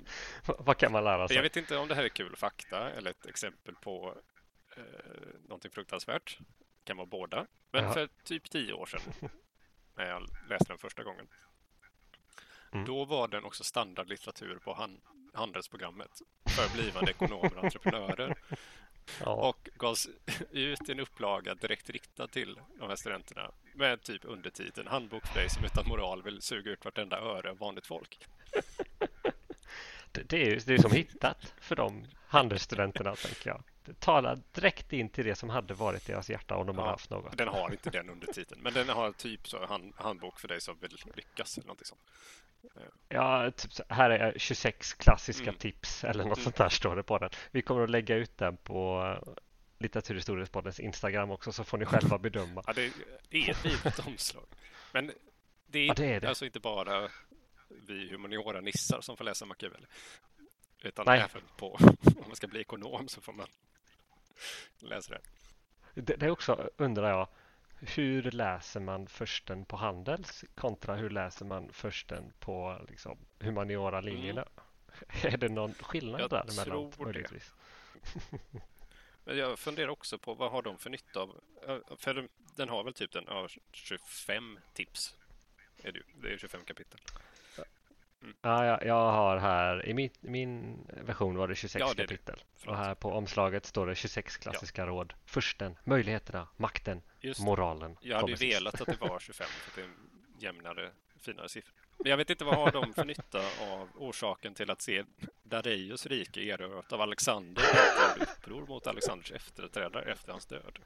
vad 0.45 0.77
kan 0.77 0.91
man 0.91 1.03
lära 1.03 1.27
sig? 1.27 1.35
jag 1.35 1.43
vet 1.43 1.57
inte 1.57 1.77
om 1.77 1.87
det 1.87 1.95
här 1.95 2.03
är 2.03 2.09
kul 2.09 2.35
fakta 2.35 2.91
eller 2.91 3.11
ett 3.11 3.25
exempel 3.25 3.75
på 3.75 4.15
eh, 4.77 4.83
någonting 5.43 5.71
fruktansvärt. 5.71 6.37
Det 6.39 6.83
kan 6.83 6.97
vara 6.97 7.07
båda. 7.07 7.45
Men 7.71 7.83
Ja. 7.83 7.93
för 7.93 8.09
typ 8.23 8.49
tio 8.49 8.73
år 8.73 8.85
sedan 8.85 9.01
när 9.97 10.05
jag 10.05 10.27
läste 10.49 10.65
den 10.67 10.77
första 10.77 11.03
gången. 11.03 11.27
Mm. 12.73 12.85
Då 12.85 13.05
var 13.05 13.27
den 13.27 13.43
också 13.45 13.63
standardlitteratur 13.63 14.55
på 14.63 14.73
han, 14.73 15.01
handelsprogrammet 15.33 16.21
för 16.49 16.73
blivande 16.77 17.11
ekonomer 17.11 17.57
och 17.57 17.63
entreprenörer. 17.63 18.35
Ja. 19.19 19.31
Och 19.31 19.69
gavs 19.75 20.09
ut 20.51 20.89
i 20.89 20.91
en 20.91 20.99
upplaga 20.99 21.55
direkt 21.55 21.89
riktad 21.89 22.27
till 22.27 22.59
de 22.79 22.89
här 22.89 22.95
studenterna 22.95 23.51
med 23.73 24.01
typ 24.01 24.25
undertiteln 24.25 24.87
Handbok 24.87 25.27
för 25.27 25.39
dig 25.39 25.49
som 25.49 25.65
utan 25.65 25.87
moral 25.87 26.23
vill 26.23 26.41
suga 26.41 26.71
ut 26.71 26.85
vartenda 26.85 27.19
öre 27.19 27.49
av 27.49 27.57
vanligt 27.57 27.87
folk. 27.87 28.19
Det, 30.13 30.29
det 30.29 30.41
är 30.41 30.45
ju 30.45 30.59
det 30.65 30.73
är 30.73 30.77
som 30.77 30.91
hittat 30.91 31.53
för 31.61 31.75
de 31.75 32.05
handelsstudenterna, 32.27 33.15
tänker 33.15 33.49
jag. 33.49 33.63
Talar 33.99 34.39
direkt 34.51 34.93
in 34.93 35.09
till 35.09 35.25
det 35.25 35.35
som 35.35 35.49
hade 35.49 35.73
varit 35.73 36.05
deras 36.05 36.29
hjärta 36.29 36.55
om 36.55 36.67
de 36.67 36.75
hade 36.77 36.87
Ja, 36.87 36.91
haft 36.91 37.09
något. 37.09 37.37
Den 37.37 37.47
har 37.47 37.71
inte 37.71 37.89
den 37.89 38.09
undertiteln, 38.09 38.61
men 38.61 38.73
den 38.73 38.89
har 38.89 39.11
typ 39.11 39.47
så 39.47 39.65
hand, 39.65 39.93
handbok 39.95 40.39
för 40.39 40.47
dig 40.47 40.61
som 40.61 40.77
vill 40.79 40.97
lyckas 41.15 41.57
eller 41.57 41.67
någonting 41.67 41.85
sånt. 41.85 42.01
Ja, 43.09 43.51
typ 43.51 43.73
så, 43.73 43.83
här 43.89 44.09
är 44.09 44.33
26 44.39 44.93
klassiska 44.93 45.43
Mm. 45.43 45.55
tips 45.55 46.03
eller 46.03 46.23
något 46.23 46.37
Mm. 46.37 46.43
sånt 46.43 46.55
där 46.55 46.69
står 46.69 46.95
det 46.95 47.03
på 47.03 47.17
den. 47.17 47.29
Vi 47.51 47.61
kommer 47.61 47.83
att 47.83 47.89
lägga 47.89 48.15
ut 48.15 48.37
den 48.37 48.57
på 48.57 49.01
eh, 49.27 49.33
Litteraturhistoriespoddens 49.79 50.79
Instagram 50.79 51.31
också 51.31 51.51
så 51.51 51.63
får 51.63 51.77
ni 51.77 51.85
själva 51.85 52.17
bedöma. 52.17 52.63
Ja, 52.67 52.73
det 52.73 52.85
är 53.31 53.49
ett 53.51 53.63
litet 53.63 53.99
omslag. 54.07 54.43
Men 54.91 55.11
det 55.67 55.79
är, 55.79 55.85
Ja, 55.85 55.93
det 55.93 56.05
är 56.13 56.19
det. 56.19 56.29
alltså 56.29 56.45
inte 56.45 56.59
bara 56.59 57.09
vi 57.87 58.09
humaniora-nissar 58.11 59.01
som 59.01 59.17
får 59.17 59.23
läsa 59.23 59.45
Machiavelli. 59.45 59.85
Utan 60.83 61.05
Nej. 61.05 61.19
även 61.19 61.41
på, 61.57 61.73
om 62.05 62.23
man 62.27 62.35
ska 62.35 62.47
bli 62.47 62.61
ekonom 62.61 63.07
så 63.07 63.21
får 63.21 63.33
man 63.33 63.47
läsa 64.79 65.13
det. 65.13 65.21
Det, 66.01 66.15
det 66.15 66.25
är 66.25 66.29
också, 66.31 66.69
undrar 66.77 67.09
jag, 67.09 67.27
hur 67.79 68.31
läser 68.31 68.79
man 68.79 69.07
försten 69.07 69.65
på 69.65 69.75
Handels 69.75 70.45
kontra 70.55 70.95
hur 70.95 71.09
läser 71.09 71.45
man 71.45 71.73
försten 71.73 72.33
på 72.39 72.85
liksom, 72.89 73.17
humaniora-linjerna? 73.39 74.45
Är 75.23 75.37
det 75.37 75.49
någon 75.49 75.73
skillnad 75.73 76.21
Jag 76.21 76.29
däremellan? 76.29 76.91
tror 76.91 77.13
det. 77.13 77.29
Men 79.23 79.37
jag 79.37 79.59
funderar 79.59 79.87
också 79.89 80.17
på 80.17 80.33
vad 80.33 80.51
har 80.51 80.61
de 80.61 80.77
för 80.77 80.89
nytta 80.89 81.19
av... 81.19 81.41
För 81.97 82.27
den- 82.55 82.69
har 82.69 82.83
väl 82.83 82.93
typ 82.93 83.11
den, 83.11 83.23
ja, 83.27 83.47
25 83.71 84.59
tips. 84.73 85.15
Är 85.83 85.91
det, 85.91 86.01
det 86.21 86.33
är 86.33 86.37
25 86.37 86.61
kapitel. 86.65 86.99
Ja, 88.41 88.65
jag, 88.65 88.85
jag 88.85 89.11
har 89.11 89.37
här, 89.37 89.85
i 89.85 89.93
min, 89.93 90.09
min 90.19 90.83
version 91.03 91.35
var 91.37 91.47
det 91.47 91.55
26 91.55 91.79
Ja, 91.79 91.85
det 91.95 92.03
är 92.03 92.07
det. 92.07 92.17
kapitel. 92.17 92.43
Och 92.67 92.77
här 92.77 92.95
på 92.95 93.11
omslaget 93.11 93.65
står 93.65 93.87
det 93.87 93.95
26 93.95 94.37
klassiska 94.37 94.85
råd. 94.85 95.13
Försten, 95.25 95.77
möjligheterna, 95.83 96.47
makten, 96.57 97.01
Just 97.21 97.39
moralen. 97.41 97.97
Jag 98.01 98.17
hade 98.17 98.31
ju 98.31 98.49
velat 98.51 98.81
att 98.81 98.87
det 98.87 99.01
var 99.01 99.19
25 99.19 99.47
för 99.47 99.69
att 99.71 99.75
det 99.75 99.81
är 99.81 99.85
en 99.85 100.09
jämnare, 100.39 100.89
finare 101.19 101.49
siffra. 101.49 101.73
Men 101.97 102.09
jag 102.09 102.17
vet 102.17 102.29
inte 102.29 102.45
vad 102.45 102.55
har 102.55 102.71
de 102.71 102.93
för 102.93 103.05
nytta 103.05 103.39
av 103.71 103.89
orsaken 103.95 104.53
till 104.53 104.71
att 104.71 104.81
se 104.81 105.03
Dareios 105.43 106.05
rike 106.05 106.41
erövrat 106.41 106.93
av 106.93 107.01
Alexander 107.01 107.63
ett 107.63 108.21
uppror 108.37 108.65
mot 108.67 108.87
Alexanders 108.87 109.31
efterträdare 109.31 110.11
efter 110.11 110.31
hans 110.31 110.45
död. 110.45 110.79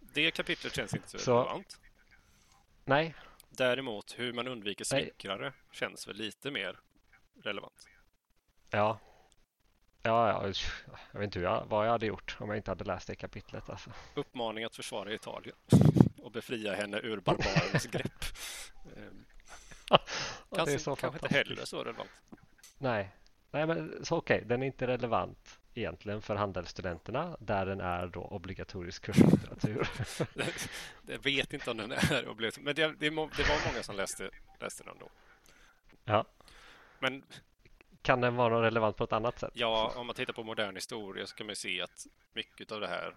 Det 0.00 0.30
kapitlet 0.30 0.74
känns 0.76 0.94
inte 0.94 1.18
Så- 1.18 1.38
relevant. 1.38 1.80
Nej, 2.84 3.14
Däremot 3.56 4.14
hur 4.18 4.32
man 4.32 4.48
undviker 4.48 4.84
smickrare 4.84 5.52
känns 5.72 6.08
väl 6.08 6.16
lite 6.16 6.50
mer 6.50 6.80
relevant. 7.42 7.88
ja. 8.70 8.98
Ja, 10.06 10.28
ja, 10.28 10.52
jag 11.12 11.20
vet 11.20 11.24
inte 11.26 11.40
jag, 11.40 11.66
vad 11.68 11.86
jag 11.86 11.90
hade 11.92 12.06
gjort 12.06 12.36
om 12.40 12.48
jag 12.48 12.56
inte 12.56 12.70
hade 12.70 12.84
läst 12.84 13.06
det 13.06 13.14
kapitlet. 13.14 13.70
Alltså. 13.70 13.90
Uppmaning 14.14 14.64
att 14.64 14.76
försvara 14.76 15.12
Italien 15.12 15.56
och 16.18 16.32
befria 16.32 16.74
henne 16.74 16.98
ur 16.98 17.20
barbarens 17.24 17.86
grepp. 17.86 18.24
Ehm, 18.96 19.24
Ja, 19.90 19.98
Kanske, 20.56 20.70
det 20.70 20.74
är 20.74 20.78
så 20.78 20.96
kanske 20.96 21.18
inte 21.26 21.34
heller 21.34 21.64
så 21.64 21.84
relevant. 21.84 22.10
Nej, 22.78 23.10
Nej 23.50 23.66
men 23.66 24.04
så 24.04 24.16
okej, 24.16 24.44
den 24.46 24.62
är 24.62 24.66
inte 24.66 24.86
relevant. 24.86 25.58
Egentligen 25.74 26.22
för 26.22 26.36
handelsstudenterna 26.36 27.36
där 27.40 27.66
den 27.66 27.80
är 27.80 28.06
då 28.06 28.20
obligatorisk 28.20 29.02
kurslitteratur. 29.02 29.88
jag 31.06 31.18
vet 31.18 31.52
inte 31.52 31.70
om 31.70 31.76
den 31.76 31.92
är 31.92 32.28
obligatorisk, 32.28 32.60
men 32.60 32.74
det, 32.74 32.86
det, 32.86 33.10
det 33.10 33.10
var 33.10 33.72
många 33.72 33.82
som 33.82 33.96
läste, 33.96 34.30
läste 34.60 34.84
den 34.84 34.96
då. 35.00 35.08
Ja. 36.04 36.24
Men 36.98 37.22
kan 38.02 38.20
den 38.20 38.36
vara 38.36 38.62
relevant 38.62 38.96
på 38.96 39.04
ett 39.04 39.12
annat 39.12 39.38
sätt? 39.38 39.52
Ja, 39.54 39.92
om 39.96 40.06
man 40.06 40.16
tittar 40.16 40.32
på 40.32 40.44
modern 40.44 40.74
historia 40.74 41.26
så 41.26 41.34
kan 41.34 41.46
man 41.46 41.56
se 41.56 41.80
att 41.80 42.06
mycket 42.32 42.72
av 42.72 42.80
det 42.80 42.88
här 42.88 43.16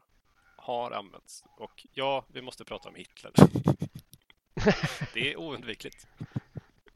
har 0.56 0.92
använts. 0.92 1.46
Och 1.58 1.86
ja, 1.94 2.26
vi 2.28 2.42
måste 2.42 2.66
prata 2.66 2.90
om 2.90 2.96
Hitler. 2.96 3.32
det 5.14 5.34
är 5.34 5.38
oundvikligt. 5.38 6.08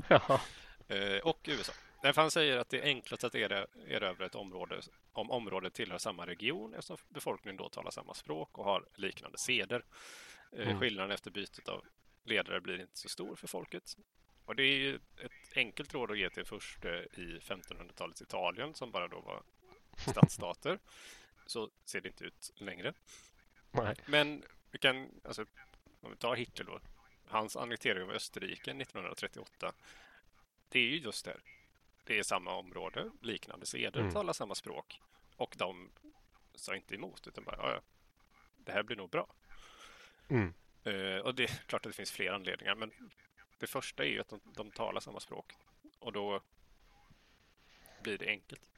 Ja. 0.08 0.42
Eh, 0.88 1.18
och 1.24 1.40
USA. 1.44 1.74
Därför 2.02 2.22
han 2.22 2.32
säger 2.32 2.58
att 2.58 2.70
det 2.70 2.80
är 2.80 2.84
enklast 2.84 3.24
att 3.24 3.36
erövra 3.36 4.26
ett 4.26 4.36
område 4.36 4.82
om 5.14 5.32
området 5.32 5.74
tillhör 5.74 5.98
samma 5.98 6.28
region 6.28 6.74
eftersom 6.74 6.98
befolkningen 7.10 7.58
då 7.58 7.70
talar 7.70 7.92
samma 7.92 8.14
språk 8.14 8.58
och 8.58 8.66
har 8.66 8.86
liknande 8.96 9.38
seder. 9.38 9.86
Eh, 10.52 10.68
mm. 10.68 10.80
Skillnaden 10.80 11.12
efter 11.12 11.32
bytet 11.32 11.68
av 11.68 11.86
ledare 12.24 12.62
blir 12.62 12.82
inte 12.82 12.98
så 12.98 13.10
stor 13.10 13.36
för 13.36 13.48
folket. 13.48 13.98
Och 14.46 14.56
det 14.56 14.64
är 14.64 14.78
ju 14.78 14.96
ett 14.96 15.32
enkelt 15.56 15.94
råd 15.94 16.12
att 16.12 16.18
ge 16.18 16.30
till 16.30 16.46
först 16.46 16.86
i 16.86 17.40
1500-talets 17.40 18.22
Italien 18.22 18.74
som 18.74 18.92
bara 18.92 19.08
då 19.08 19.20
var 19.20 19.44
stadsstater. 19.98 20.80
Så 21.46 21.70
ser 21.86 22.02
det 22.02 22.10
inte 22.10 22.24
ut 22.24 22.52
längre. 22.56 22.94
Nej. 23.72 23.96
Men 24.06 24.44
vi 24.72 24.80
kan, 24.80 25.10
alltså, 25.24 25.46
om 26.02 26.12
vi 26.12 26.18
tar 26.18 26.36
Hitler 26.36 26.66
då. 26.66 26.80
Hans 27.28 27.56
annektering 27.56 28.04
av 28.04 28.12
Österrike 28.12 28.72
1938. 28.72 29.74
Det 30.70 30.80
är 30.80 30.84
ju 30.84 30.98
just 30.98 31.26
det. 31.26 31.38
Det 32.12 32.20
är 32.20 32.24
samma 32.24 32.56
område, 32.56 33.12
liknande 33.22 33.66
seder, 33.66 34.00
mm. 34.00 34.14
talar 34.14 34.34
samma 34.34 34.56
språk. 34.56 35.02
Och 35.36 35.56
de 35.58 35.90
sa 36.56 36.76
inte 36.76 36.96
emot 36.96 37.28
utan 37.28 37.44
bara, 37.44 37.56
ja, 37.58 37.82
det 38.58 38.72
här 38.72 38.84
blir 38.84 38.98
nog 38.98 39.10
bra. 39.10 39.34
Mm. 40.30 40.54
Uh, 40.88 41.18
och 41.18 41.36
det 41.36 41.44
är 41.44 41.48
klart 41.48 41.86
att 41.86 41.92
det 41.92 41.96
finns 41.96 42.12
fler 42.12 42.32
anledningar, 42.32 42.76
men 42.76 42.92
det 43.58 43.68
första 43.68 44.04
är 44.04 44.08
ju 44.08 44.20
att 44.22 44.30
de, 44.30 44.40
de 44.56 44.72
talar 44.72 45.02
samma 45.02 45.20
språk 45.20 45.54
och 46.00 46.12
då 46.14 46.42
blir 48.04 48.18
det 48.18 48.28
enkelt. 48.28 48.70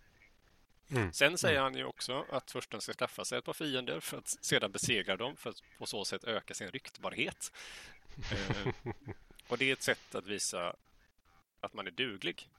Mm. 0.92 1.14
Sen 1.14 1.38
säger 1.38 1.60
mm. 1.60 1.64
han 1.64 1.76
ju 1.76 1.86
också 1.86 2.26
att 2.30 2.52
försten 2.52 2.82
ska 2.82 2.94
skaffa 2.94 3.26
sig 3.26 3.38
ett 3.38 3.46
par 3.46 3.54
fiender 3.54 4.00
för 4.00 4.18
att 4.18 4.28
sedan 4.28 4.72
besegra 4.72 5.18
dem 5.18 5.36
för 5.36 5.50
att 5.50 5.64
på 5.78 5.86
så 5.86 6.06
sätt 6.06 6.24
öka 6.24 6.54
sin 6.54 6.72
ryktbarhet. 6.72 7.52
eh, 8.32 8.74
och 9.48 9.58
det 9.58 9.70
är 9.70 9.74
ett 9.74 9.84
sätt 9.84 10.16
att 10.16 10.28
visa 10.28 10.76
att 11.60 11.74
man 11.74 11.88
är 11.88 11.92
duglig. 11.92 12.50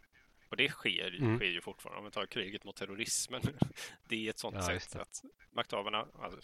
Och 0.55 0.59
det 0.59 0.68
sker, 0.68 1.16
mm. 1.18 1.36
sker 1.38 1.46
ju 1.46 1.61
fortfarande. 1.61 1.98
Om 1.98 2.05
vi 2.05 2.11
tar 2.11 2.26
kriget 2.26 2.64
mot 2.64 2.76
terrorismen. 2.76 3.42
Det 4.09 4.26
är 4.26 4.30
ett 4.30 4.38
sånt 4.38 4.57
ja, 4.57 4.62
sätt 4.62 4.96
att 4.96 5.22
makthavarna, 5.52 6.07
alltså 6.22 6.40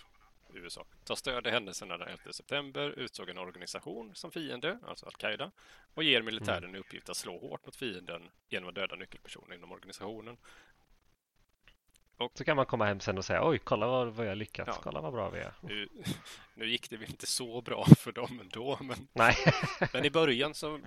USA, 0.55 0.85
tar 1.05 1.15
stöd 1.15 1.47
i 1.47 1.51
händelserna 1.51 1.99
den 1.99 2.09
11 2.09 2.33
september, 2.33 2.91
utsåg 2.99 3.29
en 3.29 3.39
organisation 3.39 4.15
som 4.15 4.31
fiende, 4.31 4.79
alltså 4.87 5.07
al-Qaida, 5.07 5.51
och 5.95 6.05
ger 6.05 6.23
militären 6.23 6.65
mm. 6.65 6.77
i 6.77 6.79
uppgift 6.79 7.09
att 7.09 7.17
slå 7.17 7.39
hårt 7.39 7.67
mot 7.67 7.77
fienden 7.77 8.31
genom 8.49 8.69
att 8.69 8.75
döda 8.75 8.97
nyckelpersoner 8.97 9.55
inom 9.55 9.73
organisationen. 9.73 10.37
Och, 12.17 12.33
så 12.35 12.45
kan 12.45 12.57
man 12.57 12.67
komma 12.67 12.87
hem 12.87 13.01
sen 13.01 13.19
och 13.19 13.25
säga 13.25 13.49
oj, 13.49 13.59
kolla 13.59 13.87
vad, 13.87 14.15
vad 14.15 14.27
jag 14.27 14.39
lyckats, 14.39 14.77
ja, 14.77 14.83
kolla 14.83 15.01
vad 15.01 15.13
bra 15.13 15.31
vi 15.31 15.41
är. 15.41 15.55
Nu, 15.61 15.89
nu 16.55 16.71
gick 16.71 16.91
det 16.91 16.97
väl 16.97 17.11
inte 17.11 17.27
så 17.27 17.63
bra 17.63 17.85
för 17.85 18.13
dem 18.13 18.41
ändå, 18.41 18.79
men, 18.81 19.09
Nej. 19.13 19.37
men 19.93 20.05
i 20.05 20.11
början 20.11 20.55
så 20.55 20.81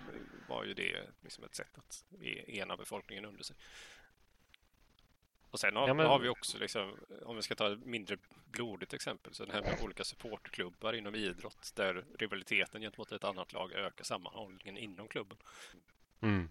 var 0.47 0.63
ju 0.63 0.73
det 0.73 1.07
liksom 1.21 1.43
ett 1.43 1.55
sätt 1.55 1.77
att 1.77 2.05
ena 2.47 2.77
befolkningen 2.77 3.25
under 3.25 3.43
sig. 3.43 3.55
Och 5.49 5.59
sen 5.59 5.75
har, 5.75 5.87
ja, 5.87 5.93
men... 5.93 6.05
har, 6.05 6.19
vi 6.19 6.29
också, 6.29 6.57
liksom, 6.57 6.97
om 7.25 7.35
vi 7.35 7.41
ska 7.41 7.55
ta 7.55 7.73
ett 7.73 7.85
mindre 7.85 8.17
blodigt 8.51 8.93
exempel, 8.93 9.33
så 9.33 9.45
det 9.45 9.53
här 9.53 9.61
med 9.61 9.81
olika 9.83 10.03
supportklubbar 10.03 10.93
inom 10.93 11.15
idrott 11.15 11.71
där 11.75 12.05
rivaliteten 12.19 12.81
gentemot 12.81 13.11
ett 13.11 13.23
annat 13.23 13.53
lag 13.53 13.71
ökar 13.71 14.03
sammanhållningen 14.03 14.77
inom 14.77 15.07
klubben. 15.07 15.37
Mm. 16.21 16.49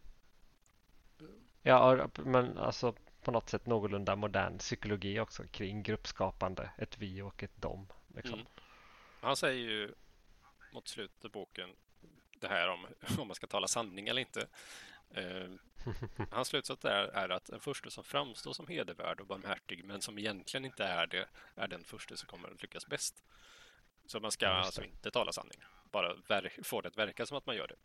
Ja, 1.63 2.09
men 2.15 2.59
alltså 2.59 2.95
på 3.23 3.31
något 3.31 3.51
sätt 3.51 3.67
någorlunda 3.67 4.17
modern 4.17 4.59
psykologi 4.59 5.21
också 5.21 5.45
kring 5.45 5.83
gruppskapande, 5.83 6.71
ett 6.79 6.99
vi 6.99 7.23
och 7.23 7.43
ett 7.43 7.57
dom. 7.57 7.87
Liksom. 8.15 8.35
Mm. 8.35 8.47
Han 9.21 9.37
säger 9.37 9.69
ju 9.69 9.95
mot 10.73 10.89
slutet 10.89 11.25
av 11.25 11.31
boken 11.31 11.71
det 12.43 12.49
här 12.49 12.69
om 12.69 12.87
om 13.19 13.29
man 13.29 13.35
ska 13.35 13.47
tala 13.47 13.69
sanning 13.69 14.09
eller 14.09 14.21
inte. 14.21 14.49
Eh, 15.11 15.51
hans 16.31 16.49
slutsats 16.49 16.85
är, 16.85 17.05
är 17.05 17.29
att 17.29 17.45
den 17.45 17.61
första 17.61 17.91
som 17.91 18.05
framstår 18.05 18.53
som 18.53 18.67
hedervärd 18.67 19.21
och 19.21 19.27
barmhärtig 19.27 19.85
men 19.85 20.03
som 20.03 20.19
egentligen 20.19 20.65
inte 20.65 20.85
är 20.85 21.07
det 21.07 21.29
är 21.55 21.69
den 21.69 21.85
första 21.85 22.17
som 22.17 22.29
kommer 22.29 22.51
att 22.51 22.63
lyckas 22.63 22.87
bäst. 22.87 23.25
Så 24.07 24.21
man 24.21 24.31
ska 24.31 24.49
alltså 24.49 24.85
inte 24.85 25.11
tala 25.11 25.33
sanning, 25.33 25.61
bara 25.85 26.17
få 26.63 26.81
det 26.81 26.89
att 26.89 26.99
verka 26.99 27.27
som 27.27 27.37
att 27.37 27.47
man 27.47 27.57
gör 27.57 27.69
det. 27.69 27.77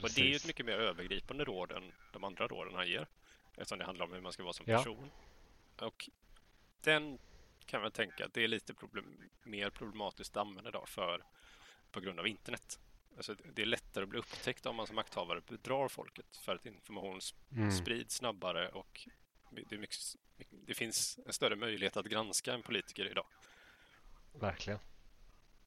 Och 0.00 0.10
det 0.16 0.32
är 0.32 0.36
ett 0.36 0.46
mycket 0.46 0.66
mer 0.66 0.78
övergripande 0.78 1.44
råd 1.44 1.72
än 1.72 1.92
de 2.12 2.24
andra 2.24 2.46
råden 2.46 2.74
han 2.74 2.88
ger. 2.88 3.06
Eftersom 3.56 3.78
det 3.78 3.84
handlar 3.84 4.06
om 4.06 4.12
hur 4.12 4.20
man 4.20 4.32
ska 4.32 4.42
vara 4.42 4.52
som 4.52 4.66
person. 4.66 5.10
Ja. 5.78 5.86
Och 5.86 6.08
den 6.80 7.18
kan 7.66 7.82
man 7.82 7.90
tänka 7.90 8.24
att 8.24 8.34
det 8.34 8.44
är 8.44 8.48
lite 8.48 8.74
problem, 8.74 9.30
mer 9.42 9.70
problematiskt 9.70 10.36
att 10.36 10.40
använda 10.40 10.70
idag 10.70 10.88
för, 10.88 11.24
på 11.90 12.00
grund 12.00 12.20
av 12.20 12.26
internet. 12.26 12.78
Alltså, 13.16 13.34
det 13.54 13.62
är 13.62 13.66
lättare 13.66 14.02
att 14.02 14.08
bli 14.08 14.18
upptäckt 14.18 14.66
om 14.66 14.76
man 14.76 14.86
som 14.86 14.96
makthavare 14.96 15.40
bedrar 15.40 15.88
folket 15.88 16.36
för 16.36 16.54
att 16.54 16.66
information 16.66 17.20
mm. 17.52 17.72
sprids 17.72 18.14
snabbare 18.14 18.68
och 18.68 19.08
det, 19.50 19.78
mycket, 19.78 19.98
det, 20.50 20.74
finns 20.74 21.18
en 21.26 21.32
större 21.32 21.56
möjlighet 21.56 21.96
att 21.96 22.06
granska 22.06 22.54
en 22.54 22.62
politiker 22.62 23.10
idag. 23.10 23.26
Verkligen. 24.32 24.78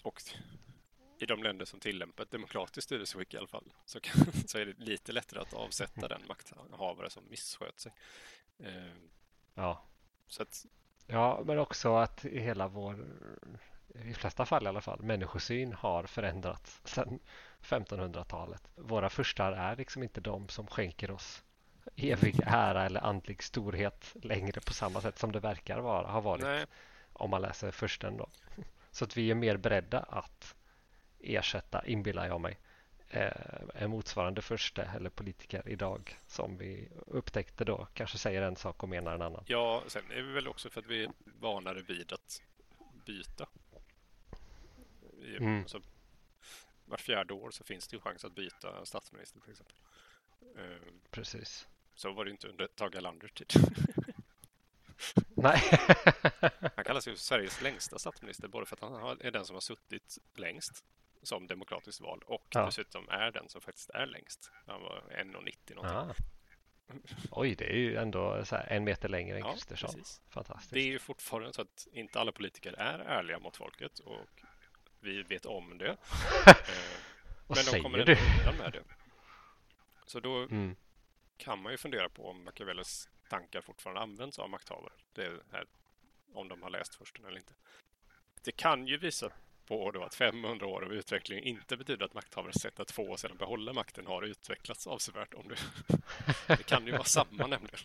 Och 0.04 0.22
i 1.20 1.26
de 1.26 1.44
länder 1.44 1.66
som 1.66 1.80
tillämpar 1.80 2.24
ett 2.24 2.32
demokratiskt 2.32 2.86
styrelseskick 2.86 3.34
i 3.34 3.38
alla 3.38 3.48
fall 3.48 3.74
så, 3.86 4.00
kan, 4.00 4.26
så 4.48 4.58
är 4.58 4.66
det 4.66 4.80
lite 4.80 5.12
lättare 5.12 5.40
att 5.40 5.54
avsätta 5.54 6.08
den 6.08 6.22
makthavare 6.28 7.10
som 7.10 7.30
missköt 7.30 7.80
sig. 7.80 7.92
Eh, 8.60 8.94
ja. 9.54 9.84
Så 10.28 10.44
att, 10.44 10.66
ja, 11.08 11.44
men 11.46 11.60
också 11.60 11.96
att 11.96 12.26
hela 12.26 12.68
vår 12.68 13.06
i 14.06 14.14
flesta 14.14 14.46
fall 14.46 14.64
i 14.64 14.68
alla 14.68 14.82
fall, 14.82 15.02
människosyn 15.02 15.74
har 15.74 16.04
förändrats 16.04 16.82
sedan 16.84 17.20
1500-talet. 17.62 18.62
Våra 18.76 19.10
furstar 19.10 19.52
är 19.52 19.76
liksom 19.76 20.04
inte 20.04 20.22
de 20.22 20.50
som 20.50 20.68
skänker 20.68 21.12
oss 21.12 21.44
evig 21.96 22.40
ära 22.46 22.86
eller 22.86 23.04
andlig 23.04 23.44
storhet 23.44 24.16
längre 24.22 24.62
på 24.62 24.74
samma 24.74 25.02
sätt 25.02 25.18
som 25.18 25.32
det 25.32 25.40
verkar 25.40 25.80
vara, 25.80 26.08
ha 26.08 26.22
varit 26.22 26.44
Nej. 26.44 26.66
om 27.14 27.30
man 27.30 27.42
läser 27.42 27.72
försten 27.72 28.18
då. 28.18 28.30
Så 28.92 29.06
att 29.06 29.18
vi 29.18 29.32
är 29.32 29.36
mer 29.36 29.58
beredda 29.58 30.00
att 30.00 30.56
ersätta, 31.20 31.86
inbillar 31.86 32.28
jag 32.28 32.42
mig, 32.42 32.60
eh, 33.10 33.32
en 33.76 33.90
motsvarande 33.90 34.42
första 34.42 34.84
eller 34.84 35.10
politiker 35.10 35.64
idag 35.66 36.20
som 36.28 36.58
vi 36.58 36.90
upptäckte 37.08 37.66
då 37.66 37.88
kanske 37.94 38.18
säger 38.18 38.42
en 38.42 38.56
sak 38.56 38.84
och 38.84 38.90
menar 38.90 39.16
en 39.16 39.22
annan. 39.22 39.44
Ja, 39.48 39.84
sen 39.88 40.12
är 40.12 40.22
vi 40.22 40.32
väl 40.32 40.48
också 40.48 40.70
för 40.70 40.80
att 40.82 40.88
vi 40.88 41.04
är 41.04 41.12
vanare 41.40 41.82
vid 41.82 42.14
att 42.14 42.42
byta 43.06 43.48
Mm. 45.36 45.60
Alltså, 45.60 45.82
var 46.86 46.98
fjärde 46.98 47.34
år 47.34 47.52
så 47.52 47.64
finns 47.64 47.88
det 47.88 47.96
ju 47.96 48.02
chans 48.02 48.26
att 48.26 48.36
byta 48.36 48.86
statsminister 48.86 49.40
till 49.40 49.52
exempel. 49.52 49.76
Ehm, 50.58 51.02
Precis. 51.12 51.68
Så 51.96 52.12
var 52.12 52.26
det 52.26 52.32
inte 52.32 52.48
under 52.48 52.68
Tage 52.68 52.96
Erlanders 52.96 53.32
tid. 53.32 53.48
Nej. 55.36 55.62
han 56.76 56.86
kallas 56.86 57.08
ju 57.08 57.16
Sveriges 57.16 57.62
längsta 57.62 58.00
statsminister 58.00 58.48
både 58.48 58.66
för 58.66 58.76
att 58.76 58.82
han 58.82 59.22
är 59.22 59.32
den 59.32 59.46
som 59.46 59.54
har 59.54 59.62
suttit 59.62 60.18
längst 60.36 60.86
som 61.24 61.48
demokratiskt 61.48 62.02
vald 62.02 62.24
och 62.24 62.48
ja. 62.50 62.66
dessutom 62.66 63.10
är 63.10 63.32
den 63.32 63.50
som 63.50 63.62
faktiskt 63.62 63.90
är 63.90 64.06
längst. 64.06 64.52
Han 64.66 64.82
var 64.82 65.04
1,90 65.10 65.76
någonting. 65.76 65.98
Ah. 65.98 66.16
Oj, 67.32 67.56
det 67.56 67.66
är 67.66 67.78
ju 67.78 67.96
ändå 67.96 68.46
så 68.46 68.56
en 68.68 68.84
meter 68.84 69.10
längre 69.10 69.38
än 69.38 69.46
ja, 69.46 69.52
Kristersson. 69.52 70.04
Fantastiskt. 70.30 70.74
Det 70.74 70.80
är 70.80 70.86
ju 70.86 71.00
fortfarande 71.00 71.54
så 71.54 71.62
att 71.62 71.88
inte 71.92 72.20
alla 72.20 72.32
politiker 72.32 72.74
är 72.74 73.00
ärliga 73.00 73.40
mot 73.40 73.58
folket 73.58 74.00
och 74.00 74.44
vi 75.00 75.24
vet 75.24 75.46
om 75.46 75.78
det. 75.78 75.98
Eh, 77.50 77.56
men 77.56 77.66
de 77.72 77.82
kommer 77.82 78.00
ändå 78.00 78.12
undan 78.12 78.58
med 78.58 78.74
det. 78.74 78.84
Så 80.06 80.20
då 80.20 80.36
mm. 80.44 80.76
kan 81.38 81.62
man 81.62 81.72
ju 81.72 81.78
fundera 81.78 82.10
på 82.10 82.30
om 82.30 82.44
Machiavellis 82.44 83.10
tankar 83.30 83.62
fortfarande 83.62 84.02
används 84.02 84.40
av 84.40 84.50
makthavare. 84.50 84.94
Det 85.14 85.44
här, 85.52 85.66
om 86.34 86.48
de 86.48 86.62
har 86.62 86.70
läst 86.70 86.96
först 86.96 87.20
eller 87.20 87.38
inte. 87.38 87.54
Det 88.44 88.52
kan 88.52 88.88
ju 88.88 88.98
visa 88.98 89.32
på 89.66 89.92
då 89.92 90.04
att 90.04 90.16
500 90.16 90.66
år 90.66 90.86
av 90.86 90.94
utveckling 90.94 91.44
inte 91.44 91.78
betyder 91.78 92.06
att 92.06 92.14
makthavares 92.14 92.62
sätt 92.62 92.80
att 92.80 92.92
få 92.92 93.12
och 93.12 93.20
sedan 93.20 93.38
behålla 93.38 93.74
makten 93.74 94.08
har 94.08 94.24
utvecklats 94.24 94.88
avsevärt. 94.88 95.34
Om 95.34 95.48
det, 95.48 95.58
det 96.48 96.64
kan 96.64 96.86
ju 96.86 96.92
vara 96.92 97.04
samma 97.04 97.48
nämligen. 97.48 97.80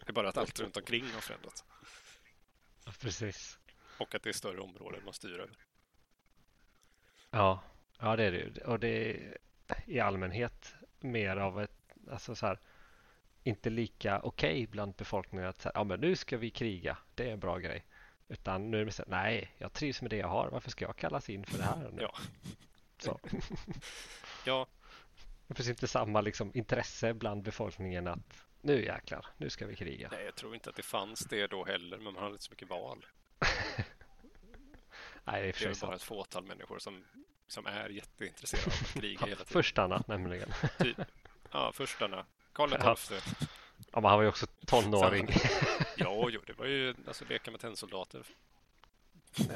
Det 0.00 0.08
är 0.08 0.12
bara 0.12 0.28
att 0.28 0.36
allt 0.36 0.60
runt 0.60 0.76
omkring 0.76 1.10
har 1.10 1.20
förändrats. 1.20 1.64
precis. 3.00 3.58
Och 3.98 4.14
att 4.14 4.22
det 4.22 4.28
är 4.28 4.32
större 4.32 4.60
områden 4.60 5.04
man 5.04 5.14
styr 5.14 5.38
över. 5.38 5.56
Ja, 7.30 7.62
ja 7.98 8.16
det 8.16 8.24
är 8.24 8.32
det. 8.32 8.64
Och 8.64 8.80
det 8.80 9.10
är 9.10 9.36
i 9.86 10.00
allmänhet 10.00 10.74
mer 11.00 11.36
av 11.36 11.60
ett, 11.60 11.94
alltså 12.10 12.34
så 12.34 12.46
här, 12.46 12.58
inte 13.42 13.70
lika 13.70 14.20
okej 14.20 14.50
okay 14.50 14.66
bland 14.66 14.94
befolkningen 14.94 15.48
att 15.48 15.60
säga, 15.60 15.72
ja 15.74 15.84
men 15.84 16.00
nu 16.00 16.16
ska 16.16 16.36
vi 16.36 16.50
kriga, 16.50 16.98
det 17.14 17.28
är 17.28 17.32
en 17.32 17.40
bra 17.40 17.58
grej. 17.58 17.84
Utan 18.28 18.70
nu 18.70 18.80
är 18.80 18.84
det 18.84 18.92
så 18.92 19.04
nej, 19.06 19.54
jag 19.58 19.72
trivs 19.72 20.02
med 20.02 20.10
det 20.10 20.16
jag 20.16 20.28
har, 20.28 20.48
varför 20.50 20.70
ska 20.70 20.84
jag 20.84 20.96
kallas 20.96 21.30
in 21.30 21.44
för 21.44 21.58
det 21.58 21.64
här? 21.64 21.90
Nu? 21.92 22.02
Ja. 22.02 22.14
Så. 22.98 23.20
ja. 24.46 24.66
Det 25.46 25.54
finns 25.54 25.68
inte 25.68 25.88
samma 25.88 26.20
liksom, 26.20 26.50
intresse 26.54 27.14
bland 27.14 27.42
befolkningen 27.42 28.06
att 28.06 28.46
nu 28.60 28.84
jäklar, 28.84 29.26
nu 29.36 29.50
ska 29.50 29.66
vi 29.66 29.76
kriga. 29.76 30.08
Nej, 30.12 30.24
jag 30.24 30.34
tror 30.34 30.54
inte 30.54 30.70
att 30.70 30.76
det 30.76 30.82
fanns 30.82 31.20
det 31.20 31.46
då 31.46 31.64
heller, 31.64 31.96
men 31.96 32.04
man 32.04 32.22
hade 32.22 32.32
inte 32.32 32.44
så 32.44 32.50
mycket 32.50 32.68
val. 32.68 33.06
Nej, 35.24 35.42
det 35.42 35.48
är, 35.48 35.68
det 35.68 35.76
är 35.82 35.86
bara 35.86 35.96
ett 35.96 36.02
fåtal 36.02 36.44
människor 36.44 36.78
som, 36.78 37.04
som 37.46 37.66
är 37.66 37.88
jätteintresserade 37.88 38.66
av 38.66 38.72
att 38.72 38.92
kriga 38.92 39.20
hela 39.26 39.36
tiden. 39.36 39.46
Förstarna 39.46 40.04
nämligen. 40.08 40.52
Typ. 40.78 40.98
Ja, 41.52 41.72
förstarna. 41.72 42.26
Karl 42.52 42.96
XII. 42.96 43.18
Ja. 43.26 43.46
ja, 43.92 44.00
men 44.00 44.04
han 44.04 44.18
var 44.18 44.22
ju 44.22 44.28
också 44.28 44.46
tonåring. 44.66 45.28
ja, 45.96 46.28
jo, 46.30 46.40
det 46.46 46.52
var 46.52 46.66
ju 46.66 46.94
alltså 47.06 47.24
leka 47.28 47.50
med 47.50 47.60
tennsoldater. 47.60 48.26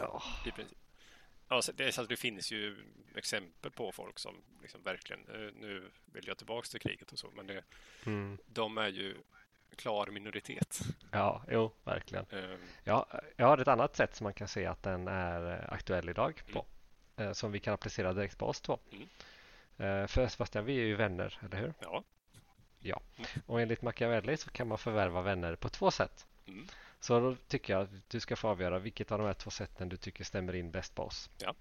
Ja. 0.01 0.23
I 0.47 0.51
princip. 0.51 0.79
Alltså, 1.49 1.73
det, 1.73 1.85
alltså, 1.85 2.05
det 2.05 2.17
finns 2.17 2.53
ju 2.53 2.77
exempel 3.15 3.71
på 3.71 3.93
folk 3.93 4.19
som 4.19 4.35
liksom 4.63 4.83
verkligen, 4.83 5.21
eh, 5.29 5.53
nu 5.61 5.91
vill 6.07 6.27
jag 6.27 6.37
tillbaka 6.37 6.67
till 6.67 6.81
kriget 6.81 7.13
och 7.13 7.19
så, 7.19 7.31
men 7.37 7.47
det, 7.47 7.65
mm. 8.05 8.39
de 8.47 8.79
är 8.79 8.89
ju 8.89 9.17
klar 9.77 10.07
minoritet. 10.07 10.81
Ja, 11.11 11.43
jo, 11.51 11.73
verkligen. 11.85 12.27
Um, 12.31 12.59
ja, 12.85 13.07
jag 13.37 13.47
har 13.47 13.59
ett 13.59 13.69
annat 13.69 13.97
sätt 13.97 14.15
som 14.15 14.25
man 14.25 14.35
kan 14.35 14.49
se 14.49 14.67
att 14.67 14.83
den 14.83 15.09
är 15.09 15.53
eh, 15.53 15.73
aktuell 15.73 16.09
idag 16.09 16.43
på. 16.53 16.67
Mm. 17.17 17.35
Som 17.35 17.53
vi 17.53 17.61
kan 17.61 17.75
applicera 17.75 18.13
direkt 18.13 18.39
på 18.39 18.47
oss 18.47 18.61
två. 18.61 18.79
Mm. 18.93 20.09
För 20.09 20.29
Sebastian, 20.29 20.65
vi 20.65 20.77
är 20.77 20.85
ju 20.85 20.97
vänner, 20.97 21.39
eller 21.43 21.57
hur? 21.57 21.75
Ja. 21.81 22.05
Ja, 22.87 23.01
och 23.47 23.61
enligt 23.61 23.83
Machiavelli 23.83 24.37
så 24.37 24.51
kan 24.51 24.69
man 24.69 24.79
förvärva 24.79 25.23
vänner 25.23 25.57
på 25.57 25.69
två 25.69 25.91
sätt. 25.91 26.27
Mm. 26.47 26.67
Så 27.01 27.21
då 27.21 27.37
tycker 27.49 27.73
jag 27.73 27.83
att 27.83 28.11
du 28.11 28.21
ska 28.21 28.37
få 28.37 28.49
avgöra 28.49 28.79
vilket 28.79 29.13
av 29.13 29.19
de 29.19 29.27
här 29.27 29.35
två 29.35 29.51
sätten 29.51 29.89
du 29.89 29.97
tycker 29.97 30.25
stämmer 30.25 30.55
in 30.55 30.71
bäst 30.71 30.95
på 30.95 31.03
oss. 31.03 31.31
Ja. 31.39 31.55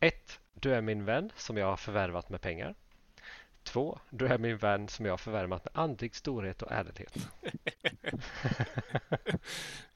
Ett, 0.00 0.40
du 0.52 0.74
är 0.74 0.80
min 0.80 1.04
vän 1.04 1.32
som 1.36 1.56
jag 1.56 1.66
har 1.66 1.76
förvärvat 1.76 2.28
med 2.28 2.40
pengar. 2.40 2.74
Två, 3.64 3.98
du 4.10 4.26
är 4.26 4.38
min 4.38 4.56
vän 4.56 4.88
som 4.88 5.04
jag 5.04 5.12
har 5.12 5.18
förvärvat 5.18 5.64
med 5.64 5.72
andlig 5.82 6.14
storhet 6.14 6.62
och 6.62 6.72
ädelhet. 6.72 7.16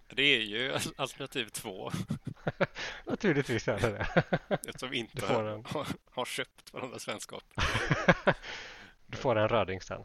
det 0.08 0.22
är 0.22 0.40
ju 0.40 0.78
alternativ 0.96 1.48
två. 1.48 1.92
Naturligtvis 3.04 3.68
är 3.68 3.80
det 3.80 3.90
det. 3.90 4.22
Eftersom 4.68 4.90
vi 4.90 4.98
inte 4.98 5.26
har, 5.26 5.62
har 6.10 6.24
köpt 6.24 6.72
varandras 6.72 7.08
vänskap. 7.08 7.44
du 9.06 9.16
får 9.16 9.36
en 9.36 9.48
röding 9.48 9.80
sen. 9.80 10.04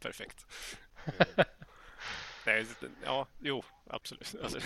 Perfekt. 0.00 0.46
Nej, 2.46 2.66
ja, 3.04 3.26
jo, 3.38 3.62
absolut. 3.86 4.34
Alltså, 4.42 4.60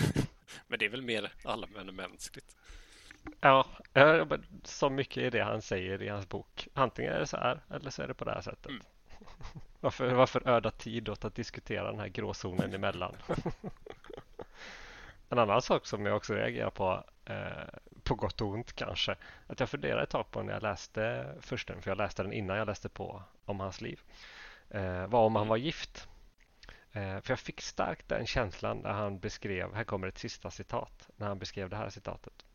men 0.67 0.79
det 0.79 0.85
är 0.85 0.89
väl 0.89 1.01
mer 1.01 1.33
allmänmänskligt. 1.43 2.55
Ja, 3.39 3.65
så 4.63 4.89
mycket 4.89 5.23
är 5.23 5.31
det 5.31 5.43
han 5.43 5.61
säger 5.61 6.01
i 6.01 6.07
hans 6.07 6.29
bok. 6.29 6.67
Antingen 6.73 7.13
är 7.13 7.19
det 7.19 7.27
så 7.27 7.37
här 7.37 7.59
eller 7.69 7.89
så 7.89 8.01
är 8.01 8.07
det 8.07 8.13
på 8.13 8.25
det 8.25 8.31
här 8.31 8.41
sättet. 8.41 8.71
Mm. 8.71 8.81
Varför, 9.79 10.13
varför 10.13 10.49
öda 10.49 10.71
tid 10.71 11.09
åt 11.09 11.25
att 11.25 11.35
diskutera 11.35 11.91
den 11.91 11.99
här 11.99 12.07
gråzonen 12.07 12.73
emellan? 12.73 13.15
en 15.29 15.39
annan 15.39 15.61
sak 15.61 15.85
som 15.85 16.05
jag 16.05 16.15
också 16.15 16.33
reagerar 16.33 16.69
på, 16.69 17.03
eh, 17.25 17.67
på 18.03 18.15
gott 18.15 18.41
och 18.41 18.47
ont 18.47 18.73
kanske, 18.73 19.15
att 19.47 19.59
jag 19.59 19.69
funderade 19.69 20.03
ett 20.03 20.09
tag 20.09 20.31
på 20.31 20.43
när 20.43 20.53
jag 20.53 20.63
läste 20.63 21.33
försten, 21.41 21.81
för 21.81 21.91
jag 21.91 21.97
läste 21.97 22.23
den 22.23 22.33
innan 22.33 22.57
jag 22.57 22.67
läste 22.67 22.89
på 22.89 23.23
om 23.45 23.59
hans 23.59 23.81
liv, 23.81 24.01
eh, 24.69 25.07
var 25.07 25.25
om 25.25 25.35
han 25.35 25.47
var 25.47 25.57
gift. 25.57 26.07
Eh, 26.91 27.19
för 27.19 27.31
jag 27.31 27.39
fick 27.39 27.61
starkt 27.61 28.09
den 28.09 28.25
känslan 28.25 28.77
när 28.77 28.93
han 28.93 29.19
beskrev, 29.19 29.73
här 29.73 29.83
kommer 29.83 30.07
ett 30.07 30.17
sista 30.17 30.51
citat, 30.51 31.09
när 31.15 31.27
han 31.27 31.39
beskrev 31.39 31.69
det 31.69 31.75
här 31.75 31.89
citatet. 31.89 32.45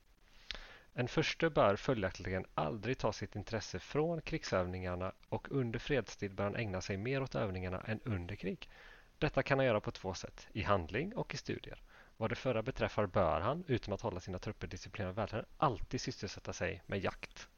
En 0.95 1.09
förste 1.09 1.51
bör 1.51 1.76
följaktligen 1.76 2.47
aldrig 2.55 2.99
ta 2.99 3.12
sitt 3.12 3.36
intresse 3.36 3.78
från 3.78 4.20
krigsövningarna 4.20 5.12
och 5.28 5.49
under 5.51 5.78
fredstid 5.78 6.34
bör 6.34 6.45
han 6.45 6.57
ägna 6.57 6.80
sig 6.80 6.97
mer 6.97 7.22
åt 7.22 7.34
övningarna 7.34 7.80
än 7.80 8.01
under 8.05 8.36
krig. 8.36 8.68
Detta 9.18 9.43
kan 9.43 9.59
han 9.59 9.66
göra 9.66 9.80
på 9.80 9.91
två 9.91 10.14
sätt, 10.14 10.49
i 10.53 10.62
handling 10.62 11.16
och 11.16 11.34
i 11.34 11.36
studier. 11.36 11.82
Vad 12.16 12.30
det 12.30 12.36
förra 12.36 12.62
beträffar 12.62 13.07
bör 13.07 13.41
han, 13.41 13.64
utan 13.66 13.95
att 13.95 14.01
hålla 14.01 14.20
sina 14.20 14.38
trupper 14.38 14.66
disciplinerade 14.66 15.16
vältränade, 15.16 15.49
alltid 15.57 16.01
sysselsätta 16.01 16.53
sig 16.53 16.82
med 16.86 17.05
jakt. 17.05 17.49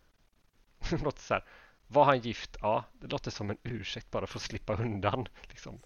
det 0.91 1.03
låter 1.03 1.21
så 1.21 1.35
här, 1.35 1.45
var 1.87 2.05
han 2.05 2.19
gift? 2.19 2.57
Ja, 2.61 2.85
det 2.93 3.07
låter 3.07 3.31
som 3.31 3.51
en 3.51 3.59
ursäkt 3.63 4.11
bara 4.11 4.27
för 4.27 4.39
att 4.39 4.43
slippa 4.43 4.75
undan 4.75 5.29
liksom, 5.43 5.81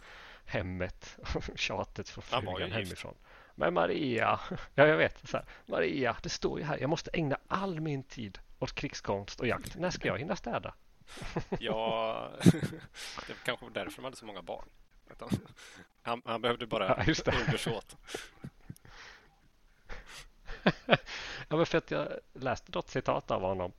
hemmet 0.44 1.18
och 1.34 1.58
tjatet 1.58 2.08
från 2.08 2.22
frugan 2.22 2.72
hemifrån. 2.72 3.14
Men 3.58 3.74
Maria, 3.74 4.40
ja 4.74 4.86
jag 4.86 4.96
vet, 4.96 5.28
så 5.28 5.36
här, 5.36 5.46
Maria, 5.66 6.16
det 6.22 6.28
står 6.28 6.58
ju 6.58 6.64
här, 6.64 6.78
jag 6.78 6.90
måste 6.90 7.10
ägna 7.12 7.38
all 7.48 7.80
min 7.80 8.02
tid 8.02 8.38
åt 8.58 8.72
krigskonst 8.72 9.40
och 9.40 9.46
jakt. 9.46 9.76
När 9.76 9.90
ska 9.90 10.08
jag 10.08 10.18
hinna 10.18 10.36
städa? 10.36 10.74
ja, 11.60 12.30
det 12.44 13.28
var 13.28 13.44
kanske 13.44 13.70
därför 13.70 14.02
man 14.02 14.04
hade 14.04 14.16
så 14.16 14.26
många 14.26 14.42
barn. 14.42 14.68
Han, 16.02 16.22
han 16.24 16.42
behövde 16.42 16.66
bara 16.66 17.04
ja, 17.06 17.32
undersåt. 17.46 17.96
ja, 21.48 21.56
men 21.56 21.66
för 21.66 21.78
att 21.78 21.90
jag 21.90 22.08
läste 22.32 22.72
något 22.72 22.88
citat 22.88 23.30
av 23.30 23.40
honom. 23.40 23.72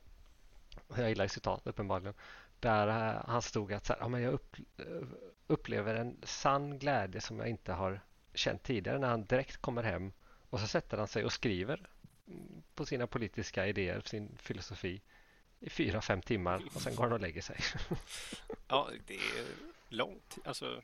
Jag 0.96 1.08
gillar 1.08 1.28
citat 1.28 1.66
uppenbarligen. 1.66 2.14
Där 2.60 2.88
eh, 2.88 3.22
han 3.26 3.42
stod 3.42 3.72
att 3.72 3.86
så 3.86 3.92
här, 3.92 4.00
ja, 4.00 4.08
men 4.08 4.22
jag 4.22 4.38
upplever 5.46 5.94
en 5.94 6.16
sann 6.22 6.78
glädje 6.78 7.20
som 7.20 7.38
jag 7.38 7.48
inte 7.48 7.72
har 7.72 8.00
känt 8.34 8.62
tidigare 8.62 8.98
när 8.98 9.08
han 9.08 9.24
direkt 9.24 9.56
kommer 9.56 9.82
hem 9.82 10.12
och 10.50 10.60
så 10.60 10.66
sätter 10.66 10.98
han 10.98 11.08
sig 11.08 11.24
och 11.24 11.32
skriver 11.32 11.88
på 12.74 12.86
sina 12.86 13.06
politiska 13.06 13.66
idéer, 13.66 14.02
sin 14.04 14.38
filosofi 14.38 15.02
i 15.60 15.70
fyra, 15.70 16.00
fem 16.00 16.22
timmar 16.22 16.62
och 16.74 16.82
sen 16.82 16.94
går 16.94 17.04
han 17.04 17.12
och 17.12 17.20
lägger 17.20 17.42
sig. 17.42 17.56
Ja, 18.68 18.90
det 19.06 19.14
är 19.14 19.46
långt. 19.88 20.38
Alltså, 20.44 20.82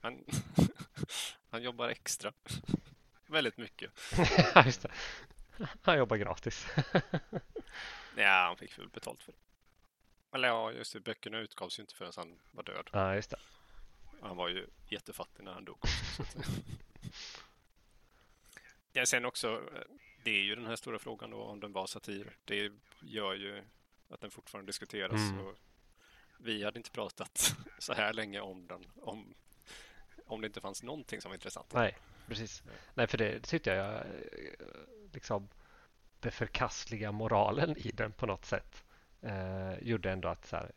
han, 0.00 0.24
han 1.50 1.62
jobbar 1.62 1.88
extra. 1.88 2.32
Väldigt 3.26 3.56
mycket. 3.56 3.90
Just 4.66 4.82
det. 4.82 4.90
Han 5.82 5.98
jobbar 5.98 6.16
gratis. 6.16 6.66
Ja, 8.16 8.44
han 8.46 8.56
fick 8.56 8.78
väl 8.78 8.88
betalt 8.88 9.22
för 9.22 9.32
det. 9.32 9.38
Eller 10.36 10.48
ja, 10.48 10.72
just 10.72 10.92
det. 10.92 11.00
Böckerna 11.00 11.38
utgavs 11.38 11.78
ju 11.78 11.80
inte 11.80 11.94
förrän 11.94 12.12
han 12.16 12.38
var 12.50 12.62
död. 12.62 12.90
Ja, 12.92 13.14
just 13.14 13.30
det. 13.30 13.36
Han 14.22 14.36
var 14.36 14.48
ju 14.48 14.66
jättefattig 14.88 15.44
när 15.44 15.52
han 15.52 15.64
dog. 15.64 15.78
ja, 18.92 19.06
sen 19.06 19.24
också, 19.24 19.62
det 20.24 20.30
är 20.30 20.42
ju 20.42 20.54
den 20.54 20.66
här 20.66 20.76
stora 20.76 20.98
frågan 20.98 21.30
då 21.30 21.42
om 21.42 21.60
den 21.60 21.72
var 21.72 21.86
satir. 21.86 22.36
Det 22.44 22.72
gör 23.00 23.34
ju 23.34 23.64
att 24.08 24.20
den 24.20 24.30
fortfarande 24.30 24.68
diskuteras. 24.68 25.20
Mm. 25.20 25.54
Vi 26.38 26.64
hade 26.64 26.78
inte 26.78 26.90
pratat 26.90 27.56
så 27.78 27.92
här 27.92 28.12
länge 28.12 28.40
om 28.40 28.66
den 28.66 28.84
om, 29.02 29.34
om 30.26 30.40
det 30.40 30.46
inte 30.46 30.60
fanns 30.60 30.82
någonting 30.82 31.20
som 31.20 31.28
var 31.28 31.34
intressant. 31.34 31.72
Nej, 31.72 31.96
precis. 32.26 32.62
Nej, 32.94 33.06
för 33.06 33.18
det 33.18 33.40
tyckte 33.40 33.70
jag 33.70 34.04
liksom 35.12 35.48
det 36.20 36.30
förkastliga 36.30 37.12
moralen 37.12 37.76
i 37.76 37.90
den 37.90 38.12
på 38.12 38.26
något 38.26 38.44
sätt 38.44 38.84
eh, 39.20 39.78
gjorde 39.82 40.10
ändå 40.10 40.28
att 40.28 40.46
så 40.46 40.56
här, 40.56 40.72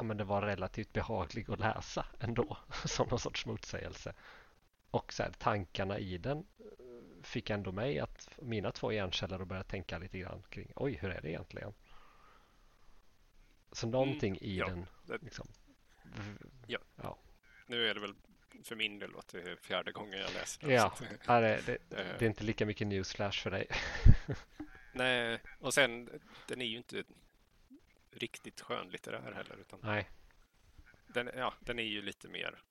ja, 0.00 0.04
men 0.04 0.16
det 0.16 0.24
var 0.24 0.42
relativt 0.42 0.92
behaglig 0.92 1.50
att 1.50 1.58
läsa 1.58 2.06
ändå 2.20 2.58
som 2.84 3.08
någon 3.08 3.18
sorts 3.18 3.46
motsägelse. 3.46 4.14
Och 4.90 5.12
så 5.12 5.22
här, 5.22 5.32
tankarna 5.38 5.98
i 5.98 6.18
den 6.18 6.38
eh, 6.38 7.22
fick 7.22 7.50
ändå 7.50 7.72
mig 7.72 7.98
att 7.98 8.28
mina 8.42 8.72
två 8.72 8.92
hjärnceller 8.92 9.40
att 9.40 9.48
börja 9.48 9.62
tänka 9.62 9.98
lite 9.98 10.18
grann 10.18 10.42
kring 10.50 10.72
oj, 10.76 10.98
hur 11.00 11.10
är 11.10 11.20
det 11.20 11.30
egentligen? 11.30 11.72
Så 13.72 13.86
någonting 13.86 14.36
mm, 14.36 14.44
i 14.44 14.58
ja, 14.58 14.66
den. 14.66 14.86
Liksom, 15.20 15.48
ja. 16.66 16.78
ja. 17.02 17.18
Nu 17.66 17.88
är 17.88 17.94
det 17.94 18.00
väl 18.00 18.14
för 18.64 18.76
min 18.76 18.98
del 18.98 19.10
att 19.18 19.28
det 19.28 19.42
är 19.42 19.56
fjärde 19.56 19.92
gången 19.92 20.20
jag 20.20 20.32
läser 20.32 20.66
den. 20.66 20.76
Ja, 21.26 21.40
det, 21.40 21.60
det, 21.66 21.66
det, 21.66 21.78
det 22.18 22.24
är 22.24 22.28
inte 22.28 22.44
lika 22.44 22.66
mycket 22.66 22.86
newsflash 22.86 23.42
för 23.42 23.50
dig. 23.50 23.66
Nej, 24.92 25.40
och 25.58 25.74
sen 25.74 26.20
den 26.46 26.60
är 26.60 26.66
ju 26.66 26.76
inte 26.76 27.04
riktigt 28.10 28.60
skönlitterär 28.60 29.32
heller. 29.32 29.56
Utan 29.60 29.80
Nej. 29.82 30.10
Den, 31.06 31.30
ja, 31.36 31.54
den 31.60 31.78
är 31.78 31.82
ju 31.84 32.02
lite 32.02 32.28
mer... 32.28 32.62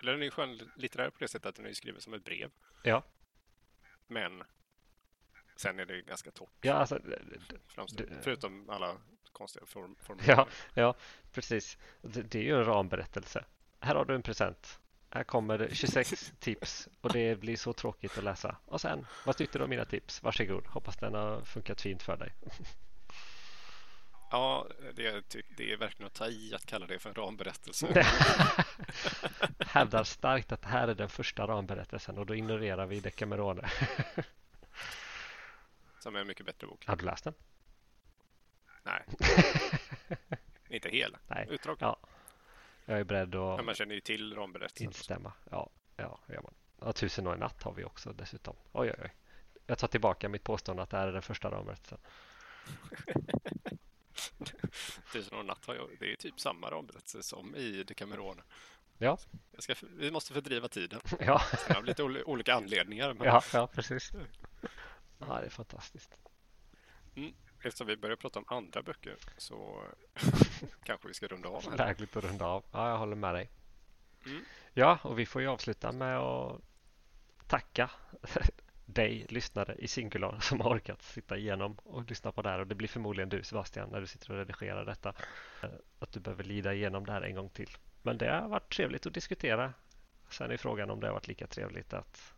Eller 0.00 0.12
den 0.12 0.22
är 0.22 0.30
skönlitterär 0.30 1.10
på 1.10 1.18
det 1.18 1.28
sättet 1.28 1.46
att 1.46 1.54
den 1.54 1.66
är 1.66 1.72
skriven 1.72 2.00
som 2.00 2.14
ett 2.14 2.24
brev. 2.24 2.50
Ja. 2.82 3.02
Men 4.06 4.42
sen 5.56 5.78
är 5.78 5.86
det 5.86 6.02
ganska 6.02 6.30
torrt. 6.30 6.50
Ja, 6.60 6.74
alltså, 6.74 7.00
Förutom 8.22 8.70
alla 8.70 8.96
konstiga 9.32 9.66
form, 9.66 9.96
former. 10.00 10.24
Ja, 10.26 10.48
ja, 10.74 10.94
precis. 11.32 11.78
Det, 12.02 12.22
det 12.22 12.38
är 12.38 12.42
ju 12.42 12.56
en 12.56 12.64
ramberättelse. 12.64 13.44
Här 13.80 13.94
har 13.94 14.04
du 14.04 14.14
en 14.14 14.22
present. 14.22 14.80
Här 15.10 15.24
kommer 15.24 15.68
26 15.72 16.32
tips 16.40 16.88
och 17.00 17.12
det 17.12 17.40
blir 17.40 17.56
så 17.56 17.72
tråkigt 17.72 18.18
att 18.18 18.24
läsa. 18.24 18.56
Och 18.64 18.80
sen, 18.80 19.06
vad 19.26 19.36
tyckte 19.36 19.58
du 19.58 19.64
om 19.64 19.70
mina 19.70 19.84
tips? 19.84 20.22
Varsågod, 20.22 20.66
hoppas 20.66 20.96
den 20.96 21.14
har 21.14 21.40
funkat 21.44 21.80
fint 21.80 22.02
för 22.02 22.16
dig. 22.16 22.32
Ja, 24.32 24.66
det, 24.94 25.24
det 25.56 25.72
är 25.72 25.76
verkligen 25.76 26.06
att 26.06 26.14
ta 26.14 26.26
i 26.26 26.54
att 26.54 26.66
kalla 26.66 26.86
det 26.86 26.98
för 26.98 27.08
en 27.08 27.14
ramberättelse. 27.14 27.86
Hävdar 29.58 30.04
starkt 30.04 30.52
att 30.52 30.62
det 30.62 30.68
här 30.68 30.88
är 30.88 30.94
den 30.94 31.08
första 31.08 31.46
ramberättelsen 31.46 32.18
och 32.18 32.26
då 32.26 32.34
ignorerar 32.34 32.86
vi 32.86 33.00
Decamerone. 33.00 33.70
Som 35.98 36.16
är 36.16 36.20
en 36.20 36.26
mycket 36.26 36.46
bättre 36.46 36.66
bok. 36.66 36.86
Har 36.86 36.96
du 36.96 37.04
läst 37.04 37.24
den? 37.24 37.34
Nej. 38.82 39.02
Inte 40.68 40.88
hela. 40.88 41.18
Nej. 41.26 41.46
Utdrag. 41.50 41.76
Ja. 41.80 41.96
Jag 42.84 43.00
är 43.00 43.04
beredd 43.04 43.34
att 43.34 43.56
Men 43.56 43.66
man 43.66 43.74
känner 43.74 43.94
ju 43.94 44.00
till 44.00 44.34
ramberättelsen. 44.34 44.86
instämma. 44.86 45.32
Ja, 45.50 45.70
ja, 45.96 46.18
gör 46.28 46.42
man. 46.42 46.54
Ja, 46.80 46.92
Tusen 46.92 47.26
och 47.26 47.32
en 47.32 47.38
natt 47.38 47.62
har 47.62 47.72
vi 47.72 47.84
också 47.84 48.12
dessutom. 48.12 48.56
Oj, 48.72 48.90
oj, 48.90 49.00
oj. 49.02 49.12
Jag 49.66 49.78
tar 49.78 49.88
tillbaka 49.88 50.28
mitt 50.28 50.44
påstående 50.44 50.82
att 50.82 50.90
det 50.90 50.96
här 50.96 51.08
är 51.08 51.12
den 51.12 51.22
första 51.22 51.50
ramberättelsen. 51.50 51.98
Tusen 55.12 55.38
och 55.38 55.44
natt 55.46 55.66
har 55.66 55.74
jag, 55.74 55.88
det 56.00 56.12
är 56.12 56.16
typ 56.16 56.40
samma 56.40 56.70
ramberättelse 56.70 57.22
som 57.22 57.56
i 57.56 57.82
Decamerone. 57.84 58.42
Ja, 58.98 59.18
ska, 59.58 59.74
vi 59.96 60.10
måste 60.10 60.32
fördriva 60.32 60.68
tiden. 60.68 61.00
ja, 61.20 61.38
Sen 61.66 61.76
vi 61.82 61.86
lite 61.88 62.02
ol- 62.02 62.22
olika 62.26 62.54
anledningar. 62.54 63.14
Men 63.14 63.26
ja, 63.26 63.42
ja 63.52 63.66
precis. 63.66 64.12
Ja, 65.18 65.40
det 65.40 65.46
är 65.46 65.50
fantastiskt. 65.50 66.10
eftersom 67.62 67.86
vi 67.86 67.96
börjar 67.96 68.16
prata 68.16 68.38
om 68.38 68.44
andra 68.48 68.82
böcker 68.82 69.16
så 69.36 69.82
kanske 70.84 71.08
vi 71.08 71.14
ska 71.14 71.26
runda 71.26 71.48
av 71.48 71.70
här. 71.70 71.76
Lägligt 71.76 72.16
att 72.16 72.24
runda 72.24 72.46
av. 72.46 72.64
Ja, 72.72 72.88
jag 72.90 72.98
håller 72.98 73.16
med 73.16 73.34
dig. 73.34 73.50
Mm. 74.26 74.44
Ja, 74.74 74.98
och 75.02 75.18
vi 75.18 75.26
får 75.26 75.42
ju 75.42 75.48
avsluta 75.48 75.92
med 75.92 76.18
att 76.18 76.60
tacka 77.46 77.90
dig 78.92 79.26
lyssnare 79.28 79.74
i 79.78 79.88
Singular 79.88 80.40
som 80.40 80.60
har 80.60 80.70
orkat 80.70 81.02
sitta 81.02 81.36
igenom 81.36 81.74
och 81.84 82.10
lyssna 82.10 82.32
på 82.32 82.42
det 82.42 82.48
här. 82.48 82.58
Och 82.58 82.66
det 82.66 82.74
blir 82.74 82.88
förmodligen 82.88 83.28
du 83.28 83.42
Sebastian 83.42 83.88
när 83.90 84.00
du 84.00 84.06
sitter 84.06 84.30
och 84.30 84.36
redigerar 84.36 84.84
detta. 84.84 85.14
Eh, 85.62 85.70
Att 85.98 86.12
du 86.12 86.20
behöver 86.20 86.44
lida 86.44 86.74
igenom 86.74 87.06
det 87.06 87.12
här 87.12 87.22
en 87.22 87.34
gång 87.34 87.50
till. 87.50 87.76
Men 88.02 88.18
det 88.18 88.30
har 88.30 88.48
varit 88.48 88.72
trevligt 88.72 89.06
att 89.06 89.14
diskutera. 89.14 89.74
Sen 90.30 90.50
är 90.50 90.56
frågan 90.56 90.90
om 90.90 91.00
det 91.00 91.06
har 91.06 91.14
varit 91.14 91.28
lika 91.28 91.46
trevligt 91.46 91.92
att 91.92 92.34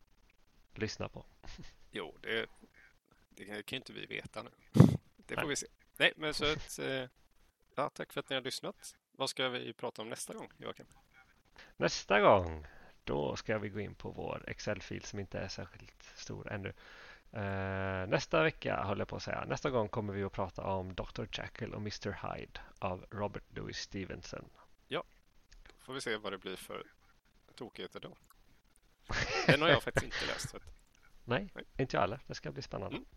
lyssna 0.75 1.09
på. 1.09 1.25
Jo, 1.97 2.17
det, 2.21 2.47
det 3.31 3.45
kan 3.45 3.57
ju 3.67 3.77
inte 3.77 3.93
vi 3.93 4.07
veta 4.07 4.43
nu. 4.43 4.51
Det 5.17 5.35
får 5.35 5.43
Nej. 5.43 5.49
vi 5.49 5.57
se. 5.57 5.67
Nej, 5.97 6.13
men 6.17 6.35
så 6.35 6.53
att, 6.53 6.79
eh, 6.79 7.09
ja, 7.75 7.91
tack 7.91 8.13
för 8.13 8.21
att 8.21 8.29
ni 8.29 8.35
har 8.37 8.43
lyssnat. 8.43 8.97
Vad 9.13 9.31
ska 9.31 9.49
vi 9.49 9.73
prata 9.73 10.03
om 10.03 10.09
nästa 10.09 10.35
gång, 10.35 10.49
Joakim? 10.59 10.87
Nästa 11.77 12.21
gång 12.21 12.67
då 13.05 13.37
ska 13.37 13.59
vi 13.59 13.69
gå 13.69 13.81
in 13.81 13.95
på 13.95 14.11
vår 14.11 14.45
Excel-fil 14.47 15.05
som 15.05 15.21
inte 15.21 15.39
är 15.39 15.49
särskilt 15.49 16.03
stor 16.17 16.53
ännu. 16.53 16.73
Eh, 17.33 18.09
nästa 18.09 18.43
vecka 18.43 18.83
håller 18.83 19.01
jag 19.01 19.09
på 19.09 19.17
att 19.17 19.23
säga. 19.23 19.45
Nästa 19.45 19.71
gång 19.71 19.89
kommer 19.89 20.13
vi 20.13 20.23
att 20.23 20.33
prata 20.33 20.63
om 20.63 20.95
Dr. 20.95 21.25
Jekyll 21.33 21.75
och 21.75 21.81
Mr. 21.81 22.19
Hyde 22.23 22.61
av 22.79 23.07
Robert 23.11 23.45
Louis 23.51 23.79
Stevenson. 23.79 24.51
Får 25.85 25.95
vi 25.95 26.01
se 26.01 26.17
vad 26.17 26.33
det 26.33 26.39
blir 26.39 26.57
för 26.57 26.87
tokigheter 27.55 28.01
då. 28.01 28.17
Den 29.47 29.63
har 29.63 29.69
jag 29.69 29.83
faktiskt 29.83 30.05
inte 30.05 30.27
läst. 30.27 30.51
Så 30.51 30.59
Nej, 31.25 31.51
Nej. 31.55 31.65
inte 31.79 31.97
jag 31.97 32.01
heller. 32.01 32.21
Det 32.27 32.35
ska 32.35 32.53
bli 32.53 32.63
spännande. 32.63 32.97
Mm. 32.97 33.09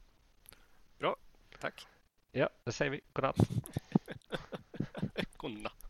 tack. 1.59 1.87
Ja, 2.31 2.49
det 2.63 2.71
säger 2.71 2.91
vi. 2.91 3.01
Godnatt. 3.13 3.37
Godnatt. 5.37 5.86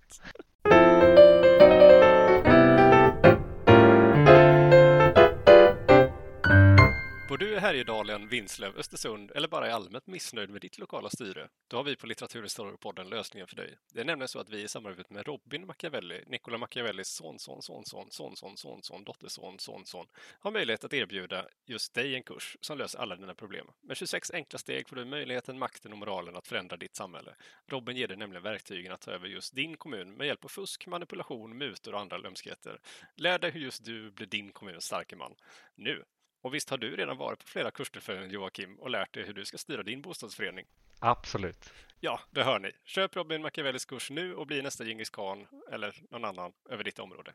Härjedalen, 7.67 8.27
Vinslöv, 8.27 8.77
Östersund 8.77 9.31
eller 9.35 9.47
bara 9.47 9.67
är 9.67 9.71
allmänt 9.71 10.07
missnöjd 10.07 10.49
med 10.49 10.61
ditt 10.61 10.77
lokala 10.77 11.09
styre? 11.09 11.49
Då 11.67 11.77
har 11.77 11.83
vi 11.83 11.95
på 11.95 12.07
Litteraturhistoriepodden 12.07 13.09
lösningen 13.09 13.47
för 13.47 13.55
dig. 13.55 13.77
Det 13.93 14.01
är 14.01 14.05
nämligen 14.05 14.27
så 14.27 14.39
att 14.39 14.49
vi 14.49 14.61
i 14.61 14.67
samarbete 14.67 15.13
med 15.13 15.27
Robin 15.27 15.65
Machiavelli, 15.65 16.23
Nicola 16.27 16.57
Machiavellis 16.57 17.07
sonson, 17.07 17.61
sonson, 17.61 18.07
sonson, 18.11 18.57
sonson, 18.57 19.03
dotterson, 19.03 19.59
sonson, 19.59 20.07
har 20.39 20.51
möjlighet 20.51 20.83
att 20.83 20.93
erbjuda 20.93 21.45
just 21.65 21.93
dig 21.93 22.15
en 22.15 22.23
kurs 22.23 22.57
som 22.61 22.77
löser 22.77 22.99
alla 22.99 23.15
dina 23.15 23.35
problem. 23.35 23.67
Med 23.81 23.97
26 23.97 24.31
enkla 24.31 24.59
steg 24.59 24.89
får 24.89 24.95
du 24.95 25.05
möjligheten, 25.05 25.59
makten 25.59 25.91
och 25.91 25.97
moralen 25.97 26.35
att 26.35 26.47
förändra 26.47 26.77
ditt 26.77 26.95
samhälle. 26.95 27.35
Robin 27.65 27.97
ger 27.97 28.07
dig 28.07 28.17
nämligen 28.17 28.43
verktygen 28.43 28.91
att 28.91 29.01
ta 29.01 29.11
över 29.11 29.27
just 29.27 29.55
din 29.55 29.77
kommun 29.77 30.13
med 30.13 30.27
hjälp 30.27 30.45
av 30.45 30.49
fusk, 30.49 30.87
manipulation, 30.87 31.57
mutor 31.57 31.93
och 31.93 31.99
andra 31.99 32.17
lömskheter. 32.17 32.79
Lär 33.15 33.39
dig 33.39 33.51
hur 33.51 33.61
just 33.61 33.85
du 33.85 34.11
blir 34.11 34.27
din 34.27 34.51
kommuns 34.51 34.85
starke 34.85 35.15
man. 35.15 35.35
Nu 35.75 36.03
och 36.47 36.53
visst 36.53 36.69
har 36.69 36.77
du 36.77 36.95
redan 36.95 37.17
varit 37.17 37.39
på 37.39 37.47
flera 37.47 37.71
kurstillfällen, 37.71 38.29
Joakim, 38.29 38.79
och 38.79 38.89
lärt 38.89 39.13
dig 39.13 39.23
hur 39.23 39.33
du 39.33 39.45
ska 39.45 39.57
styra 39.57 39.83
din 39.83 40.01
bostadsförening? 40.01 40.65
Absolut. 40.99 41.73
Ja, 41.99 42.19
det 42.31 42.43
hör 42.43 42.59
ni. 42.59 42.71
Köp 42.85 43.15
Robin 43.15 43.41
Machiavellis 43.41 43.85
kurs 43.85 44.09
nu 44.09 44.35
och 44.35 44.47
bli 44.47 44.61
nästa 44.61 44.83
Djingis 44.83 45.09
khan 45.09 45.47
eller 45.71 45.95
någon 46.09 46.25
annan 46.25 46.51
över 46.69 46.83
ditt 46.83 46.99
område. 46.99 47.33